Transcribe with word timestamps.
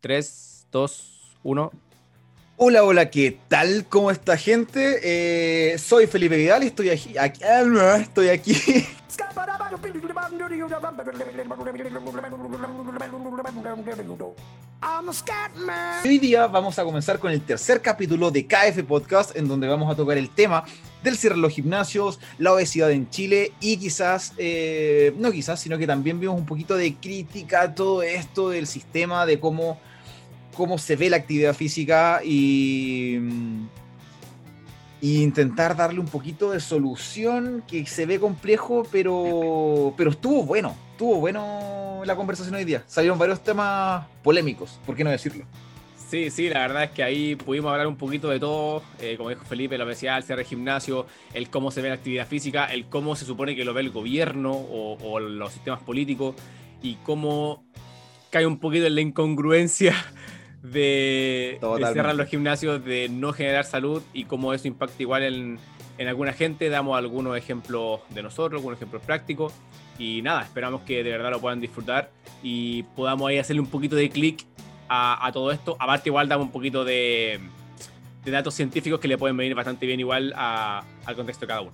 3, 0.00 0.66
2, 0.70 1.38
1. 1.42 1.72
Hola, 2.58 2.84
hola, 2.84 3.10
¿qué 3.10 3.38
tal? 3.48 3.86
¿Cómo 3.88 4.10
está 4.10 4.36
gente? 4.36 5.00
Eh, 5.02 5.78
soy 5.78 6.06
Felipe 6.06 6.36
Vidal 6.36 6.64
y 6.64 6.68
estoy 6.68 6.90
aquí, 6.90 7.18
aquí 7.18 7.42
ah, 7.44 7.98
estoy 8.00 8.28
aquí. 8.28 8.56
Hoy 16.04 16.18
día 16.18 16.46
vamos 16.46 16.78
a 16.78 16.84
comenzar 16.84 17.18
con 17.18 17.30
el 17.30 17.40
tercer 17.42 17.82
capítulo 17.82 18.30
de 18.30 18.46
KF 18.46 18.82
Podcast, 18.86 19.36
en 19.36 19.48
donde 19.48 19.68
vamos 19.68 19.92
a 19.92 19.96
tocar 19.96 20.16
el 20.16 20.30
tema 20.30 20.64
del 21.10 21.16
cierre 21.16 21.36
de 21.36 21.42
los 21.42 21.52
gimnasios, 21.52 22.20
la 22.38 22.52
obesidad 22.52 22.90
en 22.90 23.08
Chile 23.10 23.52
y 23.60 23.78
quizás, 23.78 24.34
eh, 24.38 25.14
no 25.18 25.32
quizás, 25.32 25.60
sino 25.60 25.78
que 25.78 25.86
también 25.86 26.20
vimos 26.20 26.38
un 26.38 26.46
poquito 26.46 26.76
de 26.76 26.94
crítica 26.94 27.62
a 27.62 27.74
todo 27.74 28.02
esto 28.02 28.50
del 28.50 28.66
sistema, 28.66 29.26
de 29.26 29.40
cómo 29.40 29.78
cómo 30.56 30.78
se 30.78 30.96
ve 30.96 31.10
la 31.10 31.18
actividad 31.18 31.54
física 31.54 32.20
y, 32.24 33.20
intentar 35.02 35.76
darle 35.76 36.00
un 36.00 36.06
poquito 36.06 36.50
de 36.50 36.58
solución 36.58 37.62
que 37.68 37.86
se 37.86 38.06
ve 38.06 38.18
complejo, 38.18 38.84
pero, 38.90 39.94
pero 39.96 40.10
estuvo 40.10 40.42
bueno, 40.42 40.74
estuvo 40.92 41.20
bueno 41.20 42.00
la 42.04 42.16
conversación 42.16 42.56
hoy 42.56 42.64
día. 42.64 42.82
Salieron 42.88 43.16
varios 43.16 43.40
temas 43.40 44.06
polémicos, 44.24 44.80
¿por 44.84 44.96
qué 44.96 45.04
no 45.04 45.10
decirlo? 45.10 45.44
Sí, 46.08 46.30
sí, 46.30 46.48
la 46.48 46.60
verdad 46.60 46.84
es 46.84 46.90
que 46.90 47.02
ahí 47.02 47.34
pudimos 47.34 47.72
hablar 47.72 47.88
un 47.88 47.96
poquito 47.96 48.28
de 48.28 48.38
todo, 48.38 48.82
eh, 49.00 49.16
como 49.16 49.30
dijo 49.30 49.44
Felipe, 49.44 49.76
la 49.76 49.84
obesidad, 49.84 50.18
el 50.18 50.22
cierre 50.22 50.42
de 50.42 50.48
gimnasio, 50.48 51.06
el 51.34 51.50
cómo 51.50 51.72
se 51.72 51.82
ve 51.82 51.88
la 51.88 51.96
actividad 51.96 52.28
física, 52.28 52.66
el 52.66 52.86
cómo 52.86 53.16
se 53.16 53.24
supone 53.24 53.56
que 53.56 53.64
lo 53.64 53.74
ve 53.74 53.80
el 53.80 53.90
gobierno 53.90 54.52
o, 54.52 54.96
o 55.02 55.18
los 55.18 55.52
sistemas 55.52 55.82
políticos 55.82 56.36
y 56.80 56.94
cómo 57.02 57.64
cae 58.30 58.46
un 58.46 58.58
poquito 58.58 58.86
en 58.86 58.94
la 58.94 59.00
incongruencia 59.00 59.94
de, 60.62 61.58
cerrar 61.92 62.14
los 62.14 62.28
gimnasios, 62.28 62.84
de 62.84 63.08
no 63.08 63.32
generar 63.32 63.64
salud 63.64 64.02
y 64.12 64.24
cómo 64.24 64.52
eso 64.52 64.68
impacta 64.68 65.02
igual 65.02 65.24
en, 65.24 65.58
en 65.98 66.08
alguna 66.08 66.32
gente. 66.32 66.68
Damos 66.68 66.96
algunos 66.96 67.36
ejemplos 67.36 68.00
de 68.10 68.22
nosotros, 68.22 68.60
algunos 68.60 68.78
ejemplos 68.78 69.02
prácticos. 69.02 69.52
Y 69.98 70.22
nada, 70.22 70.42
esperamos 70.42 70.82
que 70.82 71.02
de 71.02 71.10
verdad 71.10 71.30
lo 71.30 71.40
puedan 71.40 71.60
disfrutar 71.60 72.10
y 72.42 72.82
podamos 72.94 73.28
ahí 73.28 73.38
hacerle 73.38 73.62
un 73.62 73.70
poquito 73.70 73.96
de 73.96 74.10
clic 74.10 74.44
a, 74.88 75.30
todo 75.32 75.52
esto. 75.52 75.76
Aparte, 75.78 76.08
igual 76.08 76.28
damos 76.28 76.46
un 76.46 76.52
poquito 76.52 76.84
de, 76.84 77.40
de, 78.24 78.30
datos 78.30 78.54
científicos 78.54 79.00
que 79.00 79.08
le 79.08 79.18
pueden 79.18 79.36
venir 79.36 79.54
bastante 79.54 79.86
bien 79.86 80.00
igual 80.00 80.32
al 80.36 81.16
contexto 81.16 81.46
de 81.46 81.48
cada 81.48 81.60
uno. 81.62 81.72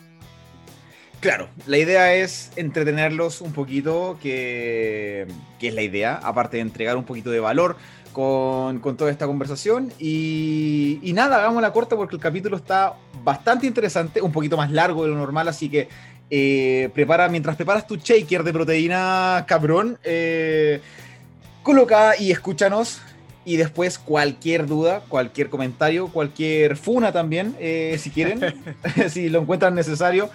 Claro, 1.21 1.49
la 1.67 1.79
idea 1.79 2.15
es 2.15 2.51
entretenerlos 2.57 3.41
un 3.41 3.53
poquito, 3.53 4.19
que, 4.21 5.29
que 5.61 5.69
es 5.69 5.75
la 5.75 5.83
idea, 5.83 6.19
aparte 6.21 6.57
de 6.57 6.63
entregar 6.63 6.97
un 6.97 7.05
poquito 7.05 7.31
de 7.31 7.39
valor 7.39 7.77
con, 8.13 8.97
toda 8.97 9.11
esta 9.11 9.27
conversación. 9.27 9.93
Y, 9.99 11.13
nada, 11.15 11.39
hagamos 11.39 11.63
la 11.63 11.73
corta 11.73 11.97
porque 11.97 12.17
el 12.17 12.23
capítulo 12.23 12.57
está 12.57 12.95
bastante 13.25 13.67
interesante, 13.67 14.21
un 14.21 14.33
poquito 14.33 14.57
más 14.57 14.71
largo 14.71 15.03
de 15.05 15.11
lo 15.11 15.17
normal, 15.17 15.49
así 15.49 15.69
que 15.69 15.89
eh, 16.31 16.91
prepara, 16.95 17.29
mientras 17.29 17.57
preparas 17.57 17.87
tu 17.87 17.97
shaker 17.97 18.43
de 18.43 18.53
proteína 18.53 19.45
cabrón, 19.47 19.99
eh, 20.03 20.81
coloca 21.63 22.17
y 22.19 22.31
escúchanos. 22.31 23.01
Y 23.45 23.57
después 23.57 23.99
cualquier 23.99 24.67
duda, 24.67 25.03
cualquier 25.09 25.51
comentario, 25.51 26.09
cualquier 26.09 26.77
funa 26.77 27.11
también, 27.11 27.57
eh, 27.59 27.97
si 27.99 28.11
quieren, 28.11 28.41
si 29.09 29.29
lo 29.29 29.41
encuentran 29.41 29.75
necesario, 29.75 30.31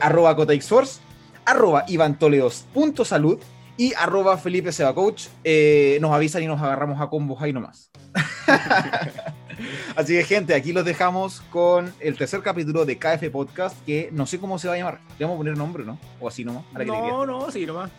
arroba 0.00 0.34
cotaxforce, 0.34 1.00
arroba 1.44 1.84
ivantoledos.salud 1.88 3.38
y 3.80 3.94
arroba 3.94 4.36
Felipe 4.36 4.72
Seba 4.72 4.94
Coach. 4.94 5.28
Eh, 5.42 5.96
nos 6.02 6.12
avisan 6.12 6.42
y 6.42 6.46
nos 6.46 6.60
agarramos 6.60 7.00
a 7.00 7.08
combos 7.08 7.40
ahí 7.40 7.50
nomás. 7.50 7.90
Así 9.96 10.12
que, 10.12 10.24
gente, 10.24 10.54
aquí 10.54 10.74
los 10.74 10.84
dejamos 10.84 11.40
con 11.50 11.90
el 11.98 12.18
tercer 12.18 12.42
capítulo 12.42 12.84
de 12.84 12.98
KF 12.98 13.30
Podcast, 13.32 13.82
que 13.86 14.10
no 14.12 14.26
sé 14.26 14.38
cómo 14.38 14.58
se 14.58 14.68
va 14.68 14.74
a 14.74 14.76
llamar. 14.76 15.00
Le 15.18 15.24
vamos 15.24 15.36
a 15.36 15.38
poner 15.38 15.56
nombre, 15.56 15.84
¿no? 15.84 15.98
O 16.20 16.28
así 16.28 16.44
nomás. 16.44 16.64
no, 16.86 17.24
no, 17.24 17.50
sí 17.50 17.64
nomás. 17.64 17.90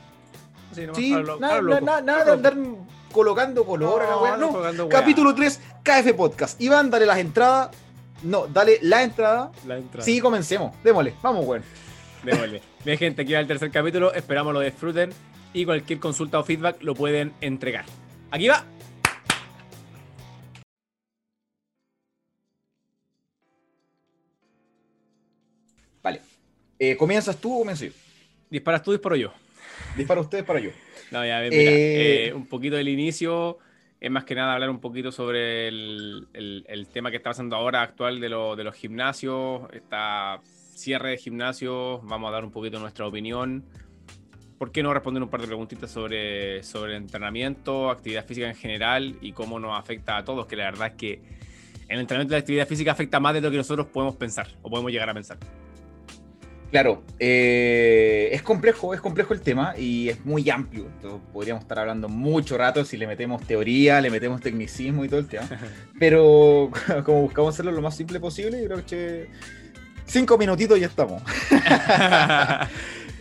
Sí, 0.73 0.81
nomás. 0.81 0.97
Sí, 0.97 1.11
nada, 1.39 2.25
de 2.25 2.31
andar 2.31 2.55
colocando 3.11 3.65
color. 3.65 4.03
No, 4.39 4.89
capítulo 4.89 5.35
3, 5.35 5.59
KF 5.83 6.13
Podcast. 6.15 6.61
Iván, 6.61 6.89
dale 6.89 7.05
las 7.05 7.17
entradas. 7.19 7.69
No, 8.23 8.47
dale 8.47 8.79
la 8.81 9.03
entrada. 9.03 9.51
La 9.65 9.77
entrada. 9.77 10.05
Sí, 10.05 10.19
comencemos. 10.19 10.75
Démosle. 10.83 11.15
Vamos, 11.21 11.45
güey. 11.45 11.61
Démosle. 12.23 12.61
Bien, 12.85 12.97
gente, 12.97 13.23
aquí 13.23 13.33
va 13.33 13.39
el 13.39 13.47
tercer 13.47 13.71
capítulo. 13.71 14.13
Esperamos 14.13 14.53
lo 14.53 14.59
disfruten 14.59 15.11
y 15.53 15.65
cualquier 15.65 15.99
consulta 15.99 16.39
o 16.39 16.43
feedback 16.43 16.81
lo 16.81 16.93
pueden 16.93 17.33
entregar. 17.41 17.85
Aquí 18.29 18.47
va. 18.47 18.63
Vale. 26.03 26.21
Eh, 26.79 26.95
¿Comienzas 26.95 27.37
tú 27.37 27.55
o 27.55 27.59
comienzo 27.59 27.85
yo? 27.85 27.91
¿Disparas 28.49 28.83
tú, 28.83 28.91
disparo 28.91 29.15
yo? 29.15 29.31
Dispara 29.95 30.21
usted, 30.21 30.45
para 30.45 30.59
yo. 30.59 30.71
No, 31.11 31.25
ya, 31.25 31.39
mira, 31.41 31.55
eh, 31.55 32.27
eh, 32.27 32.33
un 32.33 32.47
poquito 32.47 32.75
del 32.75 32.87
inicio 32.87 33.59
es 34.01 34.09
más 34.09 34.23
que 34.23 34.33
nada 34.33 34.53
hablar 34.53 34.71
un 34.71 34.79
poquito 34.79 35.11
sobre 35.11 35.67
el, 35.67 36.27
el, 36.33 36.87
tema 36.87 37.11
que 37.11 37.17
está 37.17 37.29
pasando 37.29 37.55
ahora 37.55 37.83
actual 37.83 38.19
de, 38.19 38.29
lo, 38.29 38.55
de 38.55 38.63
los 38.63 38.73
gimnasios, 38.75 39.61
esta 39.73 40.41
cierre 40.43 41.11
de 41.11 41.17
gimnasios, 41.17 42.03
vamos 42.03 42.29
a 42.29 42.31
dar 42.31 42.43
un 42.43 42.51
poquito 42.51 42.79
nuestra 42.79 43.05
opinión, 43.05 43.63
¿por 44.57 44.71
qué 44.71 44.81
no 44.81 44.91
responder 44.91 45.21
un 45.21 45.29
par 45.29 45.41
de 45.41 45.47
preguntitas 45.47 45.91
sobre, 45.91 46.63
sobre 46.63 46.95
entrenamiento, 46.95 47.91
actividad 47.91 48.25
física 48.25 48.47
en 48.47 48.55
general 48.55 49.17
y 49.21 49.33
cómo 49.33 49.59
nos 49.59 49.77
afecta 49.77 50.17
a 50.17 50.25
todos? 50.25 50.47
Que 50.47 50.55
la 50.55 50.65
verdad 50.65 50.87
es 50.87 50.93
que 50.93 51.21
el 51.87 51.99
entrenamiento 51.99 52.33
de 52.33 52.37
la 52.37 52.41
actividad 52.41 52.67
física 52.67 52.93
afecta 52.93 53.19
más 53.19 53.35
de 53.35 53.41
lo 53.41 53.51
que 53.51 53.57
nosotros 53.57 53.85
podemos 53.87 54.15
pensar 54.15 54.47
o 54.63 54.69
podemos 54.71 54.91
llegar 54.91 55.09
a 55.11 55.13
pensar. 55.13 55.37
Claro, 56.71 57.03
eh, 57.19 58.29
es 58.31 58.41
complejo, 58.43 58.93
es 58.93 59.01
complejo 59.01 59.33
el 59.33 59.41
tema 59.41 59.73
y 59.77 60.07
es 60.07 60.25
muy 60.25 60.49
amplio. 60.49 60.85
Entonces, 60.85 61.19
podríamos 61.33 61.63
estar 61.63 61.77
hablando 61.79 62.07
mucho 62.07 62.57
rato 62.57 62.85
si 62.85 62.95
le 62.95 63.07
metemos 63.07 63.45
teoría, 63.45 63.99
le 63.99 64.09
metemos 64.09 64.39
tecnicismo 64.39 65.03
y 65.03 65.09
todo 65.09 65.19
el 65.19 65.27
tema. 65.27 65.47
Pero 65.99 66.71
como 67.05 67.23
buscamos 67.23 67.53
hacerlo 67.53 67.73
lo 67.73 67.81
más 67.81 67.95
simple 67.97 68.21
posible, 68.21 68.63
creo 68.65 68.85
que 68.85 69.27
cinco 70.05 70.37
minutitos 70.37 70.77
y 70.77 70.81
ya 70.81 70.87
estamos. 70.87 71.21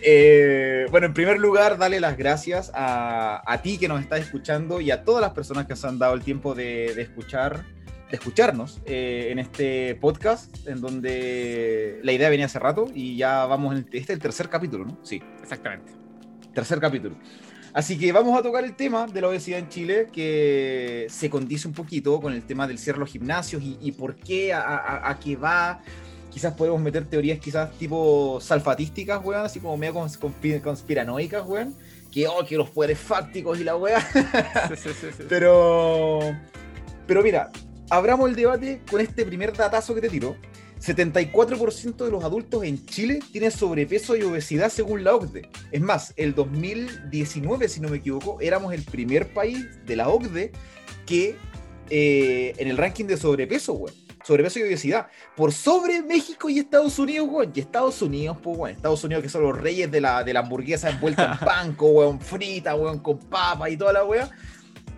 Eh, 0.02 0.86
bueno, 0.90 1.08
en 1.08 1.14
primer 1.14 1.38
lugar, 1.38 1.76
dale 1.76 2.00
las 2.00 2.16
gracias 2.16 2.72
a, 2.74 3.60
ti 3.62 3.76
que 3.76 3.86
nos 3.86 4.00
estás 4.00 4.20
escuchando 4.20 4.80
y 4.80 4.90
a 4.90 5.04
todas 5.04 5.20
las 5.20 5.32
personas 5.32 5.66
que 5.66 5.76
se 5.76 5.86
han 5.86 5.98
dado 5.98 6.14
el 6.14 6.22
tiempo 6.22 6.54
de, 6.54 6.86
escuchar, 7.00 7.64
de 8.10 8.16
escucharnos 8.16 8.80
eh, 8.84 9.28
en 9.30 9.38
este 9.38 9.94
podcast, 9.96 10.66
en 10.66 10.80
donde 10.80 12.00
la 12.02 12.12
idea 12.12 12.28
venía 12.28 12.46
hace 12.46 12.58
rato 12.58 12.88
y 12.94 13.16
ya 13.16 13.46
vamos 13.46 13.76
en 13.76 13.78
este 13.80 13.98
es 13.98 14.10
el 14.10 14.18
tercer 14.18 14.48
capítulo, 14.48 14.84
¿no? 14.84 14.98
Sí, 15.02 15.22
exactamente. 15.42 15.92
Tercer 16.52 16.80
capítulo. 16.80 17.16
Así 17.72 17.96
que 17.96 18.10
vamos 18.10 18.36
a 18.36 18.42
tocar 18.42 18.64
el 18.64 18.74
tema 18.74 19.06
de 19.06 19.20
la 19.20 19.28
obesidad 19.28 19.60
en 19.60 19.68
Chile, 19.68 20.08
que 20.12 21.06
se 21.08 21.30
condice 21.30 21.68
un 21.68 21.74
poquito 21.74 22.20
con 22.20 22.32
el 22.32 22.42
tema 22.42 22.66
del 22.66 22.78
cierre 22.78 22.96
de 22.96 23.00
los 23.00 23.10
gimnasios 23.10 23.62
y, 23.62 23.92
por 23.92 24.16
qué, 24.16 24.52
a, 24.52 25.08
a 25.08 25.20
qué 25.20 25.36
va, 25.36 25.80
quizás 26.30 26.54
podemos 26.54 26.80
meter 26.80 27.04
teorías 27.04 27.38
quizás 27.38 27.70
tipo 27.72 28.40
salfatísticas, 28.40 29.22
weón, 29.22 29.44
así 29.44 29.60
como 29.60 29.76
medio 29.76 29.94
conspiranoicas, 30.62 31.44
weón. 31.46 31.74
Que, 32.10 32.26
oh, 32.26 32.44
que 32.44 32.56
los 32.56 32.70
poderes 32.70 32.98
fácticos 32.98 33.60
y 33.60 33.64
la 33.64 33.76
weá. 33.76 34.04
pero, 35.28 36.18
pero 37.06 37.22
mira, 37.22 37.52
abramos 37.90 38.30
el 38.30 38.36
debate 38.36 38.80
con 38.90 39.00
este 39.00 39.24
primer 39.24 39.52
datazo 39.52 39.94
que 39.94 40.00
te 40.00 40.08
tiro. 40.08 40.36
74% 40.80 41.96
de 41.96 42.10
los 42.10 42.24
adultos 42.24 42.64
en 42.64 42.86
Chile 42.86 43.20
tienen 43.32 43.50
sobrepeso 43.50 44.16
y 44.16 44.22
obesidad 44.22 44.70
según 44.70 45.04
la 45.04 45.14
OCDE. 45.14 45.50
Es 45.72 45.80
más, 45.82 46.14
el 46.16 46.34
2019, 46.34 47.68
si 47.68 47.80
no 47.80 47.90
me 47.90 47.98
equivoco, 47.98 48.40
éramos 48.40 48.72
el 48.72 48.82
primer 48.84 49.34
país 49.34 49.84
de 49.84 49.96
la 49.96 50.08
OCDE 50.08 50.52
que 51.04 51.36
eh, 51.90 52.54
en 52.56 52.68
el 52.68 52.78
ranking 52.78 53.04
de 53.04 53.18
sobrepeso, 53.18 53.74
weón 53.74 53.94
sobrepeso 54.24 54.58
y 54.58 54.62
obesidad, 54.62 55.08
por 55.36 55.52
sobre 55.52 56.02
México 56.02 56.48
y 56.48 56.58
Estados 56.58 56.98
Unidos, 56.98 57.28
weón. 57.30 57.52
Y 57.54 57.60
Estados 57.60 58.00
Unidos, 58.02 58.36
pues, 58.42 58.56
weón. 58.56 58.76
Estados 58.76 59.02
Unidos 59.04 59.22
que 59.22 59.28
son 59.28 59.42
los 59.42 59.56
reyes 59.56 59.90
de 59.90 60.00
la, 60.00 60.24
de 60.24 60.32
la 60.32 60.40
hamburguesa 60.40 60.90
envuelta 60.90 61.32
en 61.32 61.38
panco, 61.46 61.86
weón, 61.88 62.20
frita, 62.20 62.74
weón, 62.74 63.00
con 63.00 63.18
papa 63.18 63.68
y 63.70 63.76
toda 63.76 63.92
la 63.92 64.04
weá. 64.04 64.30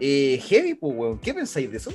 Eh, 0.00 0.40
heavy, 0.48 0.74
pues, 0.74 0.94
weón. 0.94 1.18
¿Qué 1.18 1.32
pensáis 1.34 1.70
de 1.70 1.76
eso? 1.76 1.92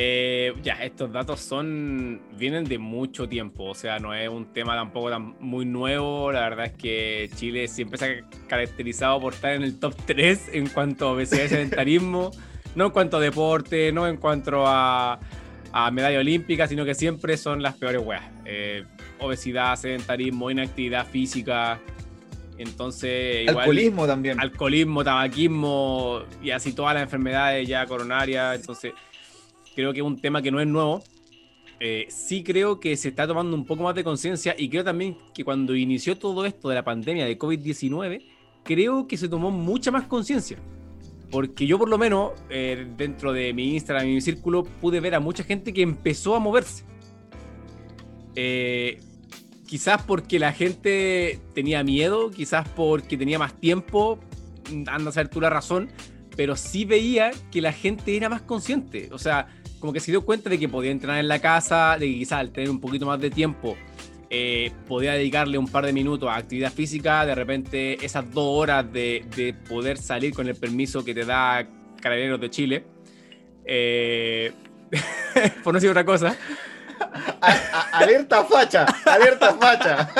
Eh, 0.00 0.54
ya, 0.62 0.74
estos 0.74 1.10
datos 1.10 1.40
son 1.40 2.20
vienen 2.36 2.62
de 2.62 2.78
mucho 2.78 3.28
tiempo, 3.28 3.64
o 3.64 3.74
sea, 3.74 3.98
no 3.98 4.14
es 4.14 4.28
un 4.28 4.52
tema 4.52 4.76
tampoco 4.76 5.10
tan 5.10 5.34
muy 5.40 5.64
nuevo. 5.64 6.30
La 6.30 6.42
verdad 6.42 6.66
es 6.66 6.72
que 6.74 7.28
Chile 7.34 7.66
siempre 7.66 7.98
se 7.98 8.04
ha 8.04 8.46
caracterizado 8.46 9.20
por 9.20 9.34
estar 9.34 9.54
en 9.54 9.64
el 9.64 9.80
top 9.80 9.96
3 10.06 10.50
en 10.52 10.68
cuanto 10.68 11.08
a 11.08 11.12
obesidad 11.14 11.46
y 11.46 11.48
sedentarismo, 11.48 12.30
no 12.76 12.86
en 12.86 12.90
cuanto 12.92 13.16
a 13.16 13.20
deporte, 13.20 13.90
no 13.90 14.06
en 14.06 14.18
cuanto 14.18 14.68
a, 14.68 15.18
a 15.72 15.90
medalla 15.90 16.20
olímpica, 16.20 16.68
sino 16.68 16.84
que 16.84 16.94
siempre 16.94 17.36
son 17.36 17.60
las 17.60 17.74
peores 17.74 18.00
weas. 18.00 18.22
Eh, 18.44 18.84
obesidad, 19.18 19.74
sedentarismo, 19.74 20.48
inactividad 20.48 21.08
física. 21.08 21.80
Entonces, 22.56 23.48
alcoholismo 23.48 24.06
también. 24.06 24.38
Alcoholismo, 24.38 25.02
tabaquismo 25.02 26.22
y 26.40 26.52
así 26.52 26.72
todas 26.72 26.94
las 26.94 27.02
enfermedades 27.02 27.66
ya 27.66 27.84
coronarias. 27.84 28.60
Entonces, 28.60 28.92
creo 29.74 29.92
que 29.92 30.00
es 30.00 30.06
un 30.06 30.20
tema 30.20 30.42
que 30.42 30.50
no 30.50 30.60
es 30.60 30.66
nuevo. 30.66 31.02
Eh, 31.80 32.06
sí 32.08 32.42
creo 32.42 32.80
que 32.80 32.96
se 32.96 33.08
está 33.08 33.26
tomando 33.26 33.54
un 33.54 33.64
poco 33.64 33.84
más 33.84 33.94
de 33.94 34.02
conciencia 34.02 34.54
y 34.58 34.68
creo 34.68 34.82
también 34.82 35.16
que 35.32 35.44
cuando 35.44 35.76
inició 35.76 36.18
todo 36.18 36.44
esto 36.44 36.68
de 36.68 36.74
la 36.74 36.84
pandemia 36.84 37.24
de 37.24 37.38
COVID-19, 37.38 38.22
creo 38.64 39.06
que 39.06 39.16
se 39.16 39.28
tomó 39.28 39.50
mucha 39.50 39.90
más 39.90 40.04
conciencia. 40.04 40.58
Porque 41.30 41.66
yo 41.66 41.78
por 41.78 41.88
lo 41.88 41.98
menos, 41.98 42.32
eh, 42.48 42.86
dentro 42.96 43.32
de 43.32 43.52
mi 43.52 43.74
Instagram 43.74 44.08
y 44.08 44.14
mi 44.14 44.20
círculo, 44.20 44.64
pude 44.64 45.00
ver 45.00 45.14
a 45.14 45.20
mucha 45.20 45.44
gente 45.44 45.72
que 45.72 45.82
empezó 45.82 46.34
a 46.34 46.40
moverse. 46.40 46.84
Eh, 48.34 49.00
quizás 49.66 50.02
porque 50.02 50.38
la 50.38 50.52
gente 50.52 51.38
tenía 51.54 51.84
miedo, 51.84 52.30
quizás 52.30 52.66
porque 52.68 53.16
tenía 53.16 53.38
más 53.38 53.54
tiempo, 53.60 54.18
anda 54.86 55.10
a 55.10 55.12
saber 55.12 55.28
tú 55.28 55.40
la 55.40 55.50
razón, 55.50 55.90
pero 56.34 56.56
sí 56.56 56.84
veía 56.84 57.30
que 57.50 57.60
la 57.60 57.72
gente 57.72 58.16
era 58.16 58.28
más 58.28 58.42
consciente. 58.42 59.10
O 59.12 59.18
sea, 59.18 59.48
como 59.80 59.92
que 59.92 60.00
se 60.00 60.10
dio 60.10 60.24
cuenta 60.24 60.50
de 60.50 60.58
que 60.58 60.68
podía 60.68 60.90
entrenar 60.90 61.18
en 61.20 61.28
la 61.28 61.38
casa, 61.38 61.96
de 61.98 62.06
que 62.06 62.14
quizás 62.14 62.40
al 62.40 62.50
tener 62.50 62.70
un 62.70 62.80
poquito 62.80 63.06
más 63.06 63.20
de 63.20 63.30
tiempo 63.30 63.76
eh, 64.30 64.72
podía 64.86 65.12
dedicarle 65.12 65.56
un 65.56 65.68
par 65.68 65.86
de 65.86 65.92
minutos 65.92 66.28
a 66.28 66.36
actividad 66.36 66.70
física, 66.70 67.24
de 67.24 67.34
repente 67.34 68.04
esas 68.04 68.30
dos 68.30 68.58
horas 68.58 68.92
de, 68.92 69.54
poder 69.68 69.96
salir 69.96 70.34
con 70.34 70.46
el 70.48 70.54
permiso 70.54 71.04
que 71.04 71.14
te 71.14 71.24
da 71.24 71.66
Carabineros 72.00 72.40
de 72.40 72.50
Chile, 72.50 72.84
eh, 73.64 74.52
por 75.64 75.72
no 75.72 75.78
decir 75.78 75.90
otra 75.90 76.04
cosa. 76.04 76.36
alerta 77.92 78.44
facha, 78.44 78.84
alerta 79.04 79.54
facha. 79.54 80.10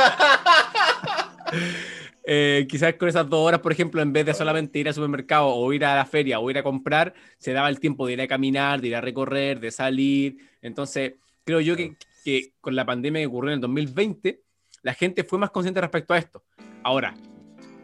Eh, 2.31 2.67
quizás 2.69 2.93
con 2.97 3.09
esas 3.09 3.27
dos 3.27 3.41
horas, 3.41 3.61
por 3.61 3.73
ejemplo, 3.73 4.03
en 4.03 4.13
vez 4.13 4.27
de 4.27 4.35
solamente 4.35 4.79
ir 4.79 4.87
al 4.87 4.93
supermercado 4.93 5.47
o 5.47 5.73
ir 5.73 5.83
a 5.87 5.97
la 5.97 6.05
feria 6.05 6.39
o 6.41 6.51
ir 6.51 6.59
a 6.59 6.63
comprar, 6.63 7.15
se 7.39 7.55
daba 7.55 7.71
el 7.71 7.81
tiempo 7.81 8.07
de 8.07 8.13
ir 8.13 8.21
a 8.21 8.29
caminar, 8.29 8.83
de 8.83 8.89
ir 8.89 8.97
a 8.97 9.01
recorrer, 9.01 9.61
de 9.61 9.71
salir. 9.71 10.37
Entonces, 10.61 11.15
creo 11.43 11.61
yo 11.63 11.75
que, 11.75 11.97
que 12.23 12.53
con 12.61 12.77
la 12.77 12.85
pandemia 12.85 13.23
que 13.23 13.27
ocurrió 13.29 13.53
en 13.53 13.55
el 13.55 13.61
2020, 13.63 14.43
la 14.83 14.93
gente 14.93 15.25
fue 15.25 15.39
más 15.39 15.49
consciente 15.49 15.81
respecto 15.81 16.13
a 16.13 16.19
esto. 16.19 16.45
Ahora, 16.83 17.15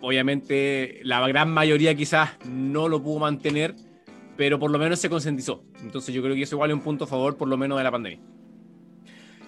obviamente, 0.02 1.00
la 1.04 1.26
gran 1.26 1.50
mayoría 1.50 1.94
quizás 1.94 2.32
no 2.46 2.86
lo 2.90 3.02
pudo 3.02 3.20
mantener, 3.20 3.74
pero 4.36 4.58
por 4.58 4.70
lo 4.70 4.78
menos 4.78 4.98
se 4.98 5.08
concientizó. 5.08 5.64
Entonces, 5.82 6.14
yo 6.14 6.22
creo 6.22 6.34
que 6.34 6.42
eso 6.42 6.56
igual 6.56 6.68
es 6.68 6.76
un 6.76 6.82
punto 6.82 7.04
a 7.04 7.06
favor, 7.06 7.38
por 7.38 7.48
lo 7.48 7.56
menos, 7.56 7.78
de 7.78 7.84
la 7.84 7.90
pandemia. 7.90 8.33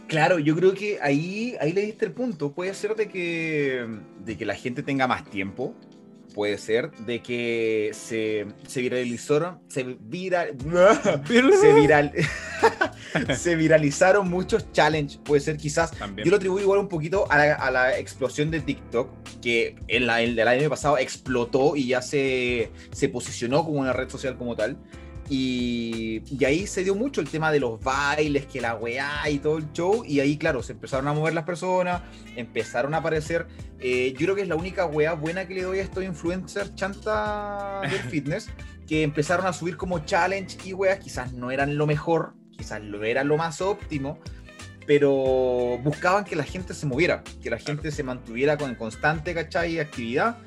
Claro, 0.08 0.38
yo 0.38 0.55
creo 0.55 0.73
que 0.73 0.99
ahí, 1.03 1.56
ahí 1.61 1.73
le 1.73 1.82
diste 1.82 2.05
el 2.05 2.12
punto. 2.12 2.53
Puede 2.53 2.75
ser 2.75 2.94
de 2.94 3.08
que, 3.08 3.87
de 4.25 4.37
que 4.37 4.47
la 4.47 4.55
gente 4.55 4.82
tenga 4.82 5.06
más 5.06 5.25
tiempo. 5.29 5.75
Puede 6.35 6.58
ser 6.58 6.93
de 6.93 7.23
que 7.23 7.91
se, 7.94 8.47
se 8.69 8.82
viralizaron. 8.82 9.58
Se, 9.69 9.82
viral, 10.00 10.55
se, 11.61 11.73
viral, 11.75 12.12
se 13.37 13.56
viralizaron 13.56 14.29
muchos 14.29 14.70
challenges. 14.70 15.17
Puede 15.25 15.41
ser 15.41 15.56
quizás. 15.56 15.93
Yo 16.17 16.31
lo 16.31 16.37
atribuyo 16.37 16.62
igual 16.62 16.79
un 16.81 16.88
poquito 16.88 17.31
a 17.31 17.38
la, 17.38 17.55
a 17.55 17.70
la 17.70 17.99
explosión 17.99 18.50
de 18.50 18.61
TikTok. 18.61 19.08
Que 19.41 19.76
en 19.88 20.06
la, 20.06 20.20
el, 20.23 20.38
el 20.38 20.47
año 20.47 20.69
pasado 20.69 20.99
explotó 20.99 21.75
y 21.75 21.88
ya 21.88 22.03
se, 22.03 22.70
se 22.93 23.08
posicionó 23.08 23.64
como 23.64 23.81
una 23.81 23.93
red 23.93 24.08
social 24.08 24.37
como 24.37 24.55
tal. 24.55 24.76
Y, 25.28 26.23
ahí 26.44 26.67
se 26.67 26.84
dio 26.84 26.94
mucho 26.94 27.20
el 27.20 27.28
tema 27.28 27.50
de 27.50 27.61
los 27.61 27.81
bailes, 27.81 28.46
que 28.46 28.61
la 28.61 28.75
weá 28.75 29.28
y 29.28 29.38
todo 29.38 29.58
el 29.58 29.73
show. 29.73 30.05
Y 30.05 30.20
ahí, 30.20 30.37
claro, 30.37 30.62
se 30.62 30.73
empezaron 30.73 31.08
a 31.08 31.12
mover 31.12 31.34
las 31.34 31.44
personas, 31.44 32.02
empezaron 32.37 32.94
a 32.94 32.99
aparecer. 32.99 33.46
Eh, 33.78 34.12
yo 34.12 34.26
creo 34.26 34.34
que 34.34 34.43
es 34.43 34.49
la 34.49 34.56
única 34.56 34.87
weá 34.87 35.14
buena 35.14 35.46
que 35.46 35.55
le 35.55 35.62
doy 35.62 35.78
a 35.81 35.82
estos 35.82 36.05
influencers 36.05 36.75
chanta 36.75 37.81
del 37.82 38.00
fitness, 38.11 38.49
que 38.87 39.02
empezaron 39.02 39.46
a 39.46 39.52
subir 39.52 39.76
como 39.76 40.00
challenge 40.00 40.58
y 40.64 40.73
weas. 40.73 40.99
Quizás 40.99 41.32
no 41.32 41.50
eran 41.50 41.76
lo 41.76 41.87
mejor, 41.87 42.34
quizás 42.56 42.81
no 42.82 43.02
era 43.02 43.25
lo 43.25 43.37
más 43.37 43.61
óptimo, 43.61 44.19
pero 44.87 45.79
buscaban 45.82 46.25
que 46.25 46.37
la 46.37 46.44
gente 46.44 46.72
se 46.72 46.87
moviera, 46.87 47.25
que 47.43 47.50
la 47.50 47.58
gente 47.58 47.90
se 47.90 48.02
mantuviera 48.02 48.56
con 48.56 48.75
constante, 48.76 49.34
¿cachai? 49.34 49.81
Actividad 49.81 50.38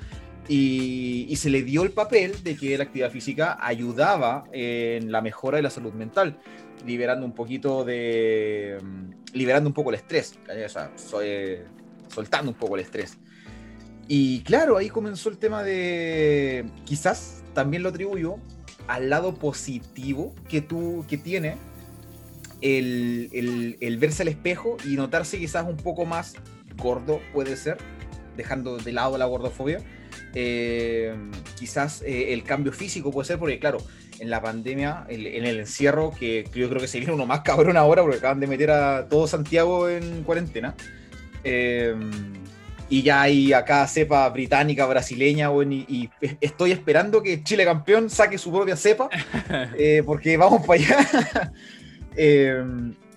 y, 0.49 1.35
se 1.35 1.51
le 1.51 1.61
dio 1.61 1.83
el 1.83 1.91
papel 1.91 2.43
de 2.43 2.55
que 2.57 2.75
la 2.75 2.85
actividad 2.85 3.11
física 3.11 3.57
ayudaba 3.61 4.45
en 4.51 5.11
la 5.11 5.21
mejora 5.21 5.57
de 5.57 5.61
la 5.61 5.69
salud 5.69 5.93
mental, 5.93 6.39
liberando 6.85 7.25
un 7.25 7.33
poquito 7.33 7.85
de. 7.85 8.79
Mm, 8.81 9.37
liberando 9.37 9.69
un 9.69 9.73
poco 9.75 9.91
el 9.91 9.95
estrés, 9.95 10.33
o 10.43 10.69
sea, 10.69 10.91
soltando 12.07 12.51
un 12.51 12.57
poco 12.57 12.75
el 12.75 12.81
estrés. 12.81 13.19
Y 14.07 14.41
claro, 14.41 14.75
ahí 14.77 14.89
comenzó 14.89 15.29
el 15.29 15.37
tema 15.37 15.61
de. 15.61 16.65
Quizás 16.83 17.43
también 17.53 17.83
lo 17.83 17.89
atribuyo 17.89 18.37
al 18.87 19.11
lado 19.11 19.35
positivo 19.35 20.33
que 20.47 20.61
tú 20.61 21.05
que 21.07 21.19
tiene 21.19 21.57
el, 22.61 23.29
el, 23.33 23.77
el 23.81 23.97
verse 23.99 24.23
al 24.23 24.29
espejo 24.29 24.77
y 24.83 24.95
notarse 24.95 25.37
quizás 25.37 25.67
un 25.67 25.77
poco 25.77 26.05
más 26.05 26.33
gordo, 26.75 27.21
puede 27.33 27.55
ser, 27.55 27.77
dejando 28.35 28.77
de 28.77 28.91
lado 28.93 29.15
la 29.19 29.25
gordofobia 29.25 29.79
eh, 30.33 31.15
quizás 31.57 32.01
eh, 32.01 32.33
el 32.33 32.43
cambio 32.43 32.71
físico 32.71 33.11
puede 33.11 33.27
ser, 33.27 33.39
porque 33.39 33.59
claro, 33.59 33.79
en 34.19 34.29
la 34.29 34.41
pandemia, 34.41 35.05
en, 35.09 35.45
el 35.45 35.59
encierro, 35.59 36.11
que 36.11 36.45
yo 36.53 36.69
creo 36.69 36.81
que 36.81 36.87
se 36.87 36.99
viene 36.99 37.13
uno 37.13 37.25
más 37.25 37.41
cabrón 37.43 37.77
ahora, 37.77 38.01
porque 38.01 38.17
acaban 38.17 38.39
de 38.39 38.47
meter 38.47 38.71
a 38.71 39.07
todo 39.07 39.27
Santiago 39.27 39.89
en 39.89 40.23
cuarentena. 40.23 40.75
Eh, 41.43 41.95
y 42.91 43.03
ya 43.03 43.21
hay 43.21 43.53
acá 43.53 43.87
cepa 43.87 44.27
británica, 44.29 44.85
brasileña, 44.87 45.49
y, 45.69 46.09
estoy 46.41 46.71
esperando 46.71 47.21
que 47.21 47.43
Chile 47.43 47.63
campeón 47.63 48.09
saque 48.09 48.39
su 48.39 48.51
propia 48.51 48.75
cepa, 48.75 49.09
porque 50.05 50.37
vamos 50.37 50.65
para 50.65 50.81
allá. 50.81 51.53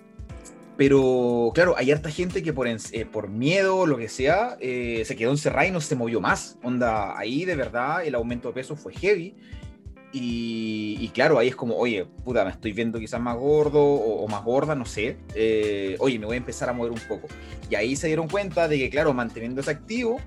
Pero 0.75 1.51
claro, 1.53 1.75
hay 1.77 1.91
harta 1.91 2.09
gente 2.09 2.41
que 2.41 2.51
por, 2.51 2.67
eh, 2.67 3.07
miedo 3.29 3.77
o 3.77 3.85
lo 3.85 3.97
que 3.97 4.09
sea, 4.09 4.57
eh, 4.59 5.03
se 5.05 5.15
quedó 5.15 5.31
encerrada 5.31 5.67
y 5.67 5.71
no 5.71 5.81
se 5.81 5.95
movió 5.95 6.19
más. 6.19 6.57
Onda, 6.63 7.17
ahí 7.17 7.45
de 7.45 7.55
verdad 7.55 8.03
el 8.03 8.15
aumento 8.15 8.47
de 8.47 8.55
peso 8.55 8.75
fue 8.75 8.93
heavy. 8.93 9.35
Y, 10.15 11.09
claro, 11.15 11.39
ahí 11.39 11.47
es 11.47 11.55
como, 11.55 11.75
oye, 11.75 12.05
puta, 12.23 12.45
me 12.45 12.51
estoy 12.51 12.71
viendo 12.71 12.99
quizás 12.99 13.19
más 13.19 13.35
gordo 13.35 13.81
o, 13.83 14.27
más 14.27 14.43
gorda, 14.43 14.75
no 14.75 14.85
sé. 14.85 15.17
Eh, 15.33 15.95
oye, 15.99 16.19
me 16.19 16.27
voy 16.27 16.35
a 16.35 16.37
empezar 16.37 16.69
a 16.69 16.73
mover 16.73 16.91
un 16.91 16.99
poco. 17.07 17.27
Y 17.67 17.73
ahí 17.73 17.95
se 17.95 18.05
dieron 18.05 18.27
cuenta 18.27 18.67
de 18.67 18.77
que, 18.77 18.91
claro, 18.91 19.11
manteniéndose 19.15 19.71
activo, 19.71 20.21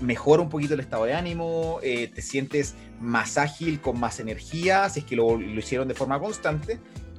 mejora 0.00 0.42
un 0.42 0.48
poquito 0.48 0.74
el 0.74 0.80
estado 0.80 1.06
de 1.06 1.14
ánimo, 1.14 1.80
te 1.82 2.22
sientes 2.22 2.76
más 3.00 3.36
ágil, 3.36 3.80
con 3.80 3.98
más 3.98 4.20
energía, 4.20 4.88
si 4.90 5.00
es 5.00 5.06
que 5.06 5.16
lo, 5.16 5.36
lo 5.36 5.58
hicieron 5.58 5.88
de 5.88 5.94
forma 5.94 6.20
constante 6.20 6.78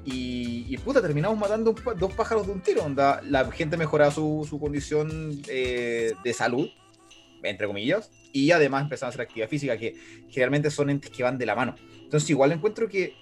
y, 0.09 0.77
puta, 0.77 1.01
terminamos 1.01 1.37
matando 1.37 1.75
dos 1.99 2.13
pájaros 2.13 2.47
de 2.47 2.53
un 2.53 2.61
tiro. 2.61 2.83
Onda, 2.83 3.21
la 3.27 3.51
gente 3.51 3.75
mejoraba 3.75 4.09
su, 4.09 4.47
su 4.49 4.57
condición 4.57 5.41
eh, 5.49 6.13
de 6.23 6.33
salud, 6.33 6.69
entre 7.43 7.67
comillas, 7.67 8.09
y 8.31 8.51
además 8.51 8.83
empezaron 8.83 9.07
a 9.07 9.09
hacer 9.09 9.21
actividad 9.21 9.49
física, 9.49 9.77
que 9.77 9.95
generalmente 10.29 10.71
son 10.71 10.89
entes 10.89 11.11
que 11.11 11.23
van 11.23 11.37
de 11.37 11.45
la 11.45 11.55
mano. 11.55 11.75
Entonces, 12.03 12.29
igual 12.29 12.53
encuentro 12.53 12.87
que 12.87 13.15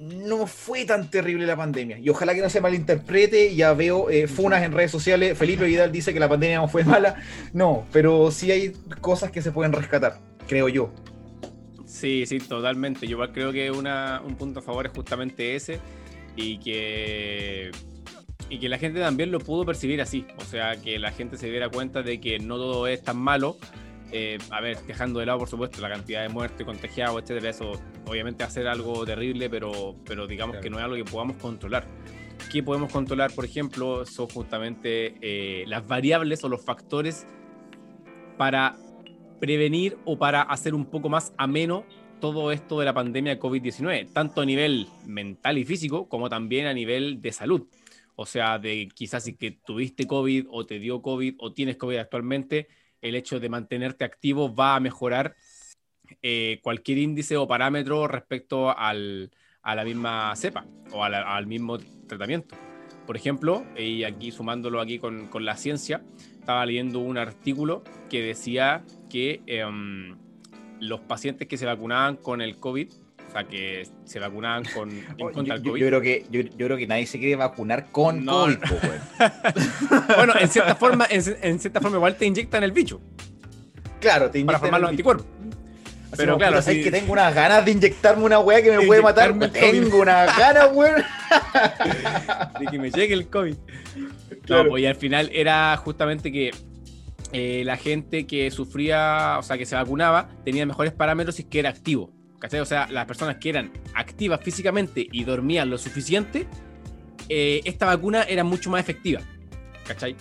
no 0.00 0.46
fue 0.46 0.84
tan 0.86 1.08
terrible 1.08 1.46
la 1.46 1.56
pandemia. 1.56 1.98
Y 1.98 2.08
ojalá 2.08 2.34
que 2.34 2.40
no 2.40 2.50
se 2.50 2.60
malinterprete. 2.60 3.54
Ya 3.54 3.72
veo 3.74 4.10
eh, 4.10 4.26
funas 4.26 4.64
en 4.64 4.72
redes 4.72 4.90
sociales. 4.90 5.38
Felipe 5.38 5.66
Vidal 5.66 5.92
dice 5.92 6.12
que 6.12 6.18
la 6.18 6.28
pandemia 6.28 6.56
no 6.56 6.68
fue 6.68 6.84
mala. 6.84 7.16
No, 7.52 7.86
pero 7.92 8.30
sí 8.30 8.50
hay 8.50 8.72
cosas 9.00 9.30
que 9.30 9.42
se 9.42 9.52
pueden 9.52 9.72
rescatar, 9.72 10.18
creo 10.48 10.68
yo. 10.68 10.92
Sí, 11.90 12.24
sí, 12.24 12.38
totalmente. 12.38 13.08
Yo 13.08 13.18
creo 13.32 13.52
que 13.52 13.70
una, 13.72 14.22
un 14.24 14.36
punto 14.36 14.60
a 14.60 14.62
favor 14.62 14.86
es 14.86 14.92
justamente 14.92 15.56
ese 15.56 15.80
y 16.36 16.58
que, 16.58 17.72
y 18.48 18.58
que 18.60 18.68
la 18.68 18.78
gente 18.78 19.00
también 19.00 19.32
lo 19.32 19.40
pudo 19.40 19.66
percibir 19.66 20.00
así. 20.00 20.24
O 20.38 20.44
sea, 20.44 20.80
que 20.80 21.00
la 21.00 21.10
gente 21.10 21.36
se 21.36 21.50
diera 21.50 21.68
cuenta 21.68 22.02
de 22.02 22.20
que 22.20 22.38
no 22.38 22.56
todo 22.56 22.86
es 22.86 23.02
tan 23.02 23.18
malo. 23.18 23.56
Eh, 24.12 24.38
a 24.50 24.60
ver, 24.60 24.78
dejando 24.86 25.18
de 25.18 25.26
lado, 25.26 25.40
por 25.40 25.48
supuesto, 25.48 25.80
la 25.80 25.88
cantidad 25.88 26.22
de 26.22 26.28
muertes, 26.28 26.64
contagiados, 26.64 27.22
etcétera, 27.22 27.50
eso 27.50 27.72
obviamente 28.06 28.48
ser 28.50 28.68
algo 28.68 29.04
terrible, 29.04 29.50
pero, 29.50 29.96
pero 30.04 30.28
digamos 30.28 30.58
que 30.58 30.70
no 30.70 30.78
es 30.78 30.84
algo 30.84 30.96
que 30.96 31.04
podamos 31.04 31.38
controlar. 31.38 31.88
¿Qué 32.52 32.62
podemos 32.62 32.92
controlar, 32.92 33.32
por 33.32 33.44
ejemplo? 33.44 34.06
Son 34.06 34.28
justamente 34.28 35.16
eh, 35.20 35.64
las 35.66 35.86
variables 35.86 36.42
o 36.44 36.48
los 36.48 36.64
factores 36.64 37.26
para 38.38 38.76
prevenir 39.40 39.96
o 40.04 40.18
para 40.18 40.42
hacer 40.42 40.74
un 40.74 40.86
poco 40.86 41.08
más 41.08 41.32
ameno 41.36 41.84
todo 42.20 42.52
esto 42.52 42.78
de 42.78 42.84
la 42.84 42.94
pandemia 42.94 43.40
COVID-19, 43.40 44.12
tanto 44.12 44.42
a 44.42 44.44
nivel 44.44 44.86
mental 45.06 45.58
y 45.58 45.64
físico 45.64 46.08
como 46.08 46.28
también 46.28 46.66
a 46.66 46.74
nivel 46.74 47.20
de 47.20 47.32
salud. 47.32 47.66
O 48.14 48.26
sea, 48.26 48.58
de 48.58 48.88
quizás 48.94 49.24
si 49.24 49.34
que 49.34 49.52
tuviste 49.52 50.06
COVID 50.06 50.46
o 50.50 50.66
te 50.66 50.78
dio 50.78 51.00
COVID 51.00 51.36
o 51.38 51.52
tienes 51.52 51.76
COVID 51.76 51.96
actualmente, 51.96 52.68
el 53.00 53.14
hecho 53.14 53.40
de 53.40 53.48
mantenerte 53.48 54.04
activo 54.04 54.54
va 54.54 54.76
a 54.76 54.80
mejorar 54.80 55.34
eh, 56.22 56.60
cualquier 56.62 56.98
índice 56.98 57.36
o 57.36 57.48
parámetro 57.48 58.06
respecto 58.06 58.76
al, 58.76 59.30
a 59.62 59.74
la 59.74 59.84
misma 59.84 60.34
cepa 60.36 60.66
o 60.92 61.02
al 61.02 61.46
mismo 61.46 61.78
tratamiento. 62.06 62.56
por 63.06 63.16
ejemplo, 63.16 63.64
y 63.76 64.04
aquí 64.04 64.30
sumándolo 64.30 64.80
aquí 64.80 64.98
con, 64.98 65.28
con, 65.28 65.44
la 65.44 65.56
ciencia, 65.56 66.04
estaba 66.38 66.66
leyendo 66.66 67.00
un 67.00 67.16
artículo 67.16 67.82
que 68.08 68.22
decía 68.22 68.84
que 69.10 69.42
em, 69.46 70.16
los 70.80 71.00
pacientes 71.00 71.46
que 71.46 71.58
se 71.58 71.66
vacunaban 71.66 72.16
con 72.16 72.40
el 72.40 72.56
COVID, 72.56 72.88
o 73.28 73.32
sea, 73.32 73.44
que 73.44 73.86
se 74.04 74.18
vacunaban 74.18 74.64
con, 74.74 74.90
contra 75.32 75.56
el 75.56 75.62
COVID. 75.62 75.80
Yo, 75.80 75.86
creo 75.86 76.00
que, 76.00 76.24
yo, 76.30 76.42
creo 76.56 76.76
que 76.78 76.86
nadie 76.86 77.06
se 77.06 77.18
quiere 77.18 77.36
vacunar 77.36 77.90
con 77.92 78.24
COVID, 78.24 78.56
bueno, 80.16 80.32
en 80.40 80.48
cierta, 80.48 80.74
forma, 80.74 81.06
en, 81.10 81.58
cierta 81.60 81.80
forma 81.82 81.98
igual 81.98 82.16
te 82.16 82.24
inyectan 82.24 82.62
el 82.64 82.72
bicho. 82.72 83.02
Claro, 84.00 84.30
te 84.30 84.38
inyectan 84.38 84.46
Para 84.46 84.58
formar 84.58 84.80
los 84.80 84.90
anticuerpos. 84.90 85.26
Pero 86.16 86.38
claro, 86.38 86.58
es 86.58 86.64
que 86.64 86.90
tengo 86.90 87.12
unas 87.12 87.34
ganas 87.34 87.64
de 87.64 87.70
inyectarme 87.70 88.24
una 88.24 88.40
weá 88.40 88.62
que 88.62 88.76
me 88.76 88.86
puede 88.86 89.02
matar. 89.02 89.32
Tengo 89.50 90.00
unas 90.00 90.36
ganas, 90.36 90.70
weón. 90.72 91.02
de 92.60 92.66
que 92.66 92.78
me 92.78 92.90
llegue 92.90 93.14
el 93.14 93.28
COVID. 93.28 93.54
No, 94.48 94.66
pues 94.66 94.82
y 94.82 94.86
al 94.86 94.96
final 94.96 95.30
era 95.32 95.76
justamente 95.76 96.32
que 96.32 96.50
eh, 97.32 97.62
la 97.64 97.76
gente 97.76 98.26
que 98.26 98.50
sufría, 98.50 99.36
o 99.38 99.42
sea, 99.42 99.56
que 99.56 99.66
se 99.66 99.76
vacunaba, 99.76 100.28
tenía 100.44 100.66
mejores 100.66 100.92
parámetros 100.92 101.38
y 101.40 101.44
que 101.44 101.60
era 101.60 101.70
activo. 101.70 102.12
¿Cachai? 102.38 102.60
O 102.60 102.64
sea, 102.64 102.88
las 102.90 103.04
personas 103.04 103.36
que 103.36 103.50
eran 103.50 103.70
activas 103.94 104.40
físicamente 104.42 105.06
y 105.12 105.24
dormían 105.24 105.68
lo 105.68 105.76
suficiente, 105.76 106.46
eh, 107.28 107.60
esta 107.64 107.86
vacuna 107.86 108.22
era 108.22 108.44
mucho 108.44 108.70
más 108.70 108.80
efectiva. 108.80 109.20
¿Cachai? 109.86 110.16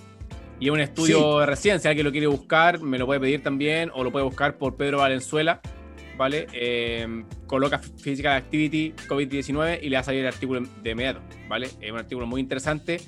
Y 0.60 0.66
es 0.66 0.72
un 0.72 0.82
estudio 0.82 1.46
recién, 1.46 1.80
si 1.80 1.88
alguien 1.88 2.06
lo 2.06 2.12
quiere 2.12 2.28
buscar, 2.28 2.82
me 2.82 3.00
lo 3.00 3.06
puede 3.06 3.22
pedir 3.22 3.42
también, 3.42 3.90
o 3.94 4.04
lo 4.04 4.12
puede 4.12 4.26
buscar 4.26 4.58
por 4.58 4.76
Pedro 4.76 4.98
Valenzuela, 4.98 5.62
¿vale? 6.18 6.48
Eh, 6.52 7.24
coloca 7.48 7.80
Physical 7.80 8.34
Activity 8.34 8.94
COVID-19 9.08 9.80
y 9.82 9.88
le 9.88 9.96
va 9.96 10.02
a 10.02 10.04
salir 10.04 10.20
el 10.20 10.28
artículo 10.28 10.68
de 10.84 10.92
inmediato, 10.92 11.22
¿vale? 11.48 11.70
Es 11.80 11.92
un 11.92 11.98
artículo 11.98 12.28
muy 12.28 12.42
interesante 12.42 13.00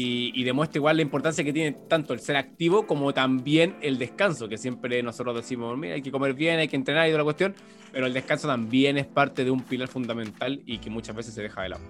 y, 0.00 0.44
demuestra 0.44 0.78
igual 0.78 0.96
la 0.96 1.02
importancia 1.02 1.42
que 1.42 1.52
tiene 1.52 1.76
tanto 1.88 2.14
el 2.14 2.20
ser 2.20 2.36
activo 2.36 2.86
como 2.86 3.12
también 3.12 3.74
el 3.80 3.98
descanso, 3.98 4.48
que 4.48 4.56
siempre 4.56 5.02
nosotros 5.02 5.34
decimos, 5.34 5.76
mira, 5.76 5.94
hay 5.94 6.02
que 6.02 6.12
comer 6.12 6.34
bien, 6.34 6.60
hay 6.60 6.68
que 6.68 6.76
entrenar 6.76 7.08
y 7.08 7.10
toda 7.10 7.18
la 7.18 7.24
cuestión, 7.24 7.54
pero 7.90 8.06
el 8.06 8.14
descanso 8.14 8.46
también 8.46 8.96
es 8.96 9.06
parte 9.06 9.44
de 9.44 9.50
un 9.50 9.62
pilar 9.62 9.88
fundamental 9.88 10.62
y 10.64 10.78
que 10.78 10.88
muchas 10.88 11.16
veces 11.16 11.34
se 11.34 11.42
deja 11.42 11.62
de 11.62 11.70
lado. 11.70 11.82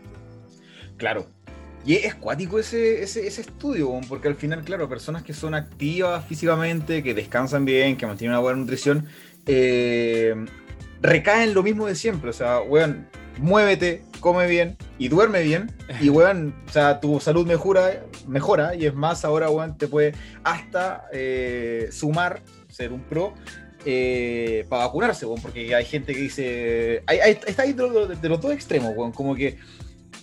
Claro. 0.96 1.26
Y 1.84 1.96
es 1.96 2.14
cuático 2.14 2.58
ese, 2.58 3.02
ese, 3.02 3.26
estudio, 3.26 3.90
porque 4.08 4.28
al 4.28 4.34
final, 4.36 4.62
claro, 4.62 4.88
personas 4.88 5.22
que 5.22 5.34
son 5.34 5.54
activas 5.54 6.24
físicamente, 6.26 7.02
que 7.02 7.12
descansan 7.12 7.66
bien, 7.66 7.96
que 7.98 8.06
mantienen 8.06 8.32
una 8.32 8.40
buena 8.40 8.58
nutrición, 8.58 9.06
eh, 9.46 10.34
recaen 11.02 11.52
lo 11.52 11.62
mismo 11.62 11.86
de 11.86 11.94
siempre. 11.94 12.30
O 12.30 12.32
sea, 12.32 12.60
weón, 12.60 13.06
muévete, 13.38 14.02
come 14.20 14.46
bien 14.46 14.76
y 14.98 15.08
duerme 15.08 15.42
bien. 15.42 15.70
Y, 16.00 16.08
weón, 16.10 16.54
o 16.68 16.72
sea, 16.72 17.00
tu 17.00 17.20
salud 17.20 17.46
mejora, 17.46 18.04
mejora 18.26 18.74
y 18.74 18.86
es 18.86 18.94
más, 18.94 19.24
ahora, 19.24 19.50
weón, 19.50 19.76
te 19.76 19.88
puede 19.88 20.14
hasta 20.44 21.06
eh, 21.12 21.88
sumar, 21.92 22.42
ser 22.68 22.92
un 22.92 23.00
pro, 23.02 23.34
eh, 23.84 24.66
para 24.68 24.86
vacunarse, 24.86 25.26
weón, 25.26 25.40
porque 25.40 25.74
hay 25.74 25.84
gente 25.84 26.12
que 26.12 26.20
dice. 26.20 27.02
está 27.46 27.62
ahí 27.62 27.72
de, 27.72 28.16
de, 28.20 28.28
los 28.28 28.40
dos 28.40 28.52
extremos, 28.52 28.92
weón, 28.96 29.12
como 29.12 29.34
que 29.34 29.58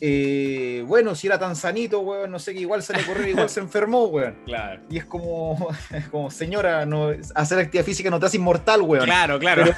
eh, 0.02 0.84
bueno, 0.88 1.16
si 1.16 1.28
era 1.28 1.40
tan 1.40 1.56
sanito, 1.56 2.02
weón, 2.02 2.32
no 2.32 2.40
sé 2.40 2.54
qué, 2.54 2.62
igual 2.62 2.84
sale 2.84 3.02
a 3.02 3.06
correr, 3.06 3.30
igual 3.30 3.50
se 3.50 3.60
enfermó, 3.60 4.06
weón. 4.06 4.36
Claro. 4.46 4.82
Y 4.90 4.98
es 4.98 5.06
como, 5.06 5.70
como 6.12 6.30
señora, 6.32 6.86
no, 6.86 7.12
hacer 7.34 7.60
actividad 7.60 7.86
física 7.86 8.10
no 8.10 8.20
te 8.20 8.26
hace 8.28 8.38
inmortal, 8.38 8.82
weón. 8.82 9.06
Claro, 9.06 9.40
claro. 9.40 9.64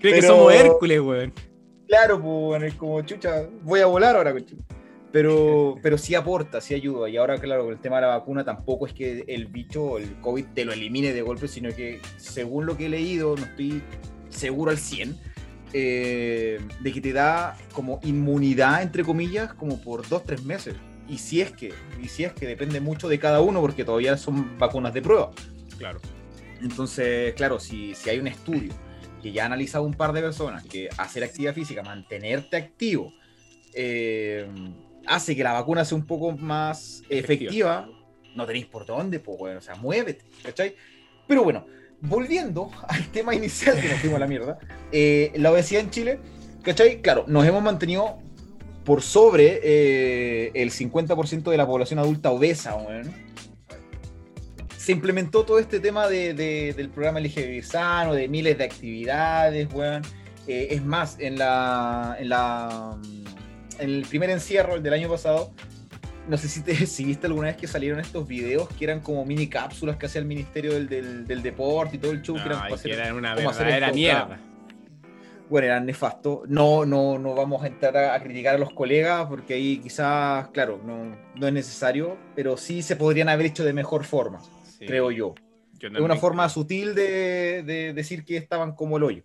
Creo 0.00 0.14
que 0.14 0.22
somos 0.22 0.52
Hércules, 0.52 1.00
weón. 1.00 1.32
Claro, 1.86 2.20
pues, 2.20 2.62
es 2.62 2.74
como, 2.74 3.00
chucha, 3.02 3.46
voy 3.62 3.80
a 3.80 3.86
volar 3.86 4.16
ahora, 4.16 4.34
Pero, 5.10 5.76
pero 5.82 5.96
sí 5.96 6.14
aporta, 6.14 6.60
sí 6.60 6.74
ayuda. 6.74 7.08
Y 7.08 7.16
ahora, 7.16 7.38
claro, 7.38 7.64
con 7.64 7.72
el 7.72 7.80
tema 7.80 7.96
de 7.96 8.02
la 8.02 8.08
vacuna, 8.08 8.44
tampoco 8.44 8.86
es 8.86 8.92
que 8.92 9.24
el 9.26 9.46
bicho, 9.46 9.96
el 9.96 10.20
COVID, 10.20 10.46
te 10.54 10.66
lo 10.66 10.72
elimine 10.72 11.14
de 11.14 11.22
golpe, 11.22 11.48
sino 11.48 11.74
que, 11.74 12.00
según 12.18 12.66
lo 12.66 12.76
que 12.76 12.86
he 12.86 12.88
leído, 12.90 13.36
no 13.36 13.44
estoy 13.44 13.82
seguro 14.28 14.70
al 14.70 14.78
100, 14.78 15.18
eh, 15.72 16.60
de 16.80 16.92
que 16.92 17.00
te 17.00 17.12
da 17.12 17.56
como 17.72 18.00
inmunidad, 18.02 18.82
entre 18.82 19.04
comillas, 19.04 19.52
como 19.54 19.80
por 19.80 20.08
dos, 20.08 20.24
tres 20.24 20.42
meses. 20.44 20.74
Y 21.08 21.18
si 21.18 21.40
es 21.40 21.52
que, 21.52 21.72
y 22.02 22.08
si 22.08 22.24
es 22.24 22.32
que 22.32 22.46
depende 22.46 22.80
mucho 22.80 23.08
de 23.08 23.18
cada 23.18 23.40
uno, 23.40 23.60
porque 23.60 23.84
todavía 23.84 24.16
son 24.16 24.58
vacunas 24.58 24.92
de 24.92 25.02
prueba. 25.02 25.30
Claro. 25.78 26.00
Entonces, 26.60 27.34
claro, 27.34 27.60
si, 27.60 27.94
si 27.94 28.10
hay 28.10 28.18
un 28.18 28.26
estudio 28.26 28.72
que 29.22 29.32
ya 29.32 29.44
ha 29.44 29.46
analizado 29.46 29.84
un 29.84 29.94
par 29.94 30.12
de 30.12 30.20
personas 30.20 30.64
que 30.64 30.88
hacer 30.96 31.24
actividad 31.24 31.54
física, 31.54 31.82
mantenerte 31.82 32.56
activo, 32.56 33.12
eh, 33.74 34.46
hace 35.06 35.34
que 35.34 35.42
la 35.42 35.52
vacuna 35.52 35.84
sea 35.84 35.96
un 35.96 36.06
poco 36.06 36.32
más 36.32 37.02
efectiva, 37.08 37.88
no 38.34 38.46
tenéis 38.46 38.66
por 38.66 38.86
dónde, 38.86 39.18
pues, 39.20 39.38
bueno, 39.38 39.58
o 39.58 39.62
sea, 39.62 39.74
muévete, 39.74 40.24
¿cachai? 40.42 40.74
Pero 41.26 41.42
bueno, 41.42 41.66
volviendo 42.00 42.70
al 42.88 43.06
tema 43.08 43.34
inicial 43.34 43.80
que 43.80 43.88
nos 43.88 44.00
fuimos 44.00 44.16
a 44.16 44.20
la 44.20 44.26
mierda, 44.26 44.58
eh, 44.92 45.32
la 45.36 45.52
obesidad 45.52 45.82
en 45.82 45.90
Chile, 45.90 46.20
¿cachai? 46.62 47.00
Claro, 47.00 47.24
nos 47.26 47.46
hemos 47.46 47.62
mantenido 47.62 48.18
por 48.84 49.02
sobre 49.02 49.60
eh, 49.62 50.50
el 50.54 50.70
50% 50.70 51.50
de 51.50 51.56
la 51.56 51.66
población 51.66 51.98
adulta 51.98 52.30
obesa, 52.30 52.76
Se 54.76 54.92
implementó 54.92 55.44
todo 55.44 55.58
este 55.58 55.78
tema 55.78 56.08
del 56.08 56.90
programa 56.94 57.20
LGBT 57.20 57.62
Sano, 57.62 58.14
de 58.14 58.28
miles 58.28 58.56
de 58.56 58.64
actividades, 58.64 59.68
weón. 59.74 60.02
Eh, 60.46 60.68
es 60.70 60.82
más, 60.82 61.16
en 61.18 61.36
la, 61.36 62.16
en 62.18 62.30
la 62.30 62.98
en 63.78 63.90
el 63.90 64.02
primer 64.02 64.30
encierro 64.30 64.80
del 64.80 64.92
año 64.92 65.08
pasado, 65.08 65.52
no 66.28 66.36
sé 66.36 66.48
si 66.48 66.62
te 66.62 66.74
si 66.86 67.04
viste 67.04 67.26
alguna 67.26 67.48
vez 67.48 67.56
que 67.56 67.66
salieron 67.66 67.98
estos 68.00 68.26
videos 68.28 68.68
que 68.68 68.84
eran 68.84 69.00
como 69.00 69.24
mini 69.24 69.48
cápsulas 69.48 69.96
que 69.96 70.06
hacía 70.06 70.20
el 70.20 70.26
Ministerio 70.26 70.74
del, 70.74 71.26
del, 71.26 71.42
Deporte 71.42 71.96
y 71.96 71.98
todo 71.98 72.12
el 72.12 72.22
show. 72.22 72.36
que 72.36 72.42
eran, 72.42 72.78
que 72.78 72.92
eran 72.92 73.16
una 73.16 73.34
verdadera 73.34 73.92
mierda. 73.92 74.38
Bueno, 75.48 75.66
eran 75.66 75.86
nefastos. 75.86 76.46
No, 76.48 76.84
no, 76.84 77.18
no 77.18 77.34
vamos 77.34 77.62
a 77.62 77.68
entrar 77.68 77.96
a, 77.96 78.22
criticar 78.22 78.56
a 78.56 78.58
los 78.58 78.70
colegas 78.72 79.26
porque 79.28 79.54
ahí 79.54 79.78
quizás, 79.78 80.48
claro, 80.48 80.80
no, 80.84 81.16
no, 81.34 81.46
es 81.46 81.52
necesario, 81.52 82.18
pero 82.34 82.58
sí 82.58 82.82
se 82.82 82.96
podrían 82.96 83.30
haber 83.30 83.46
hecho 83.46 83.64
de 83.64 83.72
mejor 83.72 84.04
forma, 84.04 84.40
creo 84.78 85.10
yo. 85.10 85.34
es 85.80 86.00
una 86.00 86.16
forma 86.16 86.48
sutil 86.50 86.94
de, 86.94 87.62
de, 87.62 87.94
decir 87.94 88.24
que 88.24 88.36
estaban 88.36 88.74
como 88.74 88.98
el 88.98 89.04
hoyo. 89.04 89.22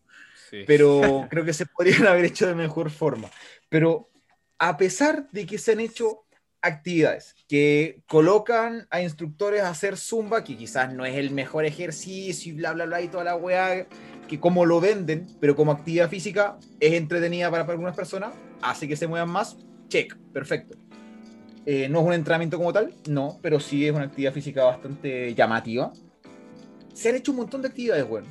Pero 0.66 1.28
creo 1.30 1.44
que 1.44 1.54
se 1.54 1.66
podrían 1.66 2.08
haber 2.08 2.26
hecho 2.26 2.48
de 2.48 2.56
mejor 2.56 2.90
forma. 2.90 3.30
Pero 3.68 4.10
a 4.60 4.78
pesar 4.78 5.28
de 5.32 5.46
que 5.46 5.58
se 5.58 5.74
han 5.74 5.82
hecho 5.82 6.24
actividades 6.64 7.36
que 7.48 8.02
colocan 8.08 8.88
a 8.90 9.02
instructores 9.02 9.62
a 9.62 9.70
hacer 9.70 9.98
zumba, 9.98 10.44
que 10.44 10.58
quizás 10.58 10.94
no 10.94 11.06
es 11.06 11.16
el 11.16 11.32
mejor 11.32 11.66
ejercicio 11.66 12.52
y 12.52 12.56
bla, 12.56 12.74
bla, 12.74 12.86
bla, 12.86 13.02
y 13.02 13.10
toda 13.10 13.26
la 13.26 13.36
weá, 13.36 13.86
que 14.28 14.40
como 14.40 14.66
lo 14.66 14.80
venden, 14.80 15.28
pero 15.40 15.56
como 15.56 15.74
actividad 15.74 16.10
física 16.10 16.58
es 16.80 16.94
entretenida 16.94 17.52
para, 17.52 17.64
algunas 17.64 17.96
personas, 17.96 18.34
hace 18.62 18.88
que 18.88 18.96
se 18.96 19.08
muevan 19.08 19.30
más, 19.30 19.58
check, 19.90 20.16
perfecto. 20.32 20.78
Eh, 21.66 21.88
no 21.90 22.00
es 22.00 22.08
un 22.08 22.14
entrenamiento 22.14 22.58
como 22.58 22.74
tal, 22.74 22.94
no, 23.08 23.40
pero 23.42 23.60
sí 23.60 23.86
es 23.86 23.94
una 23.94 24.06
actividad 24.06 24.34
física 24.34 24.64
bastante 24.64 25.36
llamativa. 25.36 25.94
Se 26.94 27.10
han 27.10 27.16
hecho 27.16 27.32
un 27.32 27.38
montón 27.38 27.62
de 27.62 27.68
actividades, 27.68 28.08
bueno, 28.08 28.28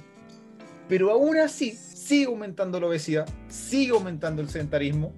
pero 0.88 1.10
aún 1.10 1.36
así 1.36 1.72
sigue 1.72 2.26
aumentando 2.26 2.80
la 2.80 2.86
obesidad, 2.86 3.28
sigue 3.48 3.92
aumentando 3.92 4.40
el 4.40 4.48
sedentarismo, 4.48 5.12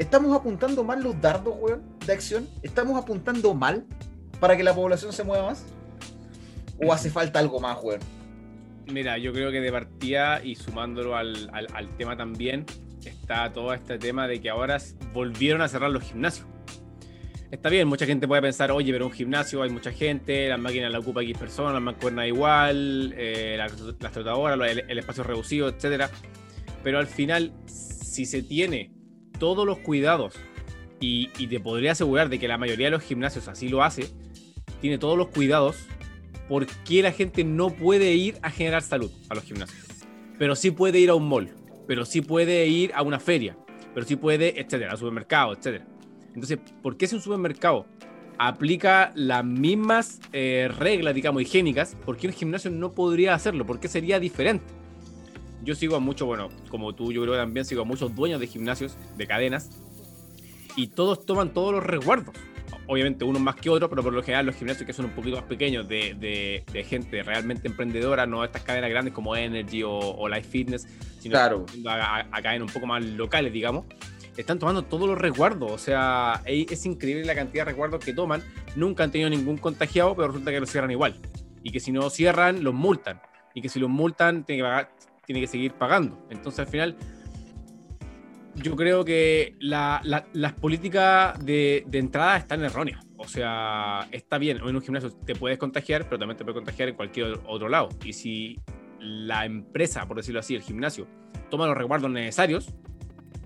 ¿Estamos 0.00 0.34
apuntando 0.34 0.82
mal 0.82 1.02
los 1.02 1.20
dardos, 1.20 1.54
weón, 1.60 1.82
de 2.06 2.12
acción? 2.12 2.48
¿Estamos 2.62 3.00
apuntando 3.00 3.54
mal 3.54 3.84
para 4.38 4.56
que 4.56 4.62
la 4.62 4.74
población 4.74 5.12
se 5.12 5.24
mueva 5.24 5.46
más? 5.46 5.64
¿O 6.82 6.92
hace 6.92 7.10
falta 7.10 7.38
algo 7.38 7.60
más, 7.60 7.78
weón? 7.82 8.00
Mira, 8.86 9.18
yo 9.18 9.32
creo 9.32 9.50
que 9.50 9.60
de 9.60 9.70
partida 9.70 10.42
y 10.42 10.56
sumándolo 10.56 11.16
al, 11.16 11.50
tema 11.96 12.16
también, 12.16 12.64
está 13.04 13.52
todo 13.52 13.72
este 13.74 13.98
tema 13.98 14.26
de 14.26 14.40
que 14.40 14.50
ahora 14.50 14.78
volvieron 15.12 15.62
a 15.62 15.68
cerrar 15.68 15.90
los 15.90 16.02
gimnasios. 16.02 16.46
Está 17.50 17.68
bien, 17.68 17.88
mucha 17.88 18.06
gente 18.06 18.28
puede 18.28 18.42
pensar, 18.42 18.70
oye, 18.70 18.92
pero 18.92 19.06
un 19.06 19.12
gimnasio 19.12 19.62
hay 19.62 19.70
mucha 19.70 19.90
gente, 19.90 20.48
las 20.48 20.58
máquinas 20.58 20.92
la 20.92 21.00
ocupa 21.00 21.22
X 21.22 21.36
personas, 21.36 21.74
las 21.74 21.82
mancuernas 21.82 22.28
igual, 22.28 23.12
eh, 23.16 23.56
las, 23.58 23.74
trotadoras, 24.12 24.70
el, 24.70 24.84
el, 24.88 24.98
espacio 24.98 25.24
reducido, 25.24 25.68
etc. 25.68 26.04
Pero 26.84 26.98
al 26.98 27.08
final, 27.08 27.52
si 27.66 28.24
se 28.24 28.42
tiene 28.42 28.92
todos 29.40 29.66
los 29.66 29.78
cuidados 29.78 30.34
y, 31.00 31.46
te 31.46 31.60
podría 31.60 31.92
asegurar 31.92 32.28
de 32.28 32.38
que 32.38 32.46
la 32.46 32.58
mayoría 32.58 32.86
de 32.86 32.92
los 32.92 33.02
gimnasios 33.02 33.48
así 33.48 33.68
lo 33.68 33.82
hace, 33.82 34.08
tiene 34.80 34.98
todos 34.98 35.16
los 35.16 35.28
cuidados, 35.28 35.76
¿por 36.48 36.66
qué 36.84 37.02
la 37.02 37.12
gente 37.12 37.42
no 37.44 37.70
puede 37.70 38.14
ir 38.14 38.38
a 38.42 38.50
generar 38.50 38.82
salud 38.82 39.10
a 39.28 39.34
los 39.34 39.44
gimnasios? 39.44 39.86
Pero 40.38 40.54
sí 40.54 40.70
puede 40.70 40.98
ir 41.00 41.10
a 41.10 41.14
un 41.14 41.28
mall, 41.28 41.50
pero 41.86 42.04
sí 42.04 42.20
puede 42.20 42.66
ir 42.66 42.92
a 42.94 43.02
una 43.02 43.18
feria, 43.18 43.56
pero 43.94 44.06
sí 44.06 44.16
puede, 44.16 44.60
etcétera, 44.60 44.92
al 44.92 44.98
supermercado, 44.98 45.54
etcétera. 45.54 45.86
Entonces, 46.34 46.58
¿por 46.82 46.96
qué 46.96 47.06
si 47.06 47.16
un 47.16 47.22
supermercado 47.22 47.86
aplica 48.38 49.12
las 49.14 49.44
mismas 49.44 50.20
eh, 50.32 50.70
reglas, 50.78 51.14
digamos, 51.14 51.42
higiénicas, 51.42 51.96
¿por 52.04 52.16
qué 52.16 52.28
un 52.28 52.32
gimnasio 52.32 52.70
no 52.70 52.92
podría 52.92 53.34
hacerlo? 53.34 53.66
¿Por 53.66 53.80
qué 53.80 53.88
sería 53.88 54.20
diferente? 54.20 54.80
yo 55.62 55.74
sigo 55.74 55.96
a 55.96 56.00
muchos, 56.00 56.26
bueno, 56.26 56.48
como 56.68 56.94
tú, 56.94 57.12
yo 57.12 57.22
creo 57.22 57.34
que 57.34 57.40
también 57.40 57.64
sigo 57.64 57.82
a 57.82 57.84
muchos 57.84 58.14
dueños 58.14 58.40
de 58.40 58.46
gimnasios, 58.46 58.96
de 59.16 59.26
cadenas, 59.26 59.70
y 60.76 60.88
todos 60.88 61.26
toman 61.26 61.52
todos 61.52 61.72
los 61.72 61.84
resguardos. 61.84 62.34
Obviamente 62.86 63.24
unos 63.24 63.40
más 63.40 63.54
que 63.54 63.70
otros, 63.70 63.88
pero 63.88 64.02
por 64.02 64.12
lo 64.12 64.22
general 64.22 64.46
los 64.46 64.56
gimnasios 64.56 64.84
que 64.84 64.92
son 64.92 65.04
un 65.06 65.12
poquito 65.12 65.36
más 65.36 65.44
pequeños 65.44 65.88
de, 65.88 66.14
de, 66.72 66.84
gente 66.84 67.22
realmente 67.22 67.68
emprendedora, 67.68 68.26
no 68.26 68.44
estas 68.44 68.62
cadenas 68.62 68.90
grandes 68.90 69.14
como 69.14 69.36
Energy 69.36 69.82
o, 69.84 70.28
Life 70.28 70.48
Fitness, 70.48 70.88
sino 71.20 71.32
claro. 71.32 71.66
a, 71.86 72.26
a, 72.30 72.42
cadenas 72.42 72.68
un 72.68 72.72
poco 72.72 72.86
más 72.86 73.04
locales, 73.04 73.52
digamos 73.52 73.86
están 74.40 74.58
tomando 74.58 74.82
todos 74.82 75.08
los 75.08 75.18
resguardos. 75.18 75.70
O 75.70 75.78
sea, 75.78 76.42
es 76.44 76.86
increíble 76.86 77.24
la 77.24 77.34
cantidad 77.34 77.62
de 77.62 77.70
resguardos 77.70 78.04
que 78.04 78.12
toman. 78.12 78.42
Nunca 78.76 79.04
han 79.04 79.10
tenido 79.10 79.30
ningún 79.30 79.56
contagiado, 79.56 80.14
pero 80.14 80.28
resulta 80.28 80.50
que 80.50 80.60
lo 80.60 80.66
cierran 80.66 80.90
igual. 80.90 81.16
Y 81.62 81.70
que 81.70 81.80
si 81.80 81.92
no 81.92 82.08
cierran, 82.10 82.64
los 82.64 82.74
multan. 82.74 83.20
Y 83.54 83.62
que 83.62 83.68
si 83.68 83.78
los 83.78 83.90
multan, 83.90 84.44
tiene 84.44 84.62
que, 84.62 84.68
pagar, 84.68 84.90
tiene 85.26 85.40
que 85.40 85.46
seguir 85.46 85.72
pagando. 85.72 86.26
Entonces, 86.30 86.60
al 86.60 86.68
final, 86.68 86.96
yo 88.56 88.76
creo 88.76 89.04
que 89.04 89.54
las 89.60 90.52
políticas 90.60 91.44
de, 91.44 91.86
entrada 91.92 92.36
están 92.36 92.62
erróneas. 92.62 93.06
O 93.16 93.28
sea, 93.28 94.08
está 94.12 94.38
bien, 94.38 94.58
en 94.58 94.74
un 94.76 94.82
gimnasio 94.82 95.10
te 95.10 95.34
puedes 95.34 95.58
contagiar, 95.58 96.04
pero 96.04 96.18
también 96.18 96.36
te 96.36 96.44
puedes 96.44 96.56
contagiar 96.56 96.88
en 96.88 96.94
cualquier 96.94 97.38
otro 97.46 97.68
lado. 97.68 97.88
Y 98.04 98.12
si 98.12 98.60
la 98.98 99.44
empresa, 99.44 100.06
por 100.06 100.16
decirlo 100.16 100.40
así, 100.40 100.54
el 100.54 100.62
gimnasio, 100.62 101.06
toma 101.50 101.66
los 101.66 101.76
resguardos 101.76 102.10
necesarios, 102.10 102.72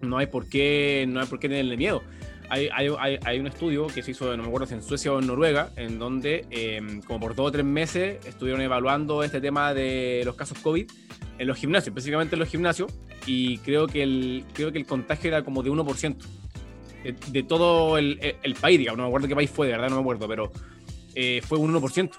no 0.00 0.18
hay 0.18 0.26
por 0.26 0.48
qué, 0.48 1.06
no 1.08 1.20
hay 1.20 1.26
por 1.26 1.38
qué 1.38 1.48
tenerle 1.48 1.76
miedo. 1.76 2.02
Hay, 2.50 3.38
un 3.40 3.46
estudio 3.46 3.86
que 3.88 4.02
se 4.02 4.12
hizo, 4.12 4.36
no 4.36 4.42
me 4.42 4.48
acuerdo 4.48 4.66
si 4.66 4.74
en 4.74 4.82
Suecia 4.82 5.12
o 5.12 5.18
en 5.18 5.26
Noruega, 5.26 5.70
en 5.76 5.98
donde 5.98 6.46
em, 6.50 7.00
como 7.02 7.20
por 7.20 7.34
dos 7.34 7.48
o 7.48 7.52
tres 7.52 7.64
meses 7.64 8.24
estuvieron 8.26 8.60
evaluando 8.60 9.24
este 9.24 9.40
tema 9.40 9.74
de 9.74 10.22
los 10.24 10.36
casos 10.36 10.58
COVID 10.58 10.86
en 11.38 11.46
los 11.46 11.58
gimnasios, 11.58 11.88
específicamente 11.88 12.36
en 12.36 12.40
los 12.40 12.48
gimnasios, 12.48 12.92
y 13.26 13.58
creo 13.58 13.86
que 13.86 14.02
el, 14.02 14.44
creo 14.52 14.72
que 14.72 14.78
el 14.78 14.86
contagio 14.86 15.28
era 15.28 15.44
como 15.44 15.62
de 15.62 15.70
1%. 15.70 16.16
De, 17.02 17.12
de 17.12 17.42
todo 17.42 17.98
el, 17.98 18.18
el, 18.42 18.54
país, 18.54 18.78
digamos, 18.78 18.96
no 18.96 19.04
me 19.04 19.08
acuerdo 19.08 19.28
qué 19.28 19.34
país 19.34 19.50
fue, 19.50 19.66
de 19.66 19.72
verdad 19.72 19.90
no 19.90 19.96
me 19.96 20.00
acuerdo, 20.00 20.26
pero 20.26 20.50
eh, 21.14 21.42
fue 21.46 21.58
un 21.58 21.74
1%, 21.74 22.10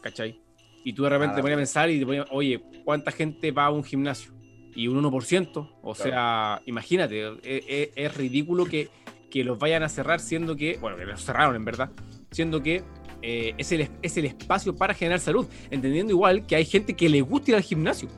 ¿cachai? 0.00 0.40
Y 0.84 0.92
tú 0.92 1.02
de 1.02 1.10
repente 1.10 1.36
te 1.36 1.42
ponías 1.42 1.56
a 1.56 1.60
pensar 1.60 1.90
y 1.90 1.98
te 1.98 2.06
ponías, 2.06 2.26
oye, 2.30 2.62
¿cuánta 2.84 3.10
gente 3.10 3.50
va 3.50 3.66
a 3.66 3.70
un 3.70 3.82
gimnasio? 3.82 4.32
Y 4.76 4.86
un 4.86 5.02
1%, 5.02 5.70
o 5.82 5.94
sea, 5.94 6.62
imagínate, 6.66 7.28
es, 7.28 7.38
e, 7.42 7.64
es, 7.68 7.90
es 7.96 8.16
ridículo 8.16 8.64
que 8.64 8.88
que 9.32 9.42
los 9.44 9.58
vayan 9.58 9.82
a 9.82 9.88
cerrar, 9.88 10.20
siendo 10.20 10.54
que, 10.56 10.76
bueno, 10.76 10.98
que 10.98 11.06
los 11.06 11.24
cerraron 11.24 11.56
en 11.56 11.64
verdad, 11.64 11.90
siendo 12.30 12.62
que 12.62 12.84
eh, 13.22 13.54
es, 13.56 13.72
el, 13.72 13.88
es 14.02 14.16
el 14.18 14.26
espacio 14.26 14.76
para 14.76 14.92
generar 14.92 15.20
salud, 15.20 15.46
entendiendo 15.70 16.12
igual 16.12 16.46
que 16.46 16.54
hay 16.54 16.66
gente 16.66 16.94
que 16.94 17.08
le 17.08 17.22
gusta 17.22 17.52
ir 17.52 17.56
al 17.56 17.62
gimnasio. 17.62 18.10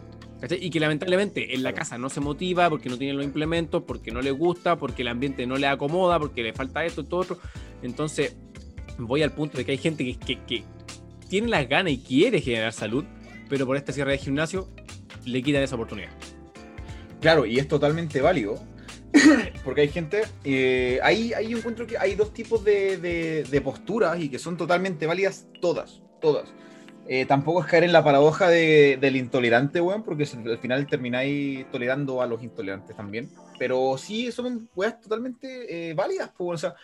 Y 0.51 0.71
que 0.71 0.81
lamentablemente 0.81 1.55
en 1.55 1.63
la 1.63 1.73
casa 1.73 1.99
no 1.99 2.09
se 2.09 2.21
motiva 2.21 2.69
porque 2.69 2.89
no 2.89 2.99
tiene 2.99 3.15
los 3.15 3.25
implementos, 3.25 3.83
porque 3.85 4.11
no 4.11 4.21
le 4.21 4.31
gusta, 4.31 4.77
porque 4.77 5.03
el 5.03 5.09
ambiente 5.09 5.47
no 5.47 5.57
le 5.57 5.67
acomoda, 5.67 6.19
porque 6.19 6.43
le 6.43 6.53
falta 6.53 6.85
esto 6.85 7.03
y 7.03 7.05
todo 7.05 7.21
otro. 7.21 7.39
Entonces, 7.83 8.37
voy 8.99 9.23
al 9.23 9.33
punto 9.33 9.59
de 9.59 9.65
que 9.65 9.73
hay 9.73 9.79
gente 9.79 10.05
que, 10.05 10.17
que, 10.19 10.45
que 10.45 10.65
tiene 11.29 11.49
las 11.49 11.69
ganas 11.69 11.93
y 11.93 11.99
quiere 11.99 12.41
generar 12.41 12.73
salud, 12.73 13.05
pero 13.49 13.67
por 13.67 13.77
esta 13.77 13.93
cierre 13.93 14.13
de 14.13 14.19
gimnasio 14.19 14.69
le 15.25 15.43
quitan 15.43 15.63
esa 15.63 15.75
oportunidad. 15.77 16.11
Claro, 17.21 17.47
y 17.47 17.59
es 17.59 17.69
totalmente 17.69 18.21
válido. 18.21 18.63
Porque 19.65 19.83
hay 19.83 19.89
gente, 19.89 20.23
eh, 20.45 20.99
ahí, 21.03 21.33
ahí 21.33 21.53
encuentro 21.53 21.87
que 21.87 21.97
hay 21.97 22.15
dos 22.17 22.35
tipos 22.35 22.65
de, 22.65 22.99
de, 22.99 23.61
posturas 23.61 24.21
y 24.21 24.29
que 24.29 24.39
son 24.39 24.57
totalmente 24.57 25.07
válidas 25.07 25.47
todas, 25.61 26.03
todas. 26.21 26.53
Eh, 27.07 27.27
tampoco 27.27 27.61
es 27.61 27.67
caer 27.67 27.85
en 27.85 27.93
la 27.93 28.03
paradoja 28.03 28.49
del 28.49 29.17
intolerante, 29.17 29.81
weón, 29.81 30.03
porque 30.03 30.25
al 30.25 30.59
final 30.59 30.87
termináis 30.87 31.71
tolerando 31.71 32.23
a 32.23 32.27
los 32.27 32.43
intolerantes 32.43 32.97
también. 32.97 33.31
Pero 33.59 33.97
sí, 33.99 34.33
son 34.33 34.69
weas 34.75 35.01
totalmente 35.01 35.91
eh, 35.91 35.95
válidas, 35.95 36.31
pues, 36.37 36.65
o 36.65 36.69
sea, 36.69 36.75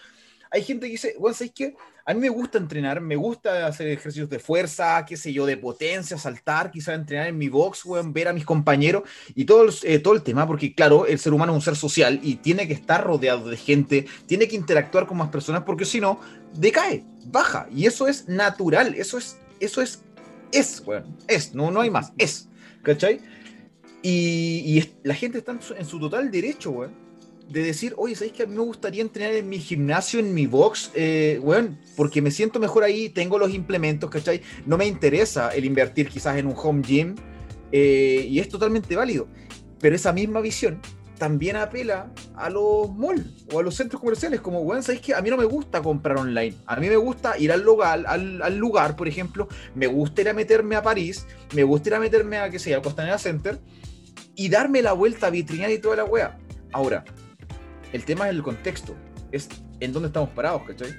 hay 0.50 0.62
gente 0.62 0.86
que 0.86 0.92
dice, 0.92 1.14
bueno, 1.18 1.34
¿sabes 1.34 1.52
qué? 1.54 1.76
A 2.04 2.12
mí 2.12 2.20
me 2.20 2.28
gusta 2.28 2.58
entrenar, 2.58 3.00
me 3.00 3.14
gusta 3.14 3.66
hacer 3.66 3.86
ejercicios 3.86 4.28
de 4.28 4.40
fuerza, 4.40 5.04
qué 5.06 5.16
sé 5.16 5.32
yo, 5.32 5.46
de 5.46 5.56
potencia, 5.56 6.18
saltar, 6.18 6.72
quizás 6.72 6.96
entrenar 6.96 7.28
en 7.28 7.38
mi 7.38 7.48
box, 7.48 7.84
weón, 7.84 8.12
ver 8.12 8.26
a 8.26 8.32
mis 8.32 8.44
compañeros 8.44 9.04
y 9.34 9.44
todo 9.44 9.62
el, 9.62 9.72
eh, 9.84 10.00
todo 10.00 10.14
el 10.14 10.22
tema, 10.22 10.46
porque 10.46 10.74
claro, 10.74 11.06
el 11.06 11.20
ser 11.20 11.32
humano 11.32 11.52
es 11.52 11.56
un 11.56 11.62
ser 11.62 11.76
social 11.76 12.18
y 12.22 12.36
tiene 12.36 12.66
que 12.66 12.74
estar 12.74 13.04
rodeado 13.04 13.48
de 13.48 13.56
gente, 13.56 14.06
tiene 14.26 14.48
que 14.48 14.56
interactuar 14.56 15.06
con 15.06 15.18
más 15.18 15.28
personas, 15.28 15.62
porque 15.62 15.84
si 15.84 16.00
no, 16.00 16.20
decae, 16.54 17.04
baja. 17.26 17.68
Y 17.72 17.86
eso 17.86 18.08
es 18.08 18.28
natural, 18.28 18.94
eso 18.94 19.18
es, 19.18 19.38
eso 19.60 19.80
es, 19.80 20.02
es, 20.52 20.82
weón, 20.86 21.16
es, 21.28 21.54
no, 21.54 21.70
no 21.70 21.80
hay 21.80 21.90
más, 21.90 22.12
es, 22.18 22.48
¿cachai? 22.82 23.20
Y, 24.02 24.82
la 25.02 25.14
gente 25.14 25.38
está 25.38 25.52
en 25.76 25.84
su, 25.84 26.00
total 26.00 26.30
derecho, 26.30 26.70
weón 26.70 27.10
de 27.50 27.64
decir, 27.64 27.94
oye, 27.96 28.14
¿sabéis 28.14 28.32
que 28.32 28.44
a 28.44 28.46
mí 28.46 28.54
me 28.54 28.62
gustaría 28.62 29.02
entrenar 29.02 29.34
en 29.34 29.48
mi 29.48 29.58
gimnasio, 29.58 30.20
en 30.20 30.32
mi 30.32 30.46
box? 30.46 30.92
Eh, 30.94 31.40
porque 31.96 32.22
me 32.22 32.30
siento 32.30 32.60
mejor 32.60 32.84
ahí, 32.84 33.08
tengo 33.08 33.40
los 33.40 33.52
implementos, 33.52 34.08
¿cachai? 34.08 34.40
No 34.66 34.78
me 34.78 34.86
interesa 34.86 35.50
el 35.50 35.64
invertir 35.64 36.08
quizás 36.08 36.36
en 36.38 36.46
un 36.46 36.54
home 36.56 36.80
gym 36.80 37.16
eh, 37.72 38.24
y 38.28 38.38
es 38.38 38.48
totalmente 38.48 38.94
válido. 38.94 39.26
Pero 39.80 39.96
esa 39.96 40.12
misma 40.12 40.40
visión 40.40 40.80
también 41.20 41.56
apela 41.56 42.10
a 42.34 42.48
los 42.48 42.90
malls 42.96 43.44
o 43.52 43.58
a 43.58 43.62
los 43.62 43.74
centros 43.74 44.00
comerciales, 44.00 44.40
como, 44.40 44.64
bueno, 44.64 44.82
¿sabéis 44.82 45.02
que 45.02 45.14
a 45.14 45.20
mí 45.20 45.28
no 45.28 45.36
me 45.36 45.44
gusta 45.44 45.82
comprar 45.82 46.16
online? 46.16 46.56
A 46.64 46.76
mí 46.76 46.88
me 46.88 46.96
gusta 46.96 47.36
ir 47.38 47.52
al 47.52 47.60
lugar, 47.60 48.06
al, 48.06 48.56
lugar, 48.56 48.96
por 48.96 49.06
ejemplo, 49.06 49.46
me 49.74 49.86
gusta 49.86 50.22
ir 50.22 50.30
a 50.30 50.32
meterme 50.32 50.76
a 50.76 50.82
París, 50.82 51.26
me 51.54 51.62
gusta 51.62 51.90
ir 51.90 51.94
a 51.96 52.00
meterme 52.00 52.38
a, 52.38 52.48
qué 52.48 52.58
sé, 52.58 52.74
al 52.74 52.80
Costanera 52.80 53.18
Center 53.18 53.60
y 54.34 54.48
darme 54.48 54.80
la 54.80 54.94
vuelta 54.94 55.26
a 55.26 55.30
vitrinar 55.30 55.70
y 55.70 55.78
toda 55.78 55.96
la 55.96 56.04
wea. 56.04 56.38
Ahora, 56.72 57.04
el 57.92 58.02
tema 58.06 58.26
es 58.26 58.34
el 58.34 58.42
contexto, 58.42 58.96
es 59.30 59.50
en 59.78 59.92
dónde 59.92 60.06
estamos 60.06 60.30
parados, 60.30 60.62
¿cachai? 60.62 60.96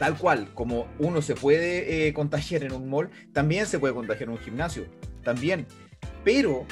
Tal 0.00 0.18
cual, 0.18 0.52
como 0.52 0.88
uno 0.98 1.22
se 1.22 1.36
puede 1.36 2.08
eh, 2.08 2.12
contagiar 2.12 2.64
en 2.64 2.72
un 2.72 2.90
mall, 2.90 3.08
también 3.32 3.66
se 3.66 3.78
puede 3.78 3.94
contagiar 3.94 4.30
en 4.30 4.34
un 4.34 4.40
gimnasio, 4.40 4.84
también. 5.22 5.64
Pero 6.24 6.66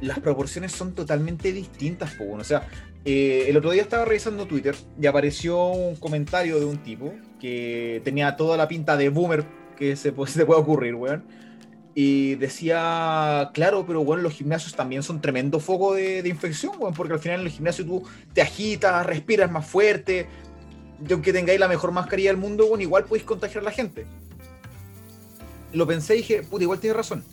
las 0.00 0.18
proporciones 0.20 0.72
son 0.72 0.94
totalmente 0.94 1.52
distintas, 1.52 2.14
po, 2.14 2.32
o 2.32 2.44
sea, 2.44 2.68
eh, 3.04 3.46
el 3.48 3.56
otro 3.56 3.70
día 3.70 3.82
estaba 3.82 4.04
revisando 4.04 4.46
Twitter 4.46 4.74
y 5.00 5.06
apareció 5.06 5.66
un 5.66 5.96
comentario 5.96 6.58
de 6.58 6.64
un 6.64 6.78
tipo 6.78 7.12
que 7.40 8.00
tenía 8.04 8.36
toda 8.36 8.56
la 8.56 8.68
pinta 8.68 8.96
de 8.96 9.08
boomer 9.08 9.44
que 9.76 9.96
se, 9.96 10.12
se 10.26 10.46
puede 10.46 10.60
ocurrir, 10.60 10.94
weón 10.94 11.24
y 11.98 12.34
decía, 12.34 13.52
claro, 13.54 13.86
pero 13.86 14.04
bueno, 14.04 14.22
los 14.22 14.34
gimnasios 14.34 14.74
también 14.74 15.02
son 15.02 15.22
tremendo 15.22 15.60
foco 15.60 15.94
de, 15.94 16.28
infección, 16.28 16.78
bueno, 16.78 16.94
porque 16.94 17.14
al 17.14 17.20
final 17.20 17.40
en 17.40 17.46
el 17.46 17.52
gimnasio 17.52 17.86
tú 17.86 18.04
te 18.34 18.42
agitas, 18.42 19.06
respiras 19.06 19.50
más 19.50 19.66
fuerte, 19.66 20.26
y 21.08 21.10
aunque 21.10 21.32
tengáis 21.32 21.58
la 21.58 21.68
mejor 21.68 21.92
mascarilla 21.92 22.28
del 22.28 22.36
mundo, 22.36 22.68
bueno, 22.68 22.82
igual 22.82 23.04
podéis 23.04 23.24
contagiar 23.24 23.62
a 23.62 23.64
la 23.64 23.70
gente. 23.70 24.04
Lo 25.72 25.86
pensé 25.86 26.16
y 26.16 26.18
dije, 26.18 26.42
puta, 26.42 26.64
igual 26.64 26.80
tiene 26.80 26.92
razón. 26.92 27.24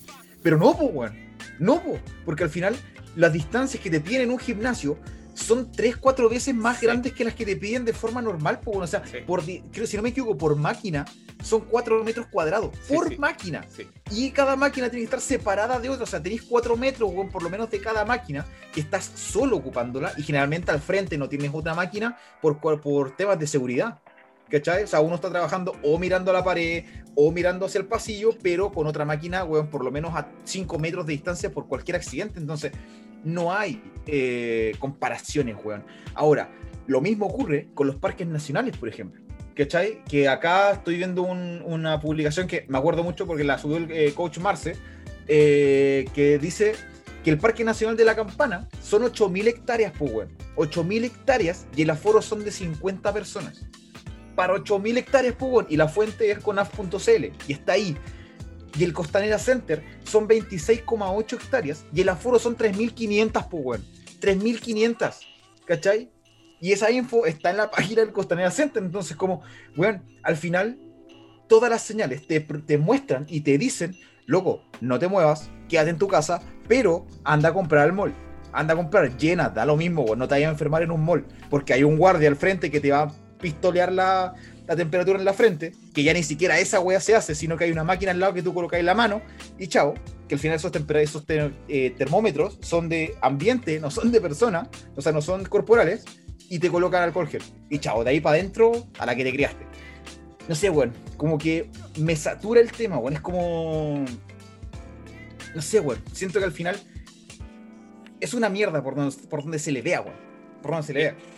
Pero 0.42 0.58
no, 0.58 0.78
pues, 0.78 0.90
weón. 0.94 1.33
No, 1.60 1.82
porque 2.26 2.44
al 2.44 2.50
final 2.50 2.76
las 3.16 3.32
distancias 3.34 3.82
que 3.82 3.90
te 3.90 4.00
piden 4.00 4.24
en 4.24 4.32
un 4.32 4.40
gimnasio 4.40 4.98
son 5.34 5.72
3, 5.72 5.98
4 5.98 6.30
veces 6.30 6.54
más 6.54 6.80
grandes 6.82 7.14
que 7.14 7.24
las 7.24 7.34
que 7.34 7.46
te 7.46 7.56
piden 7.56 7.86
de 7.86 7.94
forma 7.94 8.22
normal. 8.22 8.60
o 8.66 8.88
sea, 8.88 9.04
por, 9.26 9.44
creo, 9.44 9.88
si 9.88 9.98
no 9.98 10.04
me 10.04 10.10
equivoco, 10.10 10.38
por 10.38 10.56
máquina 10.56 11.06
son 11.44 11.62
4 11.62 12.04
metros 12.04 12.28
cuadrados. 12.28 12.76
Por 12.88 13.18
máquina. 13.18 13.66
Y 14.12 14.32
cada 14.32 14.56
máquina 14.56 14.90
tiene 14.90 15.02
que 15.02 15.06
estar 15.06 15.22
separada 15.22 15.80
de 15.80 15.90
otra. 15.90 16.04
O 16.04 16.08
sea, 16.08 16.22
tenéis 16.22 16.44
4 16.44 16.78
metros, 16.78 17.12
por 17.32 17.44
lo 17.44 17.50
menos 17.50 17.70
de 17.70 17.80
cada 17.80 18.06
máquina, 18.06 18.46
que 18.72 18.82
estás 18.82 19.12
solo 19.16 19.58
ocupándola. 19.58 20.14
Y 20.18 20.24
generalmente 20.24 20.72
al 20.72 20.80
frente 20.80 21.18
no 21.18 21.28
tienes 21.28 21.52
otra 21.54 21.74
máquina 21.74 22.18
por, 22.42 22.60
por 22.60 23.16
temas 23.16 23.40
de 23.40 23.48
seguridad. 23.48 24.00
¿Cachai? 24.54 24.84
O 24.84 24.88
sea, 24.88 25.02
uno 25.02 25.16
está 25.16 25.32
trabajando 25.32 25.76
o 25.82 25.98
mirando 25.98 26.30
a 26.30 26.34
la 26.36 26.44
pared 26.44 26.86
o 27.16 27.32
mirando 27.32 27.66
hacia 27.66 27.80
el 27.80 27.88
pasillo, 27.88 28.38
pero 28.44 28.72
con 28.72 28.86
otra 28.86 29.04
máquina, 29.04 29.44
weón, 29.44 29.66
por 29.66 29.84
lo 29.84 29.90
menos 29.90 30.14
a 30.14 30.30
5 30.44 30.78
metros 30.78 31.08
de 31.08 31.14
distancia 31.14 31.52
por 31.52 31.68
cualquier 31.68 31.96
accidente. 31.96 32.40
Entonces, 32.40 32.72
no 33.24 33.52
hay 33.52 33.82
eh, 34.06 34.76
comparaciones, 34.78 35.56
weón. 35.64 35.84
Ahora, 36.14 36.52
lo 36.86 37.02
mismo 37.02 37.26
ocurre 37.26 37.70
con 37.74 37.88
los 37.88 37.96
parques 37.96 38.28
nacionales, 38.28 38.78
por 38.78 38.90
ejemplo. 38.90 39.24
¿Cachai? 39.56 40.04
Que 40.04 40.30
acá 40.30 40.74
estoy 40.74 40.98
viendo 40.98 41.24
una 41.24 42.00
publicación 42.00 42.46
que 42.46 42.68
me 42.68 42.78
acuerdo 42.78 43.02
mucho 43.02 43.26
porque 43.26 43.44
la 43.44 43.58
subió 43.58 43.78
el 43.78 43.92
eh, 43.92 44.14
coach 44.14 44.38
Marce, 44.38 44.76
eh, 45.28 46.06
que 46.14 46.38
dice 46.38 46.76
que 47.24 47.32
el 47.32 47.40
Parque 47.40 47.64
Nacional 47.64 47.98
de 47.98 48.06
la 48.06 48.16
Campana 48.16 48.70
son 48.84 49.02
8.000 49.02 49.48
hectáreas, 49.48 49.94
pues, 49.98 50.14
weón. 50.14 50.30
8.000 50.58 51.06
hectáreas 51.06 51.66
y 51.76 51.82
el 51.82 51.90
aforo 51.90 52.22
son 52.22 52.46
de 52.46 52.52
50 52.52 53.12
personas. 53.12 53.66
Para 54.36 54.56
8.000 54.56 54.98
hectáreas, 54.98 55.36
pues, 55.38 55.52
weón. 55.52 55.68
Y 55.70 55.78
la 55.78 55.88
fuente 55.88 56.32
es 56.32 56.40
conaf.cl 56.40 57.26
y 57.48 57.54
está 57.54 57.74
ahí 57.74 57.98
y 58.78 58.84
el 58.84 58.94
Costanera 58.94 59.38
Center 59.38 59.84
son 60.04 60.28
26,8 60.28 61.34
hectáreas 61.34 61.86
y 61.94 62.02
el 62.02 62.10
aforo 62.10 62.40
son 62.40 62.58
3.500, 62.58 63.48
pues, 63.50 63.64
weón. 63.66 63.86
3.500, 64.20 65.16
¿cachai? 65.66 66.10
Y 66.60 66.72
esa 66.72 66.90
info 66.92 67.26
está 67.26 67.52
en 67.52 67.58
la 67.58 67.70
página 67.70 68.02
del 68.02 68.14
Costanera 68.14 68.50
Center. 68.52 68.82
Entonces, 68.82 69.18
como, 69.18 69.42
weón, 69.76 70.02
al 70.24 70.38
final, 70.38 70.80
todas 71.48 71.70
las 71.70 71.82
señales 71.82 72.26
te, 72.26 72.40
te 72.40 72.78
muestran 72.78 73.26
y 73.28 73.42
te 73.42 73.58
dicen, 73.58 73.96
loco, 74.26 74.64
no 74.82 74.98
te 74.98 75.08
muevas, 75.08 75.52
quédate 75.68 75.90
en 75.92 75.98
tu 75.98 76.08
casa, 76.08 76.42
pero 76.68 77.06
anda 77.24 77.50
a 77.50 77.54
comprar 77.54 77.84
al 77.84 77.94
mall. 77.94 78.14
anda 78.54 78.74
a 78.74 78.78
comprar, 78.78 79.18
llena, 79.18 79.50
da 79.50 79.66
lo 79.66 79.76
mismo, 79.76 80.16
no 80.16 80.28
te 80.28 80.36
vayas 80.36 80.48
a 80.48 80.52
enfermar 80.52 80.84
en 80.84 80.92
un 80.92 81.04
mall, 81.04 81.26
porque 81.50 81.74
hay 81.74 81.84
un 81.84 81.98
guardia 81.98 82.30
al 82.30 82.36
frente 82.36 82.72
que 82.72 82.80
te 82.80 82.92
va 82.92 83.12
pistolear 83.44 83.92
la, 83.92 84.34
temperatura 84.66 85.20
en 85.20 85.26
la 85.26 85.34
frente, 85.34 85.74
que 85.94 86.04
ya 86.04 86.14
ni 86.14 86.24
siquiera 86.24 86.58
esa 86.58 86.80
wea 86.80 87.00
se 87.00 87.14
hace, 87.14 87.36
sino 87.36 87.58
que 87.58 87.66
hay 87.66 87.72
una 87.72 87.84
máquina 87.84 88.12
al 88.12 88.20
lado 88.20 88.34
que 88.34 88.42
tú 88.42 88.54
colocas 88.54 88.82
la 88.82 88.96
mano 88.96 89.22
y 89.60 89.68
chao, 89.68 89.94
que 90.28 90.36
al 90.36 90.40
final 90.40 90.56
esos, 90.56 90.72
esos 90.74 91.24
eh, 91.68 91.94
termómetros 91.98 92.58
son 92.62 92.88
de 92.88 93.14
ambiente, 93.22 93.80
no 93.82 93.92
son 93.92 94.12
de 94.12 94.22
persona, 94.22 94.70
o 94.96 95.02
sea, 95.02 95.12
no 95.12 95.22
son 95.22 95.44
corporales, 95.46 96.06
y 96.50 96.60
te 96.60 96.70
colocan 96.70 97.04
alcohol 97.04 97.28
gel. 97.28 97.44
Y 97.70 97.80
chao, 97.80 98.04
de 98.04 98.12
ahí 98.12 98.22
para 98.22 98.38
adentro 98.38 98.72
a 98.98 99.06
la 99.06 99.16
que 99.16 99.24
te 99.24 99.32
criaste. 99.32 99.66
No 100.48 100.56
sé, 100.56 100.70
weón, 100.70 100.94
como 101.18 101.38
que 101.38 101.70
me 102.00 102.16
satura 102.16 102.62
el 102.62 102.72
tema, 102.72 102.98
weón, 102.98 103.16
es 103.16 103.22
como... 103.22 104.06
No 105.54 105.62
sé, 105.62 105.82
weón, 105.82 106.02
siento 106.14 106.40
que 106.40 106.46
al 106.46 106.52
final 106.52 106.80
es 108.20 108.34
una 108.34 108.50
mierda 108.50 108.82
por 108.82 108.96
donde, 108.96 109.16
por 109.28 109.42
donde 109.42 109.60
se 109.60 109.72
le 109.72 109.82
vea, 109.82 110.02
weón. 110.02 110.33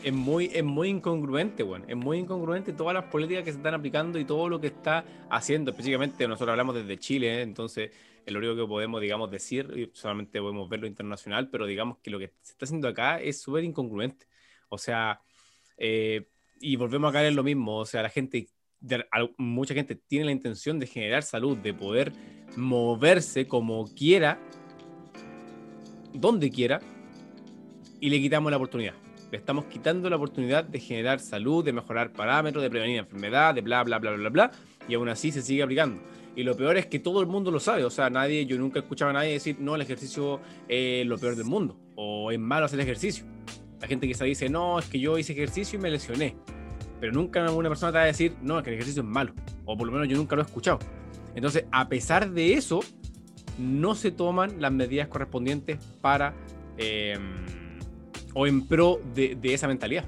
Es, 0.04 0.14
muy, 0.14 0.50
es 0.54 0.64
muy 0.64 0.90
incongruente, 0.90 1.64
weón. 1.64 1.84
Es 1.88 1.96
muy 1.96 2.20
incongruente 2.20 2.72
todas 2.72 2.94
las 2.94 3.06
políticas 3.06 3.44
que 3.44 3.52
se 3.52 3.58
están 3.58 3.74
aplicando 3.74 4.18
y 4.18 4.26
todo 4.26 4.48
lo 4.48 4.62
que 4.62 4.68
está 4.68 5.04
haciendo. 5.30 5.72
Específicamente, 5.72 6.28
nosotros 6.28 6.52
hablamos 6.52 6.76
desde 6.76 6.98
Chile, 6.98 7.40
¿eh? 7.40 7.42
entonces 7.42 7.92
es 8.26 8.34
lo 8.34 8.40
único 8.40 8.56
que 8.56 8.68
podemos, 8.68 9.02
digamos, 9.02 9.30
decir, 9.30 9.72
y 9.76 9.90
solamente 9.94 10.40
podemos 10.40 10.70
verlo 10.70 10.88
internacional, 10.88 11.50
pero 11.50 11.66
digamos 11.66 11.98
que 12.00 12.10
lo 12.10 12.20
que 12.20 12.34
se 12.42 12.54
está 12.54 12.66
haciendo 12.66 12.88
acá 12.88 13.20
es 13.20 13.42
súper 13.42 13.64
incongruente. 13.64 14.28
O 14.70 14.78
sea, 14.78 15.22
eh, 15.78 16.28
y 16.60 16.76
volvemos 16.76 17.10
a 17.10 17.14
caer 17.14 17.28
en 17.28 17.36
lo 17.36 17.44
mismo, 17.44 17.78
o 17.78 17.86
sea, 17.86 18.02
la 18.02 18.10
gente, 18.10 18.48
mucha 19.38 19.74
gente 19.74 19.96
tiene 19.96 20.26
la 20.26 20.32
intención 20.32 20.80
de 20.80 20.88
generar 20.88 21.24
salud, 21.24 21.58
de 21.58 21.74
poder 21.74 22.14
moverse 22.56 23.48
como 23.48 23.94
quiera, 23.94 24.40
donde 26.14 26.50
quiera 26.50 26.80
y 28.00 28.10
le 28.10 28.20
quitamos 28.20 28.50
la 28.50 28.58
oportunidad. 28.58 29.05
Estamos 29.36 29.66
quitando 29.66 30.10
la 30.10 30.16
oportunidad 30.16 30.64
de 30.64 30.80
generar 30.80 31.20
salud, 31.20 31.64
de 31.64 31.74
mejorar 31.74 32.12
parámetros, 32.12 32.64
de 32.64 32.70
prevenir 32.70 32.98
enfermedad, 32.98 33.54
de 33.54 33.62
bla, 33.62 33.84
bla, 33.84 34.00
bla, 34.00 34.12
bla, 34.12 34.30
bla, 34.30 34.52
y 34.88 34.94
aún 34.94 35.10
así 35.10 35.32
se 35.32 35.42
sigue 35.42 35.64
aplicando. 35.64 36.02
Y 36.36 36.44
lo 36.44 36.56
peor 36.56 36.78
es 36.78 36.86
que 36.88 37.00
todo 37.00 37.22
el 37.22 37.28
mundo 37.28 37.52
lo 37.52 37.60
sabe, 37.60 37.84
o 37.84 37.90
sea, 37.90 38.10
nadie, 38.10 38.46
yo 38.46 38.58
nunca 38.58 38.80
he 38.80 38.82
escuchado 38.82 39.12
a 39.12 39.14
nadie 39.14 39.34
decir, 39.34 39.58
no, 39.60 39.76
el 39.76 39.82
ejercicio 39.82 40.42
es 40.68 41.06
lo 41.06 41.18
peor 41.18 41.36
del 41.36 41.46
mundo, 41.46 41.78
o 41.96 42.32
es 42.32 42.40
malo 42.40 42.66
hacer 42.66 42.80
ejercicio. 42.80 43.26
La 43.82 43.88
gente 43.88 44.12
se 44.14 44.26
dice, 44.26 44.50
no, 44.50 44.80
es 44.80 44.88
que 44.88 45.00
yo 45.00 45.18
hice 45.18 45.34
ejercicio 45.34 45.78
y 45.78 45.82
me 45.82 45.90
lesioné. 45.90 46.36
Pero 47.00 47.14
nunca 47.14 47.50
una 47.52 47.70
persona 47.70 47.92
te 47.92 47.98
va 47.98 48.04
a 48.04 48.08
decir, 48.08 48.36
no, 48.42 48.58
es 48.58 48.64
que 48.64 48.70
el 48.72 48.76
ejercicio 48.76 49.02
es 49.02 49.08
malo, 49.08 49.34
o 49.66 49.78
por 49.78 49.86
lo 49.86 49.94
menos 49.94 50.08
yo 50.08 50.18
nunca 50.18 50.36
lo 50.36 50.42
he 50.42 50.46
escuchado. 50.46 50.80
Entonces, 51.36 51.66
a 51.72 51.88
pesar 51.90 52.32
de 52.32 52.54
eso, 52.54 52.80
no 53.58 53.96
se 53.96 54.12
toman 54.12 54.62
las 54.62 54.72
medidas 54.72 55.08
correspondientes 55.08 55.78
para 56.02 56.34
em, 56.78 57.65
o 58.36 58.46
en 58.46 58.68
pro 58.68 59.02
de, 59.16 59.40
esa 59.44 59.68
mentalidad. 59.68 60.06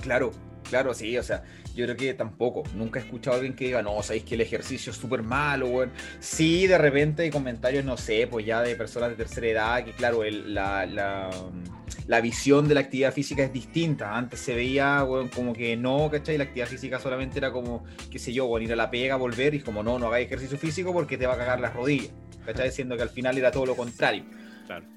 Claro, 0.00 0.30
claro, 0.70 0.94
sí, 0.94 1.18
o 1.18 1.22
sea, 1.22 1.42
yo 1.74 1.84
creo 1.84 1.96
que 1.96 2.14
tampoco. 2.14 2.62
Nunca 2.74 3.00
he 3.00 3.02
escuchado 3.02 3.34
a 3.34 3.38
alguien 3.38 3.54
que 3.54 3.66
diga, 3.66 3.82
no, 3.82 4.00
sabéis 4.02 4.24
que 4.24 4.36
el 4.36 4.40
ejercicio 4.40 4.92
es 4.92 4.96
súper 4.96 5.22
malo, 5.22 5.66
weón. 5.66 5.90
Sí, 6.20 6.66
de 6.68 6.78
repente 6.78 7.24
hay 7.24 7.30
comentarios, 7.30 7.84
no 7.84 7.96
sé, 7.96 8.28
pues 8.30 8.46
ya 8.46 8.62
de 8.62 8.76
personas 8.76 9.10
de 9.10 9.16
tercera 9.16 9.46
edad, 9.48 9.84
que 9.84 9.92
claro, 9.92 10.22
la, 10.24 10.86
la, 10.86 12.20
visión 12.20 12.68
de 12.68 12.74
la 12.74 12.80
actividad 12.80 13.12
física 13.12 13.42
es 13.42 13.52
distinta. 13.52 14.16
Antes 14.16 14.38
se 14.38 14.54
veía, 14.54 15.02
weón, 15.02 15.28
como 15.28 15.52
que 15.52 15.76
no, 15.76 16.08
¿cachai? 16.08 16.38
La 16.38 16.44
actividad 16.44 16.68
física 16.68 17.00
solamente 17.00 17.38
era 17.38 17.50
como, 17.50 17.84
qué 18.12 18.20
sé 18.20 18.32
yo, 18.32 18.58
ir 18.60 18.72
a 18.72 18.76
la 18.76 18.92
pega, 18.92 19.16
volver 19.16 19.54
y 19.54 19.60
como, 19.60 19.82
no, 19.82 19.98
no 19.98 20.06
hagáis 20.06 20.26
ejercicio 20.26 20.56
físico 20.56 20.92
porque 20.92 21.18
te 21.18 21.26
va 21.26 21.34
a 21.34 21.36
cagar 21.36 21.58
las 21.58 21.74
rodillas, 21.74 22.12
¿cachai? 22.44 22.68
Diciendo 22.68 22.96
que 22.96 23.02
al 23.02 23.10
final 23.10 23.36
era 23.36 23.50
todo 23.50 23.66
lo 23.66 23.74
contrario. 23.74 24.24
Claro. 24.66 24.95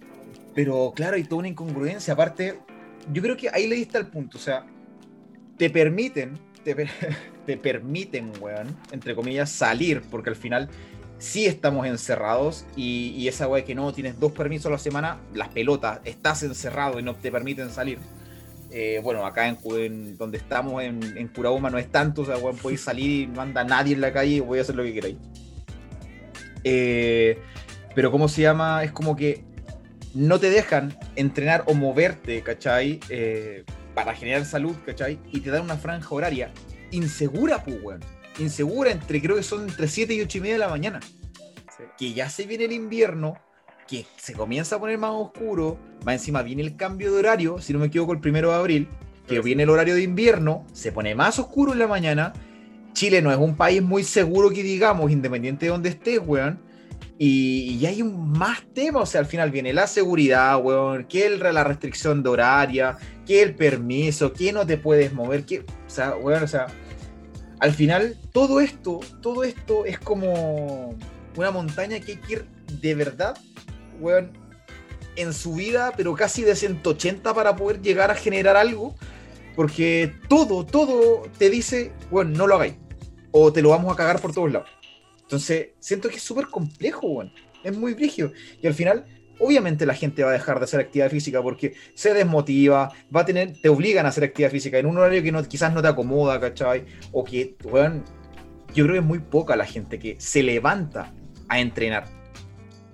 Pero 0.56 0.94
claro, 0.96 1.16
hay 1.16 1.24
toda 1.24 1.40
una 1.40 1.48
incongruencia. 1.48 2.14
Aparte, 2.14 2.60
yo 3.12 3.22
creo 3.22 3.38
que 3.38 3.50
ahí 3.50 3.68
le 3.68 3.76
diste 3.76 3.98
al 3.98 4.08
punto, 4.08 4.38
o 4.38 4.42
sea, 4.42 4.66
te 5.58 5.70
permiten 5.70 6.40
te, 6.64 7.58
permiten, 7.58 8.32
weón, 8.40 8.76
entre 8.92 9.16
comillas, 9.16 9.50
salir, 9.50 10.02
porque 10.10 10.30
al 10.30 10.36
final 10.36 10.70
sí 11.18 11.46
estamos 11.46 11.86
encerrados 11.88 12.66
y, 12.76 13.28
esa 13.28 13.48
weá 13.48 13.64
que 13.66 13.76
no 13.76 13.92
tienes 13.94 14.20
dos 14.20 14.32
permisos 14.32 14.68
a 14.68 14.72
la 14.72 14.78
semana, 14.78 15.20
las 15.34 15.50
pelotas, 15.50 16.00
estás 16.06 16.44
encerrado 16.44 17.00
y 17.00 17.04
no 17.04 17.16
te 17.16 17.32
permiten 17.32 17.70
salir. 17.70 18.00
Eh, 18.72 19.02
bueno, 19.04 19.26
acá 19.26 19.48
en, 19.48 20.18
donde 20.18 20.38
estamos, 20.38 20.84
en, 20.84 21.02
en 21.18 21.32
no 21.36 21.78
es 21.78 21.92
tanto, 21.92 22.22
o 22.22 22.26
sea, 22.26 22.38
weón, 22.38 22.58
podéis 22.58 22.82
salir 22.82 23.24
y 23.24 23.28
no 23.28 23.42
anda 23.42 23.64
nadie 23.64 23.96
en 23.96 24.02
la 24.02 24.14
calle 24.14 24.36
y 24.36 24.40
voy 24.40 24.60
a 24.60 24.62
hacer 24.62 24.76
lo 24.76 24.84
que 24.84 24.94
queráis. 24.94 25.18
Eh, 26.64 27.40
pero, 27.96 28.12
¿cómo 28.12 28.28
se 28.28 28.44
llama? 28.44 28.84
Es 28.84 28.92
como 28.92 29.16
que 29.16 29.44
no 30.20 30.38
te 30.38 30.50
dejan 30.50 30.94
entrenar 31.16 31.64
o 31.68 31.74
moverte, 31.74 32.44
¿cachai? 32.44 33.00
Eh, 33.08 33.64
para 33.96 34.14
generar 34.14 34.44
salud, 34.44 34.76
¿cachai? 34.86 35.18
Y 35.32 35.40
te 35.40 35.50
dan 35.50 35.64
una 35.64 35.78
franja 35.78 36.14
horaria 36.14 36.52
insegura, 36.92 37.64
pues, 37.64 37.78
weón. 37.82 38.02
Insegura 38.38 38.92
entre, 38.92 39.22
creo 39.22 39.38
que 39.38 39.44
son 39.44 39.70
entre 39.70 39.88
7 39.88 40.14
y 40.14 40.22
8 40.22 40.38
y 40.38 40.42
media 40.42 40.54
de 40.56 40.60
la 40.60 40.68
mañana. 40.68 41.00
Que 41.98 42.14
ya 42.14 42.30
se 42.30 42.46
viene 42.46 42.66
el 42.66 42.74
invierno, 42.74 43.38
que 43.88 44.06
se 44.18 44.34
comienza 44.34 44.76
a 44.76 44.80
poner 44.80 44.98
más 44.98 45.12
oscuro, 45.12 45.78
más 46.06 46.16
encima 46.16 46.42
viene 46.42 46.64
el 46.64 46.76
cambio 46.76 47.14
de 47.14 47.20
horario, 47.20 47.62
si 47.62 47.72
no 47.72 47.80
me 47.80 47.86
equivoco, 47.86 48.12
el 48.12 48.20
primero 48.20 48.50
de 48.50 48.56
abril, 48.56 48.90
que 49.26 49.40
viene 49.40 49.64
el 49.64 49.70
horario 49.70 49.96
de 49.96 50.02
invierno, 50.02 50.66
se 50.74 50.92
pone 50.92 51.16
más 51.16 51.40
oscuro 51.40 51.72
en 51.72 51.80
la 51.80 51.88
mañana. 51.88 52.34
Chile 52.92 53.22
no 53.22 53.32
es 53.32 53.38
un 53.38 53.56
país 53.56 53.82
muy 53.82 54.04
seguro 54.04 54.50
que 54.50 54.64
digamos, 54.64 55.12
independiente 55.12 55.68
de 55.68 55.72
donde 55.72 55.90
estés, 55.90 56.20
weón. 56.20 56.60
Y, 57.22 57.86
hay 57.86 58.02
un 58.02 58.32
más 58.32 58.64
temas, 58.74 59.04
o 59.04 59.06
sea, 59.06 59.20
al 59.20 59.28
final 59.28 59.52
viene 59.52 59.74
la 59.74 59.88
seguridad, 59.88 60.58
weón, 60.64 61.04
que 61.04 61.26
el, 61.26 61.40
la 61.40 61.66
restricción 61.66 62.24
de 62.24 62.30
horaria, 62.30 62.98
que 63.26 63.42
el 63.42 63.56
permiso, 63.56 64.32
que 64.32 64.54
no 64.54 64.66
te 64.66 64.78
puedes 64.78 65.12
mover, 65.12 65.46
que, 65.46 65.60
o 65.60 65.66
sea, 65.90 66.16
weón, 66.16 66.44
o 66.44 66.48
sea, 66.48 66.68
al 67.60 67.74
final 67.74 68.18
todo 68.32 68.62
esto, 68.62 69.02
todo 69.22 69.44
esto 69.44 69.84
es 69.84 70.00
como 70.00 70.96
una 71.36 71.52
montaña 71.52 72.00
que 72.00 72.14
hay 72.14 72.18
que 72.20 72.34
ir 72.34 72.46
de 72.80 72.96
verdad, 72.96 73.38
weón, 74.00 74.32
en 75.18 75.34
su 75.34 75.56
vida, 75.56 75.92
pero 75.98 76.16
casi 76.16 76.44
de 76.44 76.56
180 76.56 77.34
para 77.34 77.58
poder 77.58 77.82
llegar 77.82 78.12
a 78.12 78.16
generar 78.16 78.56
algo, 78.56 78.96
porque 79.58 80.14
todo, 80.30 80.66
todo 80.66 81.24
te 81.38 81.50
dice, 81.50 81.92
bueno, 82.10 82.32
no 82.38 82.48
lo 82.48 82.56
hagáis, 82.56 82.76
o 83.32 83.52
te 83.52 83.62
lo 83.62 83.72
vamos 83.72 83.92
a 83.92 83.98
cagar 83.98 84.22
por 84.22 84.32
todos 84.34 84.54
lados. 84.54 84.70
Entonces, 85.30 85.70
siento 85.80 86.10
que 86.10 86.16
es 86.16 86.24
súper 86.24 86.48
complejo, 86.48 87.06
weón. 87.06 87.32
Es 87.64 87.78
muy 87.78 87.94
brígido. 87.94 88.32
Y 88.64 88.66
al 88.66 88.74
final, 88.74 89.06
obviamente 89.38 89.86
la 89.86 89.94
gente 89.94 90.24
va 90.24 90.32
a 90.32 90.34
dejar 90.34 90.58
de 90.58 90.64
hacer 90.64 90.80
actividad 90.80 91.12
física 91.12 91.40
porque 91.44 91.76
se 91.94 92.16
desmotiva, 92.16 92.92
va 93.16 93.22
a 93.22 93.26
tener, 93.26 93.54
te 93.62 93.70
obligan 93.70 94.08
a 94.08 94.10
hacer 94.10 94.24
actividad 94.24 94.50
física 94.50 94.80
en 94.80 94.88
un 94.88 94.98
horario 94.98 95.22
que 95.22 95.48
quizás 95.48 95.72
no 95.72 95.84
te 95.84 95.88
acomoda, 95.88 96.40
¿cachai? 96.40 96.84
O 97.12 97.24
que, 97.24 97.56
weón, 97.64 98.04
yo 98.74 98.86
creo 98.86 98.96
que 98.96 99.00
es 99.02 99.06
muy 99.06 99.20
poca 99.20 99.56
la 99.56 99.68
gente 99.68 100.00
que 100.00 100.16
se 100.20 100.42
levanta 100.42 101.14
a 101.48 101.60
entrenar. 101.60 102.06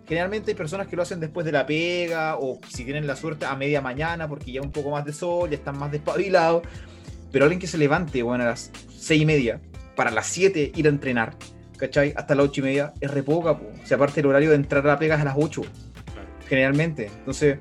Generalmente 0.05 0.51
hay 0.51 0.55
personas 0.55 0.87
que 0.87 0.97
lo 0.97 1.03
hacen 1.03 1.21
después 1.21 1.45
de 1.45 1.53
la 1.53 1.65
pega 1.65 2.35
o 2.35 2.59
si 2.67 2.83
tienen 2.83 3.07
la 3.07 3.15
suerte 3.15 3.45
a 3.45 3.55
media 3.55 3.79
mañana 3.79 4.27
porque 4.27 4.51
ya 4.51 4.61
un 4.61 4.73
poco 4.73 4.91
más 4.91 5.05
de 5.05 5.13
sol, 5.13 5.49
ya 5.49 5.55
están 5.55 5.79
más 5.79 5.89
despabilados. 5.89 6.63
Pero 7.31 7.45
alguien 7.45 7.61
que 7.61 7.67
se 7.67 7.77
levante, 7.77 8.21
bueno, 8.23 8.43
a 8.43 8.47
las 8.47 8.71
seis 8.89 9.21
y 9.21 9.25
media, 9.25 9.61
para 9.95 10.11
las 10.11 10.27
siete 10.27 10.73
ir 10.75 10.85
a 10.85 10.89
entrenar, 10.89 11.37
¿cachai? 11.77 12.13
Hasta 12.15 12.35
las 12.35 12.45
ocho 12.45 12.61
y 12.61 12.63
media 12.65 12.93
es 12.99 13.11
re 13.11 13.23
poca, 13.23 13.51
O 13.51 13.85
sea, 13.85 13.97
aparte 13.97 14.21
el 14.21 14.27
horario 14.27 14.49
de 14.49 14.55
entrar 14.55 14.85
a 14.85 14.93
la 14.93 14.99
pega 14.99 15.15
es 15.15 15.21
a 15.21 15.25
las 15.25 15.35
8, 15.37 15.61
generalmente. 16.47 17.07
Entonces, 17.07 17.59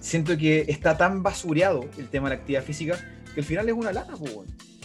siento 0.00 0.36
que 0.36 0.64
está 0.68 0.96
tan 0.96 1.22
basureado 1.22 1.88
el 1.98 2.08
tema 2.08 2.28
de 2.28 2.36
la 2.36 2.40
actividad 2.40 2.62
física 2.62 2.98
que 3.34 3.40
al 3.40 3.46
final 3.46 3.68
es 3.68 3.74
una 3.74 3.92
lata, 3.92 4.14
pues, 4.18 4.32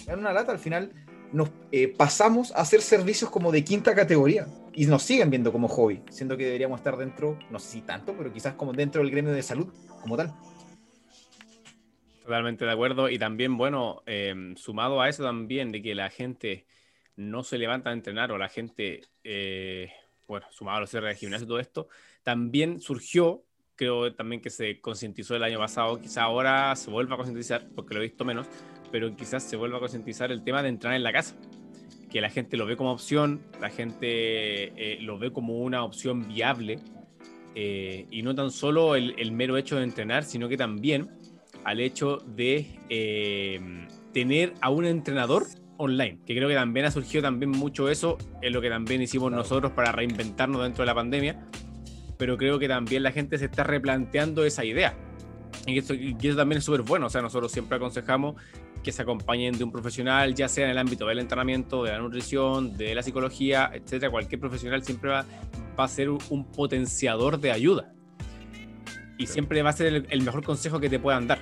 Es 0.08 0.16
una 0.16 0.32
lata, 0.34 0.52
al 0.52 0.60
final 0.60 0.92
nos 1.32 1.50
eh, 1.72 1.88
pasamos 1.88 2.52
a 2.52 2.62
hacer 2.62 2.82
servicios 2.82 3.30
como 3.30 3.52
de 3.52 3.64
quinta 3.64 3.96
categoría 3.96 4.46
y 4.74 4.86
nos 4.86 5.04
siguen 5.04 5.30
viendo 5.30 5.52
como 5.52 5.68
hobby, 5.68 6.02
siendo 6.10 6.38
que 6.38 6.46
deberíamos 6.46 6.80
estar 6.80 6.96
dentro, 6.96 7.40
no 7.50 7.60
sé 7.60 7.72
si 7.72 7.82
tanto, 7.82 8.16
pero 8.18 8.32
quizás 8.32 8.54
como 8.54 8.72
dentro 8.72 9.02
del 9.02 9.12
gremio 9.12 9.32
de 9.32 9.42
salud 9.42 9.68
como 10.02 10.16
tal. 10.16 10.34
Totalmente 12.22 12.66
de 12.66 12.72
acuerdo. 12.72 13.10
Y 13.10 13.20
también, 13.20 13.58
bueno, 13.58 14.02
eh, 14.06 14.54
sumado 14.56 15.00
a 15.02 15.10
eso 15.10 15.24
también 15.24 15.72
de 15.72 15.82
que 15.82 15.94
la 15.94 16.10
gente 16.10 16.66
no 17.15 17.43
se 17.43 17.58
levanta 17.58 17.89
a 17.89 17.93
entrenar 17.93 18.32
o 18.32 18.38
la 18.38 18.49
gente, 18.49 19.01
eh, 19.23 19.91
bueno, 20.28 20.45
sumado 20.51 20.78
a 20.78 20.82
los 20.82 20.89
cierres 20.89 21.15
de 21.15 21.19
gimnasio 21.19 21.45
y 21.45 21.47
todo 21.47 21.60
esto, 21.60 21.88
también 22.23 22.80
surgió, 22.80 23.43
creo 23.75 24.13
también 24.13 24.41
que 24.41 24.49
se 24.49 24.80
concientizó 24.82 25.36
el 25.36 25.43
año 25.43 25.60
pasado, 25.60 25.99
quizá 25.99 26.23
ahora 26.23 26.75
se 26.75 26.89
vuelva 26.89 27.15
a 27.15 27.17
concientizar, 27.17 27.67
porque 27.75 27.93
lo 27.93 28.01
he 28.01 28.04
visto 28.04 28.25
menos, 28.25 28.47
pero 28.91 29.15
quizás 29.15 29.43
se 29.43 29.56
vuelva 29.56 29.78
a 29.78 29.80
concientizar 29.80 30.32
el 30.32 30.43
tema 30.43 30.62
de 30.62 30.69
entrenar 30.69 30.97
en 30.97 31.04
la 31.04 31.13
casa, 31.13 31.36
que 32.12 32.21
la 32.21 32.30
gente 32.30 32.58
lo 32.58 32.65
ve 32.65 32.78
como 32.78 32.91
opción, 32.91 33.41
la 33.60 33.69
gente 33.69 34.08
eh, 34.08 34.97
lo 35.01 35.17
ve 35.17 35.32
como 35.32 35.60
una 35.60 35.84
opción 35.84 36.28
viable, 36.28 36.80
eh, 37.58 38.06
y 38.12 38.21
no 38.21 38.36
tan 38.36 38.51
solo 38.51 38.95
el, 38.95 39.15
el, 39.17 39.32
mero 39.32 39.56
hecho 39.56 39.78
de 39.78 39.84
entrenar, 39.84 40.25
sino 40.25 40.49
que 40.49 40.58
también 40.58 41.10
al 41.63 41.80
hecho 41.80 42.17
de 42.17 43.88
tener 44.12 44.54
a 44.60 44.69
un 44.69 44.86
entrenador 44.86 45.45
online, 45.78 46.20
que 46.26 46.36
creo 46.36 46.48
que 46.48 46.56
también 46.56 46.86
ha 46.86 46.92
surgido 46.92 47.24
también 47.24 47.52
mucho 47.52 47.90
eso, 47.90 48.18
es 48.42 48.52
lo 48.52 48.62
que 48.62 48.70
también 48.70 49.02
hicimos 49.02 49.32
nosotros 49.32 49.72
para 49.72 49.92
reinventarnos 49.92 50.62
dentro 50.62 50.84
de 50.84 50.86
la 50.88 50.96
pandemia, 50.96 51.48
pero 52.18 52.38
creo 52.38 52.60
que 52.60 52.68
también 52.68 53.04
la 53.04 53.12
gente 53.12 53.38
se 53.38 53.46
está 53.46 53.64
replanteando 53.64 54.46
esa 54.46 54.64
idea. 54.64 54.98
Y 55.66 55.80
eso, 55.80 55.94
y 55.94 56.16
eso 56.22 56.38
también 56.38 56.60
es 56.60 56.64
súper 56.64 56.82
bueno, 56.82 57.08
o 57.08 57.10
sea, 57.10 57.22
nosotros 57.22 57.52
siempre 57.52 57.78
aconsejamos 57.78 58.36
que 58.84 58.92
se 58.92 59.02
acompañen 59.02 59.58
de 59.58 59.64
un 59.64 59.72
profesional, 59.72 60.36
ya 60.36 60.48
sea 60.48 60.66
en 60.66 60.72
el 60.72 60.78
ámbito 60.78 61.08
del 61.08 61.18
entrenamiento, 61.18 61.84
de 61.84 61.92
la 61.92 61.98
nutrición, 61.98 62.78
de 62.78 62.94
la 62.94 63.02
psicología, 63.02 63.72
etcétera. 63.74 64.12
Cualquier 64.12 64.40
profesional 64.40 64.84
siempre 64.84 65.10
va, 65.10 65.26
va 65.78 65.86
a 65.86 65.88
ser 65.88 66.10
un 66.12 66.52
potenciador 66.52 67.40
de 67.40 67.52
ayuda. 67.52 67.92
Y 69.18 69.26
siempre 69.26 69.64
va 69.64 69.72
a 69.72 69.74
ser 69.74 69.88
el, 69.88 70.08
el 70.12 70.22
mejor 70.22 70.44
consejo 70.44 70.80
que 70.80 70.88
te 70.88 71.00
puedan 71.00 71.26
dar 71.26 71.40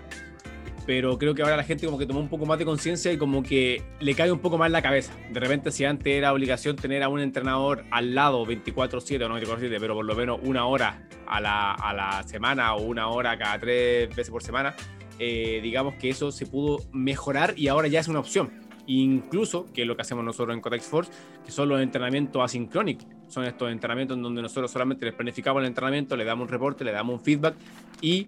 pero 0.86 1.18
creo 1.18 1.34
que 1.34 1.42
ahora 1.42 1.58
la 1.58 1.64
gente 1.64 1.86
como 1.86 1.98
que 1.98 2.06
tomó 2.06 2.20
un 2.20 2.30
poco 2.30 2.46
más 2.46 2.60
de 2.60 2.66
conciencia 2.66 3.12
y 3.12 3.18
como 3.18 3.44
que 3.44 3.82
le 4.00 4.16
cae 4.16 4.32
un 4.32 4.40
poco 4.40 4.58
más 4.58 4.72
la 4.72 4.82
cabeza. 4.82 5.14
De 5.32 5.40
repente 5.40 5.72
si 5.72 5.86
antes 5.86 6.08
era 6.08 6.34
obligación 6.34 6.76
tener 6.76 7.04
a 7.04 7.10
un 7.10 7.20
entrenador 7.20 7.86
al 7.92 8.16
lado 8.16 8.46
24/7 8.46 9.26
o 9.26 9.30
no 9.30 9.36
24/7, 9.40 9.80
pero 9.80 9.96
por 9.96 10.06
lo 10.06 10.16
menos 10.16 10.40
una 10.44 10.66
hora 10.66 11.08
a 11.28 11.40
la, 11.40 11.74
a 11.74 11.94
la 11.94 12.24
semana 12.24 12.76
o 12.76 12.82
una 12.82 13.08
hora 13.08 13.38
cada 13.38 13.60
tres 13.60 14.10
veces 14.10 14.30
por 14.30 14.44
semana, 14.44 14.76
eh, 15.20 15.60
digamos 15.62 15.96
que 15.96 16.10
eso 16.10 16.32
se 16.32 16.46
pudo 16.46 16.80
mejorar 16.92 17.54
y 17.58 17.68
ahora 17.68 17.88
ya 17.88 18.00
es 18.00 18.08
una 18.08 18.20
opción. 18.20 18.52
Incluso, 18.86 19.72
que 19.74 19.84
es 19.84 19.88
lo 19.88 19.96
que 19.96 20.02
hacemos 20.02 20.26
nosotros 20.26 20.54
en 20.54 20.62
Codex 20.62 20.86
Force, 20.86 21.12
que 21.46 21.52
son 21.52 21.70
los 21.70 21.82
entrenamientos 21.82 22.44
asincrónicos. 22.44 23.08
Son 23.30 23.46
estos 23.46 23.72
entrenamientos 23.72 24.18
en 24.18 24.24
donde 24.24 24.42
nosotros 24.42 24.72
solamente 24.72 25.06
les 25.06 25.14
planificamos 25.14 25.62
el 25.62 25.68
entrenamiento, 25.68 26.18
le 26.18 26.26
damos 26.26 26.46
un 26.46 26.50
reporte, 26.50 26.84
le 26.84 26.92
damos 26.92 27.16
un 27.16 27.22
feedback 27.24 27.56
y 28.02 28.28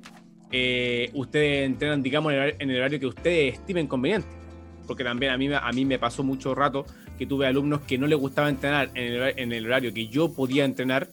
eh, 0.51 1.10
ustedes 1.13 1.65
entrenan, 1.65 2.03
digamos, 2.03 2.34
en 2.34 2.69
el, 2.69 2.77
horario 2.77 2.99
que 2.99 3.08
ustedes 3.08 3.55
estimen 3.55 3.88
conveniente. 3.88 4.27
Porque 4.88 5.03
también 5.03 5.31
a 5.31 5.38
mí, 5.38 5.49
a 5.51 5.71
mí 5.71 5.86
me 5.86 5.97
pasó 5.97 6.23
mucho 6.23 6.53
rato 6.53 6.86
que 7.17 7.25
tuve 7.25 7.47
alumnos 7.47 7.81
que 7.81 7.97
no 7.97 8.08
les 8.08 8.19
gustaba 8.19 8.49
entrenar 8.49 8.91
en 8.93 9.51
el, 9.51 9.65
horario 9.65 9.93
que 9.93 10.08
yo 10.08 10.34
podía 10.34 10.65
entrenar 10.65 11.08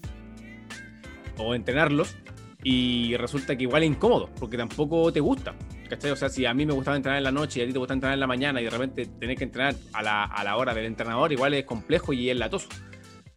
o 1.39 1.55
entrenarlos 1.55 2.17
y 2.63 3.17
resulta 3.17 3.57
que 3.57 3.65
igual 3.65 3.83
es 3.83 3.91
incómodo 3.91 4.29
porque 4.39 4.57
tampoco 4.57 5.13
te 5.13 5.21
gusta. 5.21 5.55
¿cachai? 5.89 6.11
O 6.11 6.17
sea, 6.17 6.29
si 6.29 6.45
a 6.45 6.55
mí 6.55 6.67
me 6.67 6.73
gustaba 6.73 6.97
entrenar 6.97 7.19
en 7.19 7.25
la 7.25 7.33
noche 7.33 7.61
y 7.61 7.63
a 7.63 7.67
ti 7.67 7.73
te 7.73 7.79
gusta 7.79 7.95
entrenar 7.95 8.15
en 8.15 8.21
la 8.21 8.27
mañana 8.27 8.61
y 8.61 8.65
de 8.65 8.71
repente 8.71 9.07
tenés 9.19 9.39
que 9.39 9.45
entrenar 9.45 9.75
a 9.93 10.03
la, 10.03 10.25
a 10.25 10.45
la 10.45 10.57
hora 10.57 10.75
del 10.75 10.87
entrenador, 10.87 11.33
igual 11.33 11.55
es 11.55 11.65
complejo 11.65 12.13
y 12.13 12.31
es 12.31 12.37
latoso. 12.37 12.69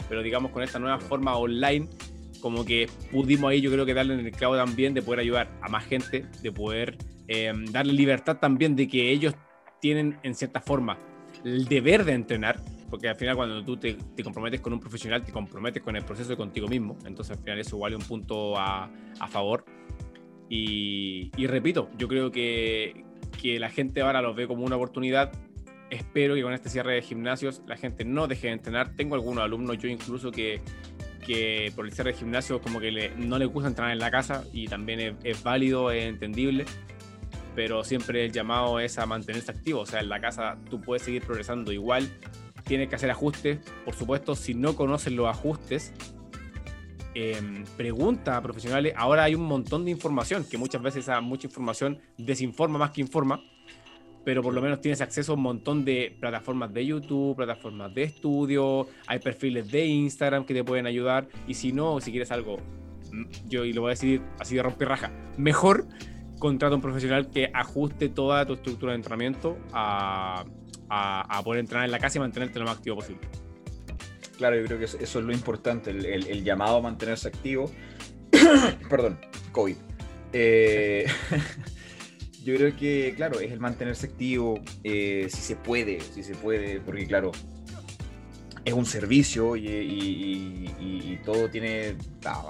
Pero 0.10 0.21
digamos 0.21 0.51
con 0.51 0.63
esta 0.63 0.79
nueva 0.79 0.99
forma 0.99 1.36
online 1.36 1.88
como 2.41 2.65
que 2.65 2.88
pudimos 3.12 3.52
ahí 3.52 3.62
yo 3.62 3.71
creo 3.71 3.86
que 3.86 3.93
darle 3.93 4.13
en 4.13 4.26
el 4.26 4.32
clavo 4.32 4.56
también 4.56 4.93
de 4.93 5.02
poder 5.02 5.19
ayudar 5.19 5.50
a 5.62 5.69
más 5.69 5.86
gente, 5.86 6.26
de 6.41 6.52
poder 6.52 6.98
eh, 7.28 7.52
darle 7.71 7.93
libertad 7.93 8.38
también 8.38 8.76
de 8.76 8.88
que 8.88 9.12
ellos 9.12 9.34
tienen 9.82 10.17
en 10.24 10.36
cierta 10.36 10.62
forma 10.62 10.98
el 11.43 11.65
deber 11.65 12.06
de 12.06 12.13
entrenar, 12.13 12.60
porque 12.89 13.08
al 13.08 13.15
final 13.15 13.36
cuando 13.36 13.63
tú 13.63 13.78
te, 13.78 13.98
comprometes 14.24 14.62
con 14.62 14.74
un 14.74 14.80
profesional, 14.80 15.24
te 15.24 15.32
comprometes 15.32 15.84
con 15.84 15.95
el 15.95 16.04
proceso 16.04 16.30
de 16.30 16.38
contigo 16.38 16.67
mismo, 16.67 16.98
entonces 17.06 17.38
al 17.38 17.43
final 17.43 17.60
eso 17.60 17.78
vale 17.78 17.95
un 17.95 18.02
punto 18.02 18.58
a, 18.58 18.89
a 19.19 19.28
favor. 19.28 19.65
Y, 20.50 21.32
y, 21.38 21.48
repito, 21.48 21.89
yo 21.98 22.08
creo 22.08 22.32
que, 22.32 23.04
que 23.41 23.60
la 23.60 23.69
gente 23.69 24.02
ahora 24.02 24.21
lo 24.21 24.34
ve 24.34 24.48
como 24.48 24.63
una 24.63 24.76
oportunidad. 24.76 25.32
Espero 25.89 26.36
que 26.36 26.43
con 26.43 26.54
este 26.54 26.69
cierre 26.69 26.93
de 26.93 27.02
gimnasios 27.02 27.63
la 27.67 27.78
gente 27.78 28.06
no 28.06 28.28
deje 28.28 28.48
de 28.48 28.54
entrenar. 28.54 28.95
Tengo 28.95 29.15
algunos 29.15 29.43
alumnos, 29.43 29.78
yo 29.80 29.88
incluso, 29.88 30.32
que, 30.32 30.62
que 31.26 31.72
por 31.76 31.86
el 31.86 31.94
cierre 31.94 32.12
de 32.12 32.18
gimnasio 32.18 32.62
como 32.62 32.80
que 32.80 33.12
no 33.18 33.38
le 33.38 33.46
gusta 33.46 33.68
entrenar 33.68 33.92
en 33.92 34.00
la 34.00 34.12
casa 34.12 34.44
y 34.54 34.68
también 34.68 35.18
es, 35.24 35.44
válido, 35.44 35.92
es 35.92 36.06
entendible, 36.06 36.66
pero 37.56 37.84
siempre 37.84 38.26
el 38.26 38.32
llamado 38.32 38.80
es 38.80 38.98
a 38.98 39.06
mantenerse 39.06 39.52
activo, 39.52 39.82
o 39.82 39.86
sea, 39.86 40.02
en 40.02 40.10
la 40.10 40.20
casa 40.22 40.58
tú 40.70 40.82
puedes 40.82 41.04
seguir 41.04 41.24
progresando 41.24 41.72
igual, 41.72 42.10
tienes 42.66 42.90
que 42.90 42.96
hacer 42.96 43.10
ajustes, 43.12 43.60
por 43.84 43.96
supuesto, 43.96 44.36
si 44.36 44.54
no 44.54 44.76
conoces 44.76 45.14
los 45.14 45.28
ajustes, 45.28 45.94
em, 47.14 47.64
pregunta 47.78 48.38
a 48.38 48.42
profesionales, 48.42 48.94
ahora 48.96 49.24
hay 49.24 49.36
un 49.36 49.44
montón 49.44 49.86
de 49.86 49.92
información, 49.92 50.46
que 50.46 50.58
muchas 50.58 50.82
veces 50.82 51.06
esa 51.06 51.22
mucha 51.22 51.48
información 51.48 52.00
desinforma 52.18 52.78
más 52.78 52.92
que 52.92 53.02
informa, 53.02 53.42
pero 54.26 54.42
por 54.42 54.54
lo 54.54 54.62
menos 54.62 54.82
tienes 54.82 55.00
acceso 55.02 55.34
a 55.34 55.36
un 55.36 55.44
montón 55.44 55.86
de 55.86 56.18
plataformas 56.20 56.74
de 56.74 56.86
YouTube, 56.86 57.36
plataformas 57.38 57.94
de 57.94 58.04
estudio, 58.04 58.88
hay 59.06 59.20
perfiles 59.20 59.72
de 59.72 59.86
Instagram 59.86 60.46
que 60.46 60.54
te 60.56 60.64
pueden 60.64 60.88
ayudar. 60.88 61.28
Y 61.48 61.54
si 61.54 61.72
no, 61.72 62.02
si 62.02 62.10
quieres 62.10 62.32
algo, 62.32 62.58
mm, 63.12 63.48
yo 63.48 63.64
y 63.64 63.72
lo 63.72 63.82
voy 63.82 63.90
a 63.90 63.92
decir 63.92 64.22
así 64.40 64.56
de 64.56 64.64
romper 64.64 64.88
raja, 64.88 65.12
mejor 65.38 65.88
contrata 66.40 66.76
un 66.76 66.82
profesional 66.82 67.30
que 67.30 67.52
ajuste 67.54 68.10
toda 68.10 68.46
tu 68.46 68.54
estructura 68.54 68.94
de 68.94 68.98
entrenamiento 68.98 69.58
a, 69.72 70.44
a, 70.90 71.42
poder 71.44 71.60
entrenar 71.60 71.86
en 71.86 71.92
la 71.92 72.00
casa 72.00 72.18
y 72.18 72.22
mantenerte 72.22 72.60
lo 72.60 72.66
más 72.66 72.78
activo 72.78 72.98
posible. 72.98 73.22
Claro, 74.38 74.58
yo 74.58 74.66
creo 74.66 74.80
que 74.80 74.86
eso, 74.86 74.98
es 75.00 75.16
lo 75.16 75.32
importante, 75.32 75.92
el, 75.92 76.06
el, 76.06 76.44
llamado 76.44 76.78
a 76.78 76.82
mantenerse 76.82 77.28
activo. 77.28 77.72
Perdón, 78.90 79.18
COVID. 79.54 79.78
Eh, 80.34 81.06
yo 82.45 82.55
creo 82.55 82.75
que, 82.75 83.13
claro, 83.15 83.39
es 83.39 83.51
el 83.51 83.60
mantenerse 83.60 84.05
activo, 84.05 84.60
eh, 84.84 85.25
si 85.29 85.41
se 85.41 85.55
puede, 85.55 85.99
si 85.99 86.21
se 86.21 86.36
puede, 86.36 86.79
porque 86.79 87.08
claro, 87.08 87.31
es 88.63 88.71
un 88.71 88.86
servicio 88.86 89.55
y, 89.55 91.19
todo 91.25 91.49
tiene, 91.49 91.95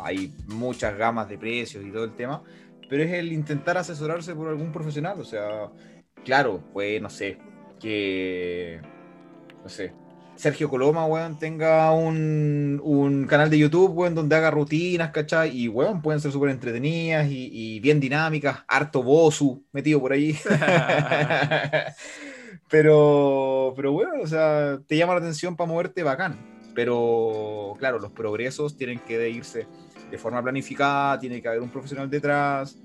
hay 0.03 0.33
muchas 0.47 0.97
gamas 0.97 1.29
de 1.29 1.37
precios 1.37 1.85
y 1.85 1.91
todo 1.91 2.03
el 2.03 2.13
tema, 2.13 2.43
pero 2.89 3.03
es 3.03 3.11
el 3.13 3.31
intentar 3.31 3.77
asesorarse 3.77 4.35
por 4.35 4.49
algún 4.49 4.73
profesional, 4.73 5.17
o 5.17 5.23
sea, 5.23 5.71
claro, 6.25 6.61
pues 6.73 7.01
no 7.01 7.09
sé, 7.09 7.37
que, 7.79 8.81
no 9.63 9.69
sé, 9.69 9.93
Sergio 10.35 10.69
Coloma, 10.69 11.05
weón, 11.05 11.39
tenga 11.39 11.91
un, 11.91 13.25
canal 13.29 13.49
de 13.49 13.57
YouTube, 13.57 13.91
weón, 13.91 14.15
donde 14.15 14.35
haga 14.35 14.51
rutinas, 14.51 15.11
¿cachai? 15.11 15.57
Y, 15.57 15.67
weón, 15.67 16.01
pueden 16.01 16.19
ser 16.19 16.31
súper 16.31 16.49
entretenidas 16.49 17.27
y, 17.29 17.79
bien 17.79 17.99
dinámicas. 17.99 18.59
Harto 18.67 19.01
Bosu 19.01 19.63
metido 19.71 19.99
por 19.99 20.13
ahí. 20.13 20.37
pero, 22.69 23.73
pero, 23.75 23.93
weón, 23.93 24.21
o 24.21 24.27
sea, 24.27 24.79
te 24.87 24.97
llama 24.97 25.13
la 25.13 25.19
atención 25.19 25.55
para 25.55 25.71
moverte 25.71 26.03
bacán. 26.03 26.37
Pero, 26.73 27.73
claro, 27.79 27.99
los 27.99 28.11
progresos 28.11 28.75
tienen 28.75 28.99
que 28.99 29.29
irse 29.29 29.65
de 30.11 30.17
forma 30.17 30.43
planificada, 30.43 31.19
tiene 31.19 31.41
que 31.41 31.47
haber 31.47 31.61
un 31.61 31.69
profesional 31.69 32.09
detrás. 32.09 32.77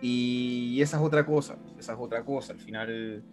Y 0.00 0.80
esa 0.80 0.98
es 0.98 1.02
otra 1.02 1.26
cosa, 1.26 1.56
esa 1.78 1.94
es 1.94 1.98
otra 1.98 2.24
cosa. 2.24 2.52
Al 2.52 2.60
final 2.60 3.24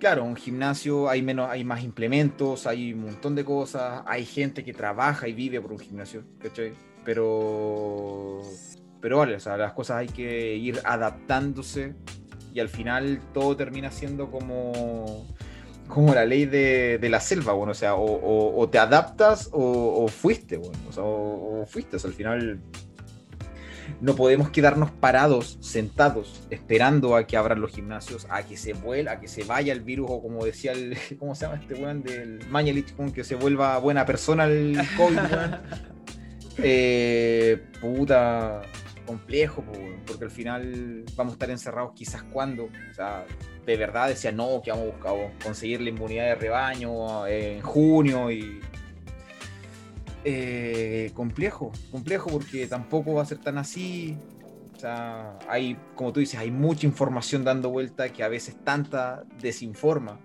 claro, 0.00 0.24
un 0.24 0.34
gimnasio 0.34 1.08
hay 1.08 1.22
menos, 1.22 1.48
hay 1.48 1.62
más 1.62 1.84
implementos, 1.84 2.66
hay 2.66 2.92
un 2.92 3.02
montón 3.02 3.36
de 3.36 3.44
cosas, 3.44 4.02
hay 4.06 4.24
gente 4.24 4.64
que 4.64 4.72
trabaja 4.72 5.28
y 5.28 5.32
vive 5.32 5.60
por 5.60 5.72
un 5.72 5.78
gimnasio, 5.78 6.24
¿cachai? 6.40 6.72
Pero, 7.04 8.40
pero 9.00 9.18
vale, 9.18 9.36
o 9.36 9.40
sea, 9.40 9.56
las 9.56 9.72
cosas 9.74 9.98
hay 9.98 10.08
que 10.08 10.56
ir 10.56 10.80
adaptándose 10.84 11.94
y 12.52 12.58
al 12.58 12.68
final 12.68 13.20
todo 13.32 13.56
termina 13.56 13.92
siendo 13.92 14.30
como, 14.30 15.26
como 15.86 16.14
la 16.14 16.24
ley 16.24 16.46
de, 16.46 16.98
la 17.08 17.20
selva, 17.20 17.52
bueno, 17.52 17.72
o 17.72 17.76
sea, 17.76 17.94
o, 17.94 18.68
te 18.70 18.78
adaptas 18.78 19.50
o, 19.52 20.08
fuiste, 20.08 20.56
bueno, 20.56 20.78
o 20.88 20.92
sea, 20.92 21.66
fuiste, 21.66 21.96
al 22.02 22.12
final 22.12 22.60
no 24.00 24.14
podemos 24.14 24.50
quedarnos 24.50 24.90
parados, 24.90 25.58
sentados, 25.60 26.42
esperando 26.50 27.16
a 27.16 27.26
que 27.26 27.36
abran 27.36 27.60
los 27.60 27.70
gimnasios, 27.72 28.26
a 28.30 28.42
que 28.42 28.56
se 28.56 28.72
vuelva, 28.72 29.12
a 29.12 29.20
que 29.20 29.28
se 29.28 29.44
vaya 29.44 29.72
el 29.72 29.80
virus, 29.80 30.06
o 30.10 30.22
como 30.22 30.44
decía 30.44 30.72
el, 30.72 30.96
¿cómo 31.18 31.34
se 31.34 31.46
llama 31.46 31.60
este 31.60 31.74
weón 31.74 32.02
del 32.02 32.46
Mañalich, 32.48 32.94
con 32.94 33.12
que 33.12 33.24
se 33.24 33.34
vuelva 33.34 33.78
buena 33.78 34.04
persona 34.06 34.44
el 34.44 34.78
COVID, 34.96 35.18
eh, 36.58 37.62
puta, 37.80 38.62
complejo, 39.06 39.64
porque 40.06 40.24
al 40.24 40.30
final 40.30 41.04
vamos 41.16 41.32
a 41.32 41.34
estar 41.34 41.50
encerrados 41.50 41.92
quizás 41.94 42.22
cuando, 42.22 42.64
o 42.64 42.94
sea, 42.94 43.24
de 43.66 43.76
verdad 43.76 44.08
decía 44.08 44.30
no, 44.32 44.62
que 44.62 44.70
vamos 44.70 44.86
a 44.86 44.90
buscar 44.90 45.32
conseguir 45.42 45.80
la 45.80 45.90
inmunidad 45.90 46.26
de 46.26 46.34
rebaño 46.36 47.26
en 47.26 47.60
junio 47.60 48.30
y 48.30 48.60
eh, 50.24 51.10
complejo, 51.14 51.72
complejo 51.90 52.30
porque 52.30 52.66
tampoco 52.66 53.14
va 53.14 53.22
a 53.22 53.26
ser 53.26 53.38
tan 53.38 53.58
así. 53.58 54.16
O 54.76 54.80
sea, 54.80 55.38
hay, 55.48 55.76
como 55.94 56.12
tú 56.12 56.20
dices, 56.20 56.40
hay 56.40 56.50
mucha 56.50 56.86
información 56.86 57.44
dando 57.44 57.70
vuelta 57.70 58.10
que 58.10 58.22
a 58.22 58.28
veces 58.28 58.56
tanta 58.64 59.24
desinforma 59.40 60.18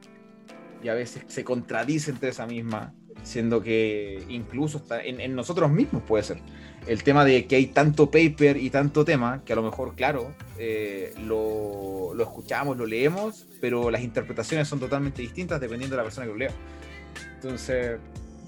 y 0.81 0.87
a 0.87 0.93
veces 0.93 1.23
se 1.27 1.43
contradice 1.43 2.11
entre 2.11 2.29
esa 2.29 2.45
misma, 2.45 2.93
siendo 3.23 3.61
que 3.61 4.23
incluso 4.29 4.77
está 4.77 5.03
en, 5.03 5.35
nosotros 5.35 5.69
mismos 5.71 6.03
puede 6.03 6.23
ser. 6.23 6.37
El 6.87 7.03
tema 7.03 7.25
de 7.25 7.47
que 7.47 7.55
hay 7.55 7.67
tanto 7.67 8.11
paper 8.11 8.57
y 8.57 8.69
tanto 8.69 9.03
tema 9.03 9.43
que 9.43 9.53
a 9.53 9.55
lo 9.55 9.63
mejor, 9.63 9.95
claro, 9.95 10.31
eh, 10.59 11.13
lo, 11.25 12.13
lo 12.13 12.23
escuchamos, 12.23 12.77
lo 12.77 12.85
leemos, 12.85 13.47
pero 13.59 13.89
las 13.89 14.03
interpretaciones 14.03 14.67
son 14.67 14.79
totalmente 14.79 15.21
distintas 15.21 15.59
dependiendo 15.59 15.95
de 15.95 15.97
la 15.97 16.03
persona 16.03 16.27
que 16.27 16.31
lo 16.31 16.37
lea. 16.37 16.51
Entonces, 17.35 17.97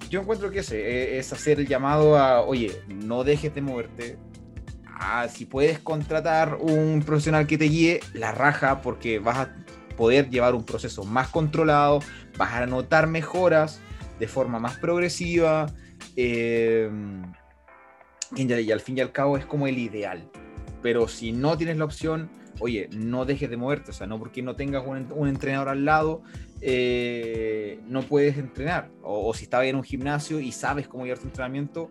yo 0.10 0.22
encuentro 0.22 0.52
que 0.52 0.60
ese 0.60 0.80
eh, 0.80 1.20
es 1.20 1.32
hacer 1.34 1.60
el 1.60 1.68
llamado 1.68 2.18
a, 2.18 2.42
oye, 2.42 2.82
no 2.88 3.24
dejes 3.24 3.54
de 3.54 3.62
moverte. 3.62 4.18
Ah, 4.86 5.28
si 5.30 5.46
puedes 5.46 5.80
contratar 5.80 6.58
un 6.60 7.04
profesional 7.06 7.46
que 7.46 7.58
te 7.58 7.66
guíe, 7.66 8.00
la 8.14 8.32
raja, 8.32 8.82
porque 8.82 9.20
vas 9.20 9.38
a 9.38 9.56
poder 9.96 10.30
llevar 10.30 10.56
un 10.56 10.64
proceso 10.64 11.04
más 11.04 11.28
controlado, 11.30 12.00
vas 12.38 12.54
a 12.54 12.66
notar 12.66 13.08
mejoras 13.08 13.80
de 14.20 14.28
forma 14.28 14.60
más 14.60 14.78
progresiva. 14.78 15.68
Eh, 16.16 16.90
y 18.36 18.72
al 18.72 18.82
fin 18.82 18.98
y 18.98 19.02
al 19.02 19.12
cabo 19.12 19.38
es 19.38 19.46
como 19.46 19.68
el 19.68 19.78
ideal. 19.78 20.30
Pero 20.82 21.08
si 21.08 21.32
no 21.32 21.58
tienes 21.58 21.78
la 21.78 21.86
opción, 21.86 22.30
oye, 22.60 22.90
no 22.92 23.26
dejes 23.26 23.50
de 23.50 23.58
moverte, 23.58 23.92
o 23.92 23.94
sea, 23.94 24.08
no 24.08 24.20
porque 24.20 24.42
no 24.42 24.56
tengas 24.56 24.84
un, 24.86 25.28
entrenador 25.28 25.70
al 25.70 25.86
lado, 25.86 26.22
eh, 26.62 27.80
no 27.88 28.02
puedes 28.02 28.38
entrenar. 28.38 28.90
O, 29.04 29.34
si 29.34 29.44
estabas 29.44 29.68
en 29.68 29.76
un 29.76 29.84
gimnasio 29.84 30.40
y 30.40 30.52
sabes 30.52 30.88
cómo 30.88 31.06
llevar 31.06 31.20
tu 31.20 31.26
entrenamiento, 31.26 31.88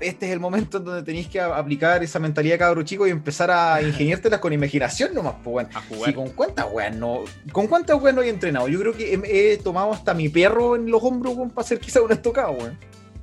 este 0.00 0.26
es 0.26 0.32
el 0.32 0.40
momento 0.40 0.78
en 0.78 0.84
donde 0.84 1.02
tenéis 1.02 1.28
que 1.28 1.40
aplicar 1.40 2.02
esa 2.02 2.18
mentalidad 2.18 2.58
cabro 2.58 2.82
chico 2.82 3.06
y 3.06 3.10
empezar 3.10 3.50
a 3.50 3.80
ingeniártelas 3.82 4.40
con 4.40 4.52
imaginación 4.52 5.14
nomás, 5.14 5.36
pues, 5.44 5.66
A 5.74 5.80
jugar. 5.82 6.14
con 6.14 6.30
cuántas 6.30 6.66
weas 6.72 6.94
no, 6.94 7.24
con 7.52 7.66
cuántas 7.68 8.00
weas 8.00 8.14
no 8.14 8.22
he 8.22 8.28
entrenado. 8.28 8.68
Yo 8.68 8.78
creo 8.80 8.92
que 8.92 9.14
he, 9.24 9.56
tomado 9.58 9.92
hasta 9.92 10.14
mi 10.14 10.28
perro 10.28 10.76
en 10.76 10.90
los 10.90 11.02
hombros, 11.02 11.36
para 11.36 11.60
hacer 11.64 11.78
quizá 11.78 12.02
una 12.02 12.14
estocada, 12.14 12.50
weón. 12.50 12.76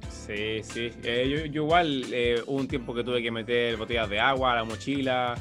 Sí, 0.09 0.61
sí. 0.61 0.91
Eh, 1.03 1.49
yo, 1.51 1.63
igual 1.63 2.05
eh, 2.11 2.41
hubo 2.45 2.57
un 2.57 2.67
tiempo 2.67 2.93
que 2.93 3.03
tuve 3.03 3.21
que 3.21 3.31
meter 3.31 3.77
botellas 3.77 4.07
de 4.09 4.19
agua 4.19 4.53
a 4.53 4.55
la 4.57 4.63
mochila, 4.63 5.35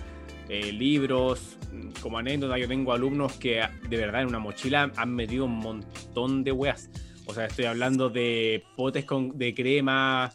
eh, 0.48 0.72
libros. 0.72 1.58
Como 2.00 2.18
anécdota, 2.18 2.58
yo 2.58 2.68
tengo 2.68 2.92
alumnos 2.92 3.34
que 3.34 3.62
de 3.88 3.96
verdad 3.96 4.22
en 4.22 4.28
una 4.28 4.38
mochila 4.38 4.90
han 4.96 5.14
metido 5.14 5.44
un 5.44 5.58
montón 5.58 6.44
de 6.44 6.52
weas. 6.52 6.90
O 7.26 7.34
sea, 7.34 7.46
estoy 7.46 7.66
hablando 7.66 8.08
de 8.08 8.64
potes 8.76 9.04
con, 9.04 9.37
de 9.37 9.54
crema, 9.54 10.32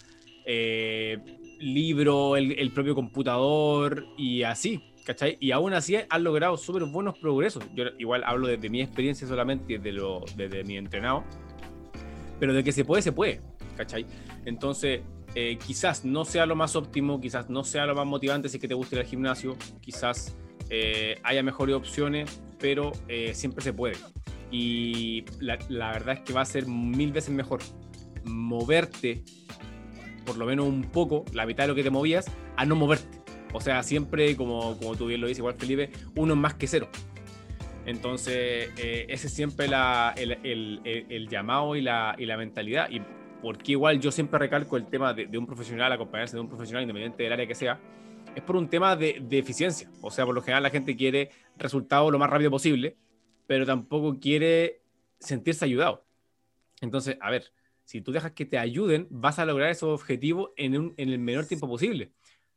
libro, 1.64 2.36
el, 2.36 2.72
propio 2.72 2.96
computador 2.96 4.06
y 4.18 4.44
así. 4.44 4.84
¿Cachai? 5.06 5.38
Y 5.42 5.52
aún 5.52 5.74
así 5.74 5.98
han 6.08 6.24
logrado 6.24 6.56
súper 6.56 6.86
buenos 6.86 7.18
progresos. 7.20 7.64
Yo 7.76 7.86
igual 7.98 8.24
hablo 8.26 8.48
desde 8.48 8.70
mi 8.70 8.82
experiencia 8.82 9.28
solamente, 9.28 9.78
desde, 9.78 9.92
lo, 9.92 10.24
desde 10.38 10.64
mi 10.64 10.78
entrenado. 10.78 11.26
Pero 12.40 12.54
de 12.54 12.64
que 12.64 12.72
se 12.72 12.86
puede, 12.86 13.02
se 13.02 13.12
puede. 13.12 13.42
¿Cachai? 13.76 14.06
Entonces, 14.46 15.02
eh, 15.36 15.58
quizás 15.66 16.06
no 16.06 16.26
sea 16.26 16.46
lo 16.46 16.56
más 16.56 16.76
óptimo, 16.76 17.20
quizás 17.20 17.50
no 17.50 17.64
sea 17.64 17.86
lo 17.86 17.96
más 17.96 18.06
motivante 18.06 18.50
si 18.50 18.58
es 18.58 18.62
que 18.62 18.68
te 18.68 18.76
guste 18.76 18.96
ir 18.96 19.02
al 19.02 19.08
gimnasio, 19.08 19.58
quizás 19.82 20.38
eh, 20.70 21.20
haya 21.24 21.42
mejores 21.42 21.76
opciones, 21.76 22.42
pero 22.60 22.92
eh, 23.08 23.34
siempre 23.34 23.64
se 23.64 23.74
puede. 23.74 23.96
Y 24.52 25.26
la, 25.40 25.58
verdad 25.92 26.16
es 26.16 26.20
que 26.22 26.34
va 26.34 26.42
a 26.42 26.46
ser 26.46 26.68
mil 26.68 27.12
veces 27.12 27.32
mejor 27.32 27.62
moverte, 28.24 29.24
por 30.24 30.38
lo 30.38 30.46
menos 30.46 30.68
un 30.68 30.84
poco, 30.84 31.26
la 31.34 31.48
mitad 31.48 31.64
de 31.64 31.70
lo 31.70 31.76
que 31.76 31.84
te 31.84 31.90
movías, 31.90 32.30
a 32.56 32.66
no 32.66 32.76
moverte. 32.76 33.20
O 33.54 33.62
sea, 33.62 33.82
siempre, 33.82 34.36
como, 34.36 34.78
como 34.78 34.96
tú 34.96 35.08
bien 35.08 35.22
lo 35.22 35.28
dices, 35.28 35.40
igual 35.40 35.56
Felipe, 35.56 35.90
uno 36.16 36.34
es 36.34 36.40
más 36.40 36.54
que 36.54 36.68
cero. 36.68 36.88
Entonces, 37.86 38.70
ese 38.78 39.28
es 39.28 39.34
siempre 39.34 39.66
el, 39.66 41.28
llamado 41.30 41.76
y 41.76 41.82
la, 41.82 42.16
y 42.18 42.26
la 42.26 42.38
mentalidad. 42.38 42.88
Porque 43.44 43.74
igual 43.74 44.00
yo 44.00 44.10
siempre 44.10 44.40
recalco 44.40 44.78
el 44.78 44.88
tema 44.88 45.14
de, 45.14 45.38
un 45.38 45.46
profesional, 45.46 45.92
acompañarse 45.92 46.38
de 46.38 46.40
un 46.40 46.48
profesional 46.48 46.84
independiente 46.84 47.24
del 47.24 47.34
área 47.34 47.46
que 47.46 47.54
sea, 47.54 47.78
es 48.34 48.42
por 48.42 48.56
un 48.56 48.70
tema 48.70 48.96
de, 48.96 49.22
eficiencia. 49.32 49.92
O 50.02 50.10
sea, 50.10 50.26
por 50.26 50.34
lo 50.34 50.42
general 50.42 50.64
la 50.64 50.70
gente 50.70 50.96
quiere 50.96 51.30
resultados 51.58 52.10
lo 52.10 52.18
más 52.18 52.30
rápido 52.30 52.50
posible, 52.50 52.96
pero 53.46 53.66
tampoco 53.66 54.18
quiere 54.18 54.82
sentirse 55.20 55.66
ayudado. 55.66 56.06
Entonces, 56.80 57.18
a 57.20 57.30
ver, 57.32 57.52
si 57.84 58.00
tú 58.00 58.14
dejas 58.14 58.32
que 58.32 58.46
te 58.46 58.58
ayuden, 58.58 59.08
vas 59.10 59.40
a 59.40 59.46
lograr 59.46 59.72
esos 59.72 59.90
objetivos 59.90 60.52
en, 60.56 60.94
el 60.96 61.20
menor 61.20 61.46
tiempo 61.46 61.68
posible. 61.68 62.14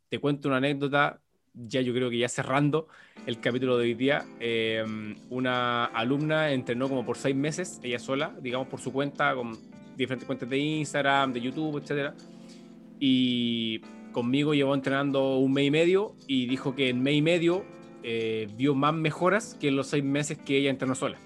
Te 0.08 0.20
cuento 0.20 0.46
una 0.46 0.58
anécdota, 0.58 1.20
ya 1.52 1.80
yo 1.80 1.92
creo 1.94 2.10
que 2.10 2.18
ya 2.18 2.28
cerrando 2.28 2.86
el 3.26 3.40
capítulo 3.40 3.76
de 3.76 3.86
hoy 3.86 3.94
día, 3.94 4.24
eh, 4.38 4.84
una 5.30 5.86
alumna 5.86 6.52
entrenó 6.52 6.88
como 6.88 7.04
por 7.04 7.16
seis 7.16 7.34
meses, 7.34 7.80
ella 7.82 7.98
sola, 7.98 8.36
digamos 8.40 8.68
por 8.68 8.80
su 8.80 8.92
cuenta, 8.92 9.34
con 9.34 9.58
diferentes 9.96 10.26
cuentas 10.26 10.48
de 10.48 10.58
Instagram, 10.58 11.32
de 11.32 11.40
YouTube, 11.40 11.78
etcétera. 11.78 12.14
Y 12.98 13.80
conmigo 14.12 14.54
llevó 14.54 14.74
entrenando 14.74 15.36
un 15.38 15.52
mes 15.52 15.66
y 15.66 15.70
medio 15.70 16.14
y 16.26 16.46
dijo 16.46 16.74
que 16.74 16.88
en 16.88 17.02
mes 17.02 17.14
y 17.14 17.22
medio 17.22 17.64
eh, 18.02 18.48
vio 18.56 18.74
más 18.74 18.94
mejoras 18.94 19.56
que 19.60 19.68
en 19.68 19.76
los 19.76 19.88
seis 19.88 20.04
meses 20.04 20.38
que 20.38 20.56
ella 20.58 20.70
entrenó 20.70 20.94
sola. 20.94 21.18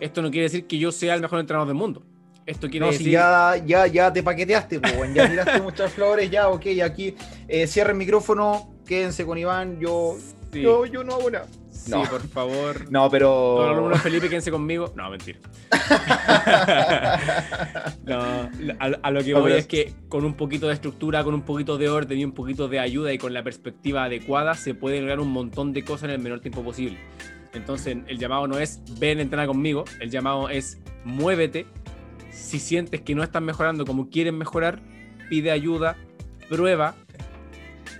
Esto 0.00 0.22
no 0.22 0.30
quiere 0.30 0.44
decir 0.44 0.66
que 0.66 0.78
yo 0.78 0.92
sea 0.92 1.14
el 1.14 1.20
mejor 1.20 1.40
entrenador 1.40 1.68
del 1.68 1.76
mundo. 1.76 2.02
Esto 2.46 2.68
quiere 2.68 2.86
no, 2.86 2.92
decir. 2.92 3.06
Si 3.06 3.12
ya, 3.12 3.62
ya, 3.64 3.86
ya 3.86 4.12
te 4.12 4.22
paqueteaste, 4.22 4.80
pues, 4.80 5.14
ya 5.14 5.28
tiraste 5.28 5.62
muchas 5.62 5.92
flores, 5.92 6.30
ya, 6.30 6.48
ok, 6.48 6.66
aquí 6.84 7.14
eh, 7.46 7.66
cierra 7.66 7.90
el 7.90 7.96
micrófono, 7.96 8.74
quédense 8.86 9.24
con 9.24 9.38
Iván, 9.38 9.78
yo, 9.78 10.16
yo, 10.52 10.86
yo 10.86 11.04
no 11.04 11.14
hago 11.14 11.30
nada. 11.30 11.46
Sí, 11.84 11.92
por 12.10 12.26
favor. 12.28 12.84
No, 12.90 13.08
pero. 13.10 13.28
Todos 13.28 13.90
los 13.90 14.02
Felipe, 14.02 14.28
quédense 14.28 14.50
conmigo. 14.50 14.92
No, 14.96 15.10
mentira. 15.10 15.38
no, 18.04 18.50
a, 18.78 19.10
lo 19.10 19.22
que 19.22 19.34
voy 19.34 19.52
es 19.52 19.66
que 19.66 19.92
con 20.08 20.24
un 20.24 20.34
poquito 20.34 20.68
de 20.68 20.74
estructura, 20.74 21.22
con 21.22 21.34
un 21.34 21.42
poquito 21.42 21.78
de 21.78 21.88
orden 21.88 22.18
y 22.18 22.24
un 22.24 22.32
poquito 22.32 22.68
de 22.68 22.80
ayuda 22.80 23.12
y 23.12 23.18
con 23.18 23.32
la 23.32 23.42
perspectiva 23.42 24.04
adecuada, 24.04 24.54
se 24.54 24.74
puede 24.74 25.00
lograr 25.00 25.20
un 25.20 25.30
montón 25.30 25.72
de 25.72 25.84
cosas 25.84 26.04
en 26.04 26.10
el 26.10 26.20
menor 26.20 26.40
tiempo 26.40 26.62
posible. 26.62 26.98
Entonces, 27.52 27.96
el 28.06 28.18
llamado 28.18 28.46
no 28.46 28.58
es 28.58 28.80
ven, 28.98 29.20
entrenar 29.20 29.46
conmigo. 29.46 29.84
El 30.00 30.10
llamado 30.10 30.48
es 30.48 30.78
muévete. 31.04 31.66
Si 32.30 32.58
sientes 32.58 33.00
que 33.00 33.14
no 33.14 33.22
estás 33.22 33.42
mejorando 33.42 33.84
como 33.84 34.10
quieres 34.10 34.32
mejorar, 34.32 34.80
pide 35.28 35.50
ayuda, 35.50 35.96
prueba 36.48 36.94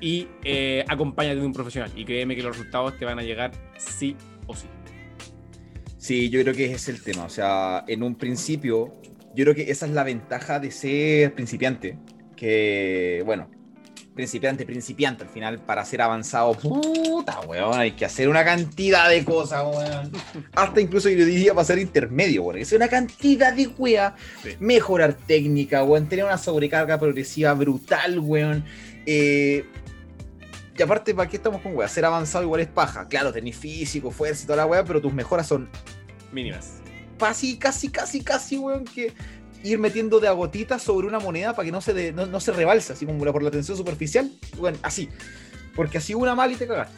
y 0.01 0.29
eh, 0.45 0.85
acompáñate 0.89 1.41
de 1.41 1.47
un 1.47 1.53
profesional. 1.53 1.91
Y 1.95 2.05
créeme 2.05 2.37
que 2.37 2.43
los 2.43 2.57
resultados 2.57 2.99
te 2.99 3.05
van 3.05 3.19
a 3.19 3.23
llegar 3.23 3.53
sí 3.79 4.17
o 4.47 4.55
sí. 4.55 4.67
Sí, 5.99 6.31
yo 6.31 6.41
creo 6.43 6.55
que 6.55 6.65
ese 6.65 6.75
es 6.75 6.89
el 6.89 7.03
tema. 7.03 7.25
O 7.25 7.29
sea, 7.29 7.85
en 7.87 8.03
un 8.03 8.15
principio, 8.15 8.95
yo 9.35 9.45
creo 9.45 9.55
que 9.55 9.71
esa 9.71 9.87
es 9.87 9.93
la 9.93 10.03
ventaja 10.03 10.59
de 10.59 10.71
ser 10.71 11.35
principiante. 11.35 11.99
Que, 12.37 13.23
bueno, 13.27 13.51
principiante, 14.15 14.65
principiante, 14.65 15.25
al 15.25 15.29
final, 15.29 15.59
para 15.59 15.85
ser 15.85 16.03
avanzado, 16.03 16.55
puta, 16.55 17.41
weón, 17.41 17.79
hay 17.79 17.93
que 17.93 18.05
hacer 18.05 18.29
una 18.29 18.45
cantidad 18.45 19.09
de 19.09 19.25
cosas, 19.25 19.63
weón. 19.65 20.13
Hasta 20.53 20.81
incluso 20.81 21.11
yo 21.11 21.25
diría 21.25 21.53
para 21.55 21.65
ser 21.65 21.79
intermedio, 21.79 22.45
weón. 22.45 22.61
Es 22.61 22.73
una 22.73 22.89
cantidad 22.89 23.53
de 23.53 23.69
weón. 23.69 24.13
Mejorar 24.59 25.15
técnica, 25.15 25.85
weón. 25.85 26.09
Tener 26.09 26.25
una 26.25 26.39
sobrecarga 26.39 26.99
progresiva 26.99 27.53
brutal, 27.53 28.19
weón. 28.19 28.65
Eh, 29.07 29.65
y 30.81 30.83
aparte, 30.83 31.15
¿para 31.15 31.29
qué 31.29 31.37
estamos 31.37 31.61
con 31.61 31.77
weá? 31.77 31.87
Ser 31.89 32.07
avanzado 32.07 32.43
igual 32.43 32.63
es 32.63 32.67
paja. 32.67 33.07
Claro, 33.07 33.35
tenés 33.35 33.55
físico, 33.55 34.11
fuerza 34.11 34.45
y 34.45 34.47
toda 34.47 34.57
la 34.57 34.65
weá, 34.65 34.83
pero 34.83 34.99
tus 34.99 35.13
mejoras 35.13 35.47
son 35.47 35.69
mínimas. 36.33 36.77
Casi, 37.19 37.59
casi, 37.59 37.91
casi, 37.91 38.25
casi, 38.25 38.57
weón, 38.57 38.87
que 38.87 39.13
ir 39.63 39.79
metiendo 39.79 40.21
de 40.21 40.29
agotitas 40.29 40.83
sobre 40.83 41.07
una 41.07 41.19
moneda 41.19 41.55
para 41.55 41.67
que 41.67 41.71
no 41.71 41.83
se, 41.83 42.15
no, 42.15 42.41
se 42.41 42.53
rebalse, 42.53 42.95
así 42.95 43.05
como 43.05 43.19
por 43.31 43.43
la 43.43 43.51
tensión 43.51 43.77
superficial. 43.77 44.33
Bueno, 44.57 44.79
así. 44.81 45.11
Porque 45.77 45.99
así 45.99 46.15
una 46.15 46.35
mal 46.35 46.51
y 46.51 46.57
te 46.57 46.67
cagaste. 46.67 46.97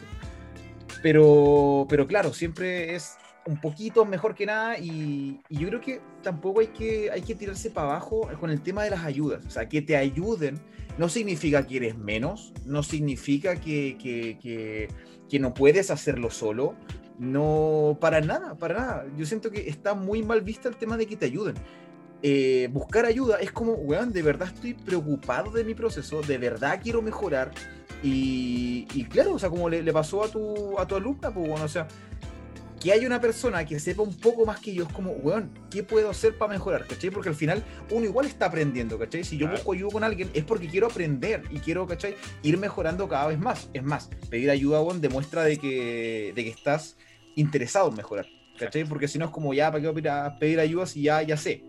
Pero, 1.01 1.85
pero 1.89 2.07
claro, 2.07 2.33
siempre 2.33 2.95
es 2.95 3.17
un 3.45 3.59
poquito 3.59 4.05
mejor 4.05 4.35
que 4.35 4.45
nada 4.45 4.77
y, 4.77 5.41
y, 5.49 5.59
yo 5.59 5.67
creo 5.67 5.81
que 5.81 6.01
tampoco 6.21 6.61
hay 6.61 6.67
que, 6.67 7.11
hay 7.11 7.21
que 7.21 7.35
tirarse 7.35 7.69
para 7.69 7.89
abajo 7.89 8.29
con 8.39 8.49
el 8.49 8.61
tema 8.61 8.83
de 8.83 8.91
las 8.91 9.03
ayudas. 9.03 9.45
O 9.45 9.49
sea, 9.49 9.67
que 9.67 9.81
te 9.81 9.97
ayuden 9.97 10.59
no 10.97 11.09
significa 11.09 11.65
que 11.65 11.77
eres 11.77 11.97
menos, 11.97 12.53
no 12.65 12.83
significa 12.83 13.55
que, 13.55 13.97
que, 13.99 14.87
que, 15.29 15.39
no 15.39 15.53
puedes 15.53 15.89
hacerlo 15.89 16.29
solo, 16.29 16.75
no, 17.17 17.97
para 17.99 18.21
nada, 18.21 18.55
para 18.55 18.75
nada. 18.75 19.05
Yo 19.17 19.25
siento 19.25 19.49
que 19.49 19.67
está 19.67 19.95
muy 19.95 20.21
mal 20.21 20.41
vista 20.41 20.69
el 20.69 20.75
tema 20.75 20.95
de 20.95 21.07
que 21.07 21.15
te 21.15 21.25
ayuden. 21.25 21.55
Eh, 22.21 22.69
buscar 22.71 23.05
ayuda 23.05 23.37
es 23.39 23.51
como, 23.51 23.73
weón, 23.73 24.13
de 24.13 24.21
verdad 24.21 24.49
estoy 24.53 24.75
preocupado 24.75 25.51
de 25.51 25.63
mi 25.63 25.73
proceso, 25.73 26.21
de 26.21 26.37
verdad 26.37 26.79
quiero 26.81 27.01
mejorar. 27.01 27.51
Y, 28.03 28.87
y 28.93 29.05
claro, 29.05 29.33
o 29.33 29.39
sea, 29.39 29.49
como 29.49 29.69
le, 29.69 29.81
le, 29.81 29.91
pasó 29.91 30.23
a 30.23 30.27
tu, 30.27 30.77
a 30.77 30.85
tu 30.85 30.95
alumna, 30.95 31.33
pues 31.33 31.47
bueno, 31.49 31.65
o 31.65 31.69
sea, 31.69 31.87
que 32.83 32.91
haya 32.91 33.07
una 33.07 33.21
persona 33.21 33.65
que 33.65 33.79
sepa 33.79 34.03
un 34.03 34.13
poco 34.13 34.45
más 34.45 34.59
que 34.59 34.73
yo, 34.73 34.83
es 34.83 34.91
como, 34.91 35.11
weón, 35.11 35.49
¿qué 35.71 35.83
puedo 35.83 36.09
hacer 36.09 36.37
para 36.37 36.51
mejorar? 36.51 36.85
¿Cachai? 36.85 37.11
Porque 37.11 37.29
al 37.29 37.35
final 37.35 37.63
uno 37.89 38.03
igual 38.03 38.25
está 38.25 38.47
aprendiendo, 38.47 38.99
¿cachai? 38.99 39.23
Si 39.23 39.37
yo 39.37 39.47
busco 39.47 39.71
ayuda 39.71 39.93
con 39.93 40.03
alguien 40.03 40.29
es 40.33 40.43
porque 40.43 40.67
quiero 40.67 40.87
aprender 40.87 41.43
y 41.49 41.59
quiero, 41.59 41.87
¿cachai? 41.87 42.15
Ir 42.41 42.57
mejorando 42.57 43.07
cada 43.07 43.27
vez 43.27 43.39
más. 43.39 43.69
Es 43.73 43.83
más, 43.83 44.09
pedir 44.29 44.49
ayuda, 44.49 44.81
weón, 44.81 44.99
demuestra 44.99 45.43
de 45.45 45.57
que, 45.57 46.33
de 46.35 46.43
que 46.43 46.49
estás 46.49 46.97
interesado 47.35 47.87
en 47.87 47.95
mejorar, 47.95 48.25
¿cachai? 48.59 48.83
Porque 48.83 49.07
si 49.07 49.17
no 49.17 49.25
es 49.25 49.31
como, 49.31 49.53
ya, 49.53 49.71
¿para 49.71 49.81
qué 49.81 49.89
voy 49.89 50.07
a 50.09 50.35
pedir 50.37 50.59
ayuda 50.59 50.85
si 50.85 51.03
ya, 51.03 51.21
ya 51.21 51.37
sé? 51.37 51.63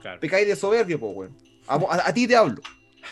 Claro. 0.00 0.20
Pecáis 0.20 0.46
de 0.46 0.54
soberbio, 0.54 1.00
pues, 1.00 1.16
weón. 1.16 1.36
A, 1.66 2.12
ti 2.12 2.28
te 2.28 2.36
hablo. 2.36 2.62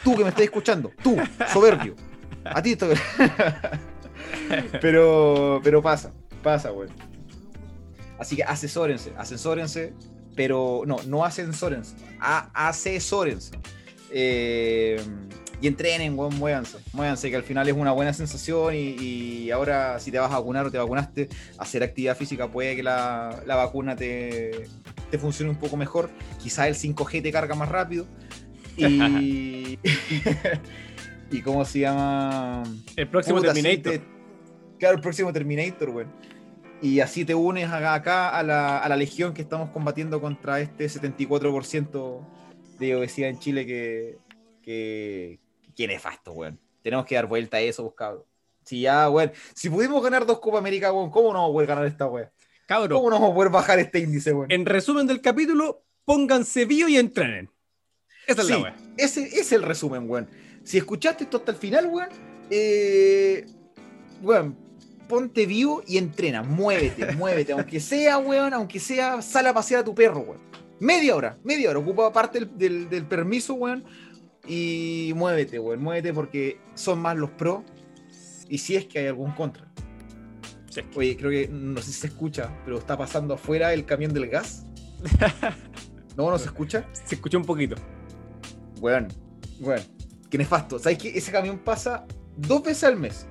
Tú 0.04 0.16
que 0.16 0.22
me 0.22 0.28
estás 0.28 0.44
escuchando. 0.44 0.92
Tú, 1.02 1.16
soberbio. 1.52 1.96
A 2.44 2.62
ti 2.62 2.76
te... 2.76 2.86
pero, 4.80 5.60
pero 5.64 5.82
pasa, 5.82 6.12
pasa, 6.40 6.70
weón. 6.70 7.07
Así 8.18 8.36
que 8.36 8.42
asesórense, 8.42 9.12
asesórense, 9.16 9.92
pero 10.34 10.82
no, 10.86 10.96
no 11.06 11.24
asesórense, 11.24 11.94
a, 12.20 12.50
asesórense. 12.68 13.52
Eh, 14.10 15.00
y 15.60 15.66
entrenen, 15.66 16.14
muévanse, 16.14 16.78
muévanse, 16.92 17.30
que 17.30 17.36
al 17.36 17.42
final 17.42 17.68
es 17.68 17.74
una 17.74 17.90
buena 17.90 18.12
sensación 18.12 18.74
y, 18.76 19.50
ahora 19.50 19.98
si 19.98 20.12
te 20.12 20.18
vas 20.18 20.30
a 20.30 20.38
vacunar 20.38 20.66
o 20.66 20.70
te 20.70 20.78
vacunaste, 20.78 21.28
hacer 21.58 21.82
actividad 21.82 22.16
física 22.16 22.48
puede 22.48 22.76
que 22.76 22.82
la, 22.82 23.42
vacuna 23.46 23.96
te, 23.96 24.68
te, 25.10 25.18
funcione 25.18 25.50
un 25.50 25.58
poco 25.58 25.76
mejor, 25.76 26.10
quizás 26.40 26.68
el 26.68 26.74
5G 26.74 27.22
te 27.22 27.32
carga 27.32 27.56
más 27.56 27.68
rápido 27.68 28.06
y, 28.76 29.78
y 31.30 31.42
cómo 31.42 31.64
se 31.64 31.80
llama. 31.80 32.62
El 32.94 33.08
próximo 33.08 33.38
Puta, 33.38 33.52
Terminator. 33.52 33.94
sí, 33.94 33.98
te- 33.98 34.04
claro, 34.78 34.96
el 34.96 35.00
próximo 35.00 35.32
Terminator, 35.32 35.90
weón. 35.90 36.08
Y 36.80 37.00
así 37.00 37.24
te 37.24 37.34
unes 37.34 37.68
a- 37.68 37.94
acá 37.94 38.28
a 38.30 38.42
la, 38.42 38.78
a 38.78 38.88
la 38.88 38.96
legión 38.96 39.34
que 39.34 39.42
estamos 39.42 39.70
combatiendo 39.70 40.20
contra 40.20 40.60
este 40.60 40.86
74% 40.86 42.20
de 42.78 42.94
obesidad 42.96 43.30
en 43.30 43.38
Chile 43.40 43.66
que, 43.66 44.18
que, 44.62 45.40
que 45.74 45.84
es 45.84 45.88
nefasto, 45.88 46.32
weón. 46.32 46.58
Tenemos 46.82 47.04
que 47.06 47.16
dar 47.16 47.26
vuelta 47.26 47.56
a 47.56 47.60
eso, 47.60 47.82
buscado. 47.82 48.26
Si 48.64 48.82
ya, 48.82 49.10
weón, 49.10 49.32
si 49.54 49.68
pudimos 49.70 50.02
ganar 50.02 50.24
dos 50.26 50.38
Copa 50.38 50.58
América, 50.58 50.92
weón, 50.92 51.10
¿cómo 51.10 51.28
no 51.32 51.40
vamos 51.40 51.50
a 51.50 51.52
poder 51.54 51.68
ganar 51.68 51.86
esta 51.86 52.06
weón? 52.06 52.28
Cabro, 52.66 52.96
¿Cómo 52.96 53.10
no 53.10 53.16
vamos 53.16 53.32
a 53.32 53.34
poder 53.34 53.50
bajar 53.50 53.78
este 53.78 53.98
índice, 53.98 54.32
weón? 54.32 54.50
en 54.52 54.64
resumen 54.66 55.06
del 55.06 55.20
capítulo, 55.20 55.82
pónganse 56.04 56.64
bio 56.66 56.86
y 56.88 56.96
entrenen. 56.96 57.50
Esa 58.26 58.42
es 58.42 58.46
Sí, 58.46 58.52
la 58.52 58.58
wea. 58.60 58.76
ese 58.98 59.22
es 59.24 59.50
el 59.52 59.62
resumen, 59.62 60.08
weón. 60.08 60.28
Si 60.62 60.76
escuchaste 60.78 61.24
esto 61.24 61.38
hasta 61.38 61.50
el 61.52 61.56
final, 61.56 61.86
weón, 61.86 62.08
eh, 62.50 63.46
weón, 64.22 64.56
ponte 65.08 65.46
vivo 65.46 65.82
y 65.86 65.98
entrena, 65.98 66.42
muévete, 66.42 67.12
muévete, 67.16 67.52
aunque 67.52 67.80
sea, 67.80 68.18
weón, 68.18 68.52
aunque 68.54 68.78
sea, 68.78 69.20
sal 69.22 69.46
a 69.46 69.54
pasear 69.54 69.80
a 69.80 69.84
tu 69.84 69.94
perro, 69.94 70.20
weón. 70.20 70.40
Media 70.80 71.16
hora, 71.16 71.38
media 71.42 71.70
hora, 71.70 71.78
ocupa 71.80 72.12
parte 72.12 72.38
del, 72.40 72.56
del- 72.58 72.88
del 72.88 73.06
permiso, 73.06 73.54
weón, 73.54 73.84
y 74.46 75.12
muévete, 75.16 75.58
weón, 75.58 75.82
muévete 75.82 76.12
porque 76.14 76.60
son 76.74 77.00
más 77.00 77.16
los 77.16 77.30
pros 77.30 77.62
y 78.48 78.58
si 78.58 78.76
es 78.76 78.86
que 78.86 79.00
hay 79.00 79.06
algún 79.08 79.32
contra. 79.32 79.66
Sí. 80.70 80.82
Oye, 80.94 81.16
creo 81.16 81.30
que, 81.30 81.48
no 81.48 81.80
sé 81.80 81.92
si 81.92 82.00
se 82.00 82.06
escucha, 82.08 82.54
pero 82.64 82.78
está 82.78 82.96
pasando 82.96 83.34
afuera 83.34 83.72
el 83.72 83.84
camión 83.84 84.12
del 84.12 84.28
gas. 84.28 84.64
No, 86.16 86.28
no 86.32 86.36
se 86.36 86.46
escucha. 86.46 86.84
Se 87.04 87.14
escuchó 87.14 87.38
un 87.38 87.44
poquito. 87.44 87.76
Weón, 88.80 89.06
weón, 89.60 89.80
qué 90.28 90.36
nefasto. 90.36 90.76
¿Sabes 90.80 90.98
que 90.98 91.16
ese 91.16 91.30
camión 91.30 91.58
pasa 91.60 92.04
dos 92.36 92.60
veces 92.64 92.82
al 92.82 92.96
mes? 92.96 93.24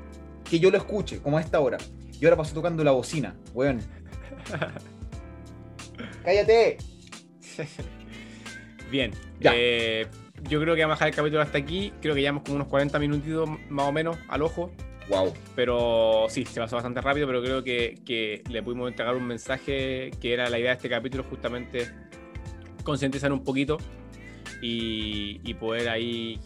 Que 0.49 0.59
yo 0.59 0.71
lo 0.71 0.77
escuche, 0.77 1.19
como 1.19 1.37
a 1.37 1.41
esta 1.41 1.59
hora. 1.59 1.77
Y 2.19 2.25
ahora 2.25 2.37
pasó 2.37 2.53
tocando 2.53 2.83
la 2.83 2.91
bocina, 2.91 3.35
weón. 3.53 3.81
¡Cállate! 6.23 6.77
Bien. 8.91 9.11
Ya. 9.39 9.51
eh, 9.55 10.07
yo 10.49 10.61
creo 10.61 10.75
que 10.75 10.81
vamos 10.81 10.95
a 10.95 11.05
dejar 11.05 11.07
el 11.09 11.15
capítulo 11.15 11.41
hasta 11.41 11.57
aquí. 11.57 11.91
Creo 12.01 12.15
que 12.15 12.21
llevamos 12.21 12.43
como 12.43 12.55
unos 12.55 12.67
40 12.67 12.99
minutitos 12.99 13.49
más 13.69 13.87
o 13.87 13.91
menos 13.91 14.17
al 14.29 14.41
ojo. 14.41 14.71
Wow. 15.09 15.33
Pero 15.55 16.25
sí, 16.29 16.45
se 16.45 16.59
pasó 16.59 16.75
bastante 16.75 17.01
rápido, 17.01 17.27
pero 17.27 17.41
creo 17.41 17.63
que, 17.63 17.99
que 18.05 18.43
le 18.49 18.61
pudimos 18.61 18.89
entregar 18.89 19.15
un 19.15 19.25
mensaje 19.25 20.11
que 20.19 20.33
era 20.33 20.49
la 20.49 20.59
idea 20.59 20.71
de 20.71 20.75
este 20.75 20.89
capítulo, 20.89 21.23
justamente 21.23 21.87
concientizar 22.83 23.31
un 23.31 23.43
poquito 23.43 23.77
y, 24.61 25.39
y 25.43 25.53
poder 25.55 25.89
ahí 25.89 26.39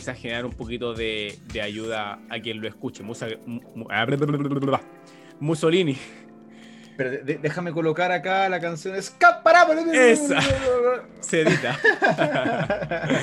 quizás 0.00 0.18
generar 0.18 0.46
un 0.46 0.52
poquito 0.52 0.94
de, 0.94 1.38
de 1.52 1.60
ayuda 1.60 2.18
a 2.30 2.40
quien 2.40 2.60
lo 2.60 2.66
escuche. 2.66 3.02
Musa- 3.02 3.26
mu- 3.44 3.60
mu- 3.74 3.86
Mussolini. 5.40 5.96
Pero 6.96 7.10
de- 7.10 7.38
déjame 7.38 7.70
colocar 7.72 8.10
acá 8.12 8.48
la 8.48 8.60
canción 8.60 8.94
Escapará. 8.94 9.66
Esa. 9.92 10.38
Se 11.20 11.42
edita. 11.42 11.78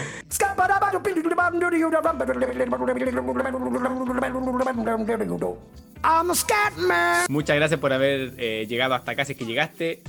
Muchas 7.30 7.56
gracias 7.56 7.80
por 7.80 7.92
haber 7.92 8.34
eh, 8.38 8.66
llegado 8.70 8.94
hasta 8.94 9.14
acá, 9.14 9.26
si 9.26 9.32
es 9.32 9.38
que 9.38 9.46
llegaste. 9.46 10.02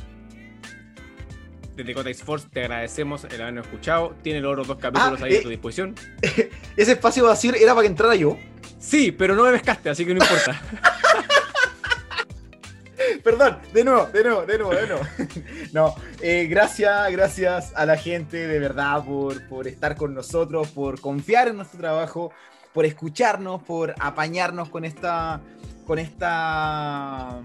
Desde 1.79 1.95
Cotex 1.95 2.23
Force 2.25 2.49
te 2.53 2.63
agradecemos 2.63 3.23
el 3.23 3.41
habernos 3.41 3.67
escuchado. 3.67 4.17
Tiene 4.21 4.41
los 4.41 4.51
otros 4.51 4.67
dos 4.67 4.79
capítulos 4.79 5.23
Ah, 5.23 5.27
ahí 5.27 5.35
eh. 5.35 5.39
a 5.39 5.43
tu 5.43 5.49
disposición. 5.49 5.95
Ese 6.77 6.93
espacio 6.93 7.25
vacío 7.25 7.55
era 7.55 7.73
para 7.73 7.83
que 7.83 7.87
entrara 7.87 8.17
yo. 8.17 8.37
Sí, 8.81 9.13
pero 9.13 9.37
no 9.37 9.45
me 9.45 9.53
pescaste, 9.53 9.89
así 9.89 10.05
que 10.05 10.13
no 10.13 10.21
importa. 10.21 10.61
Perdón, 13.23 13.59
de 13.73 13.85
nuevo, 13.85 14.07
de 14.07 14.25
nuevo, 14.25 14.45
de 14.45 14.59
nuevo, 14.59 14.75
de 14.75 14.87
nuevo. 14.89 15.03
No, 15.73 15.95
eh, 16.21 16.49
gracias, 16.51 17.13
gracias 17.13 17.73
a 17.77 17.87
la 17.87 17.97
gente 17.97 18.49
de 18.49 18.59
verdad 18.59 19.05
por, 19.05 19.47
por 19.47 19.69
estar 19.69 19.95
con 19.95 20.15
nosotros, 20.15 20.73
por 20.73 21.01
confiar 21.01 21.47
en 21.47 21.59
nuestro 21.59 21.79
trabajo, 21.79 22.33
por 22.75 22.87
escucharnos, 22.87 23.63
por 23.63 23.95
apañarnos 24.01 24.69
con 24.69 24.85
esta, 24.85 25.41
con 25.87 26.01
esta, 26.01 27.41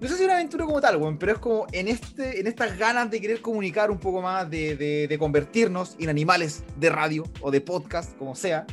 no 0.00 0.08
sé 0.08 0.16
si 0.16 0.24
una 0.24 0.34
aventura 0.34 0.64
como 0.64 0.80
tal, 0.80 0.96
weón, 0.96 1.18
pero 1.18 1.32
es 1.32 1.38
como 1.38 1.66
en, 1.72 1.88
este, 1.88 2.40
en 2.40 2.46
estas 2.46 2.78
ganas 2.78 3.10
de 3.10 3.20
querer 3.20 3.40
comunicar 3.40 3.90
un 3.90 3.98
poco 3.98 4.22
más, 4.22 4.48
de, 4.50 4.74
de- 4.76 5.06
de 5.08 5.18
convertirnos 5.18 5.96
en 5.98 6.08
animales 6.08 6.64
de 6.76 6.88
radio 6.90 7.24
o 7.40 7.50
de 7.50 7.60
podcast, 7.60 8.16
como 8.16 8.34
sea. 8.34 8.66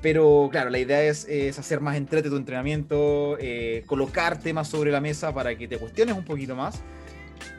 Pero 0.00 0.48
claro, 0.50 0.70
la 0.70 0.78
idea 0.80 1.00
es, 1.04 1.26
es 1.28 1.58
hacer 1.58 1.80
más 1.80 1.96
entrete 1.96 2.28
tu 2.28 2.36
entrenamiento, 2.36 3.36
eh, 3.38 3.84
colocar 3.86 4.40
temas 4.40 4.66
sobre 4.68 4.90
la 4.90 5.00
mesa 5.00 5.32
para 5.32 5.56
que 5.56 5.68
te 5.68 5.78
cuestiones 5.78 6.16
un 6.16 6.24
poquito 6.24 6.56
más 6.56 6.80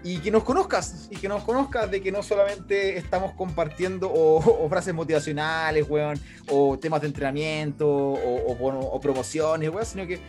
y 0.03 0.17
que 0.19 0.31
nos 0.31 0.43
conozcas, 0.43 1.07
y 1.11 1.15
que 1.17 1.27
nos 1.27 1.43
conozcas 1.43 1.89
de 1.89 2.01
que 2.01 2.11
no 2.11 2.21
solamente 2.23 2.97
estamos 2.97 3.33
compartiendo 3.33 4.09
o, 4.09 4.37
o 4.65 4.69
frases 4.69 4.93
motivacionales, 4.93 5.89
weón, 5.89 6.19
o 6.49 6.77
temas 6.79 7.01
de 7.01 7.07
entrenamiento, 7.07 7.87
o, 7.89 8.51
o 8.51 8.55
bono- 8.55 8.79
o 8.79 8.99
promociones, 8.99 9.69
weón, 9.69 9.85
sino 9.85 10.05
que 10.07 10.19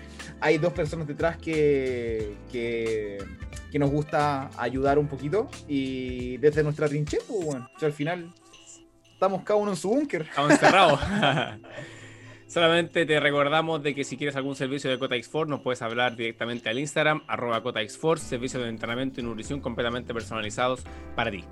hay 0.40 0.58
dos 0.58 0.72
personas 0.72 1.06
detrás 1.06 1.36
que, 1.36 2.34
que, 2.52 3.18
que 3.70 3.78
nos 3.78 3.90
gusta 3.90 4.50
ayudar 4.56 4.98
un 4.98 5.08
poquito 5.08 5.48
y 5.68 6.36
desde 6.38 6.62
nuestra 6.62 6.88
trinchera, 6.88 7.22
pues, 7.26 7.44
weón, 7.44 7.62
o 7.74 7.78
sea, 7.78 7.86
al 7.86 7.92
final 7.94 8.32
estamos 9.12 9.42
cada 9.42 9.58
uno 9.58 9.70
en 9.72 9.76
su 9.76 9.88
búnker. 9.88 10.22
Estamos 10.22 10.50
encerrados. 10.52 11.00
Solamente 12.46 13.04
te 13.06 13.18
recordamos 13.20 13.82
de 13.82 13.94
que 13.94 14.04
si 14.04 14.16
quieres 14.16 14.36
algún 14.36 14.54
servicio 14.54 14.88
de 14.90 14.98
Cota 14.98 15.16
X4, 15.16 15.46
nos 15.48 15.60
puedes 15.60 15.82
hablar 15.82 16.14
directamente 16.14 16.68
al 16.68 16.78
Instagram, 16.78 17.22
arroba 17.26 17.62
Cota 17.62 17.80
X4, 17.82 18.18
servicios 18.18 18.62
de 18.62 18.68
entrenamiento 18.68 19.20
y 19.20 19.24
nutrición 19.24 19.60
completamente 19.60 20.12
personalizados 20.14 20.84
para 21.16 21.30
ti. 21.30 21.44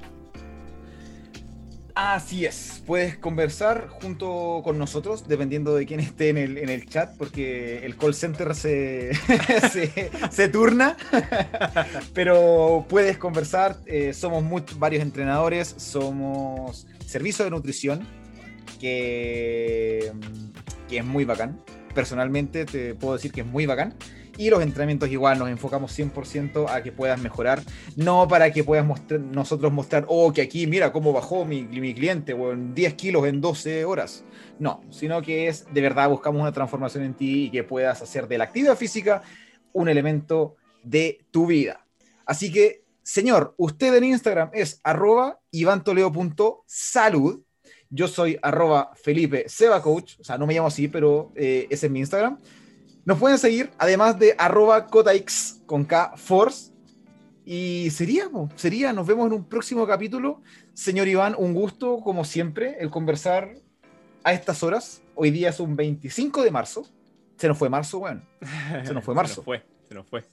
Así 1.95 2.47
es, 2.47 2.83
puedes 2.87 3.19
conversar 3.19 3.89
junto 3.89 4.63
con 4.65 4.79
nosotros, 4.79 5.29
dependiendo 5.29 5.75
de 5.75 5.85
quién 5.85 6.01
esté 6.01 6.31
en 6.31 6.39
el, 6.39 6.57
en 6.57 6.71
el 6.71 6.87
chat, 6.89 7.15
porque 7.19 7.85
el 7.85 7.97
call 7.97 8.15
center 8.15 8.55
se, 8.55 9.13
se, 9.71 10.11
se 10.31 10.49
turna, 10.49 10.97
pero 12.15 12.87
puedes 12.89 13.19
conversar, 13.19 13.77
eh, 13.85 14.15
somos 14.15 14.43
much- 14.43 14.79
varios 14.79 15.03
entrenadores, 15.03 15.69
somos 15.77 16.87
servicio 17.05 17.45
de 17.45 17.51
nutrición, 17.51 18.07
que, 18.81 20.11
mm, 20.15 20.52
que 20.93 20.99
es 20.99 21.05
muy 21.07 21.25
bacán, 21.25 21.59
personalmente 21.95 22.67
te 22.67 22.95
puedo 22.95 23.15
decir 23.15 23.33
que 23.33 23.41
es 23.41 23.47
muy 23.47 23.65
bacán, 23.65 23.95
y 24.37 24.51
los 24.51 24.63
entrenamientos 24.63 25.09
igual 25.11 25.39
nos 25.39 25.49
enfocamos 25.49 25.99
100% 25.99 26.67
a 26.69 26.83
que 26.83 26.93
puedas 26.93 27.21
mejorar 27.21 27.63
no 27.97 28.29
para 28.29 28.53
que 28.53 28.63
puedas 28.63 28.85
mostrar, 28.85 29.21
nosotros 29.21 29.73
mostrar, 29.73 30.05
oh, 30.09 30.33
que 30.33 30.43
aquí 30.43 30.67
mira 30.67 30.93
cómo 30.93 31.15
bajó 31.15 31.47
mi, 31.47 31.63
mi 31.63 31.95
cliente, 31.95 32.35
weón, 32.35 32.75
10 32.75 32.95
kilos 32.95 33.27
en 33.27 33.41
12 33.41 33.85
horas. 33.87 34.25
No, 34.59 34.83
sino 34.91 35.23
que 35.23 35.49
es 35.49 35.67
de 35.73 35.81
verdad 35.81 36.11
buscamos 36.11 36.43
una 36.43 36.53
transformación 36.53 37.05
en 37.05 37.15
ti 37.15 37.45
y 37.45 37.51
que 37.51 37.65
puedas 37.65 38.03
hacer 38.03 38.29
de 38.29 38.39
la 38.39 38.45
actividad 38.45 38.77
física 38.77 39.23
un 39.73 39.89
elemento 39.89 40.57
de 40.83 41.25
tu 41.31 41.47
vida. 41.47 41.87
Así 42.27 42.53
que, 42.53 42.85
señor, 43.03 43.55
usted 43.57 43.95
en 43.95 44.05
Instagram 44.05 44.51
es 44.53 44.81
arroba 44.85 45.41
ivantoleo.salud. 45.51 47.43
Yo 47.95 48.09
soy 48.09 48.39
arroba 48.41 48.91
Felipe 48.95 49.45
Seba 49.49 49.83
Coach, 49.83 50.15
o 50.19 50.25
sea, 50.25 50.39
no 50.39 50.47
me 50.47 50.55
llamo 50.55 50.69
así, 50.69 50.89
pero 50.89 51.31
eh, 51.37 51.67
ese 51.69 51.87
es 51.87 51.93
mi 51.93 51.99
Instagram. 51.99 52.39
Nos 53.05 53.19
pueden 53.19 53.37
seguir, 53.37 53.71
además 53.77 54.19
de 54.19 54.35
arroba 54.39 54.87
cotax 54.87 55.61
con 55.67 55.85
K 55.85 56.15
Force. 56.17 56.73
Y 57.45 57.91
sería, 57.91 58.31
sería, 58.57 58.93
nos 58.95 59.07
vemos 59.07 59.27
en 59.27 59.35
un 59.35 59.45
próximo 59.45 59.87
capítulo. 59.87 60.41
Señor 60.73 61.07
Iván, 61.07 61.35
un 61.37 61.53
gusto, 61.53 62.01
como 62.01 62.25
siempre, 62.25 62.77
el 62.81 62.89
conversar 62.89 63.57
a 64.25 64.33
estas 64.33 64.63
horas. 64.63 65.03
Hoy 65.15 65.31
día 65.31 65.51
es 65.51 65.61
un 65.61 65.77
25 65.77 66.43
de 66.43 66.51
marzo. 66.51 66.89
Se 67.37 67.47
nos 67.47 67.59
fue 67.59 67.69
marzo, 67.69 67.99
bueno. 67.99 68.23
Se 68.85 68.95
nos 68.95 69.05
fue 69.05 69.15
marzo. 69.15 69.35
Se 69.35 69.41
nos 69.41 69.45
fue, 69.45 69.63
se 69.89 69.95
nos 69.95 70.07
fue. 70.07 70.25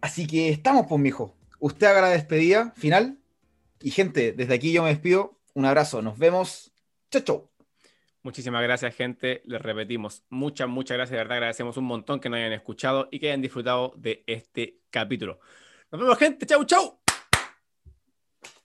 Así 0.00 0.26
que 0.26 0.48
estamos, 0.48 0.86
pues, 0.88 1.00
mijo. 1.00 1.34
Usted 1.58 1.86
haga 1.88 2.02
la 2.02 2.08
despedida 2.10 2.72
final. 2.76 3.18
Y 3.82 3.90
gente, 3.90 4.32
desde 4.32 4.54
aquí 4.54 4.72
yo 4.72 4.82
me 4.82 4.90
despido. 4.90 5.36
Un 5.54 5.64
abrazo, 5.64 6.02
nos 6.02 6.18
vemos. 6.18 6.72
Chau, 7.10 7.22
chau. 7.22 7.50
Muchísimas 8.22 8.62
gracias, 8.62 8.94
gente. 8.96 9.42
Les 9.44 9.60
repetimos, 9.60 10.24
muchas, 10.30 10.68
muchas 10.68 10.96
gracias. 10.96 11.12
De 11.12 11.18
verdad, 11.18 11.36
agradecemos 11.36 11.76
un 11.76 11.84
montón 11.84 12.20
que 12.20 12.28
nos 12.28 12.38
hayan 12.38 12.52
escuchado 12.52 13.08
y 13.10 13.20
que 13.20 13.28
hayan 13.28 13.42
disfrutado 13.42 13.92
de 13.96 14.24
este 14.26 14.80
capítulo. 14.90 15.38
Nos 15.92 16.00
vemos, 16.00 16.18
gente. 16.18 16.46
Chau, 16.46 16.64
chau. 16.64 17.03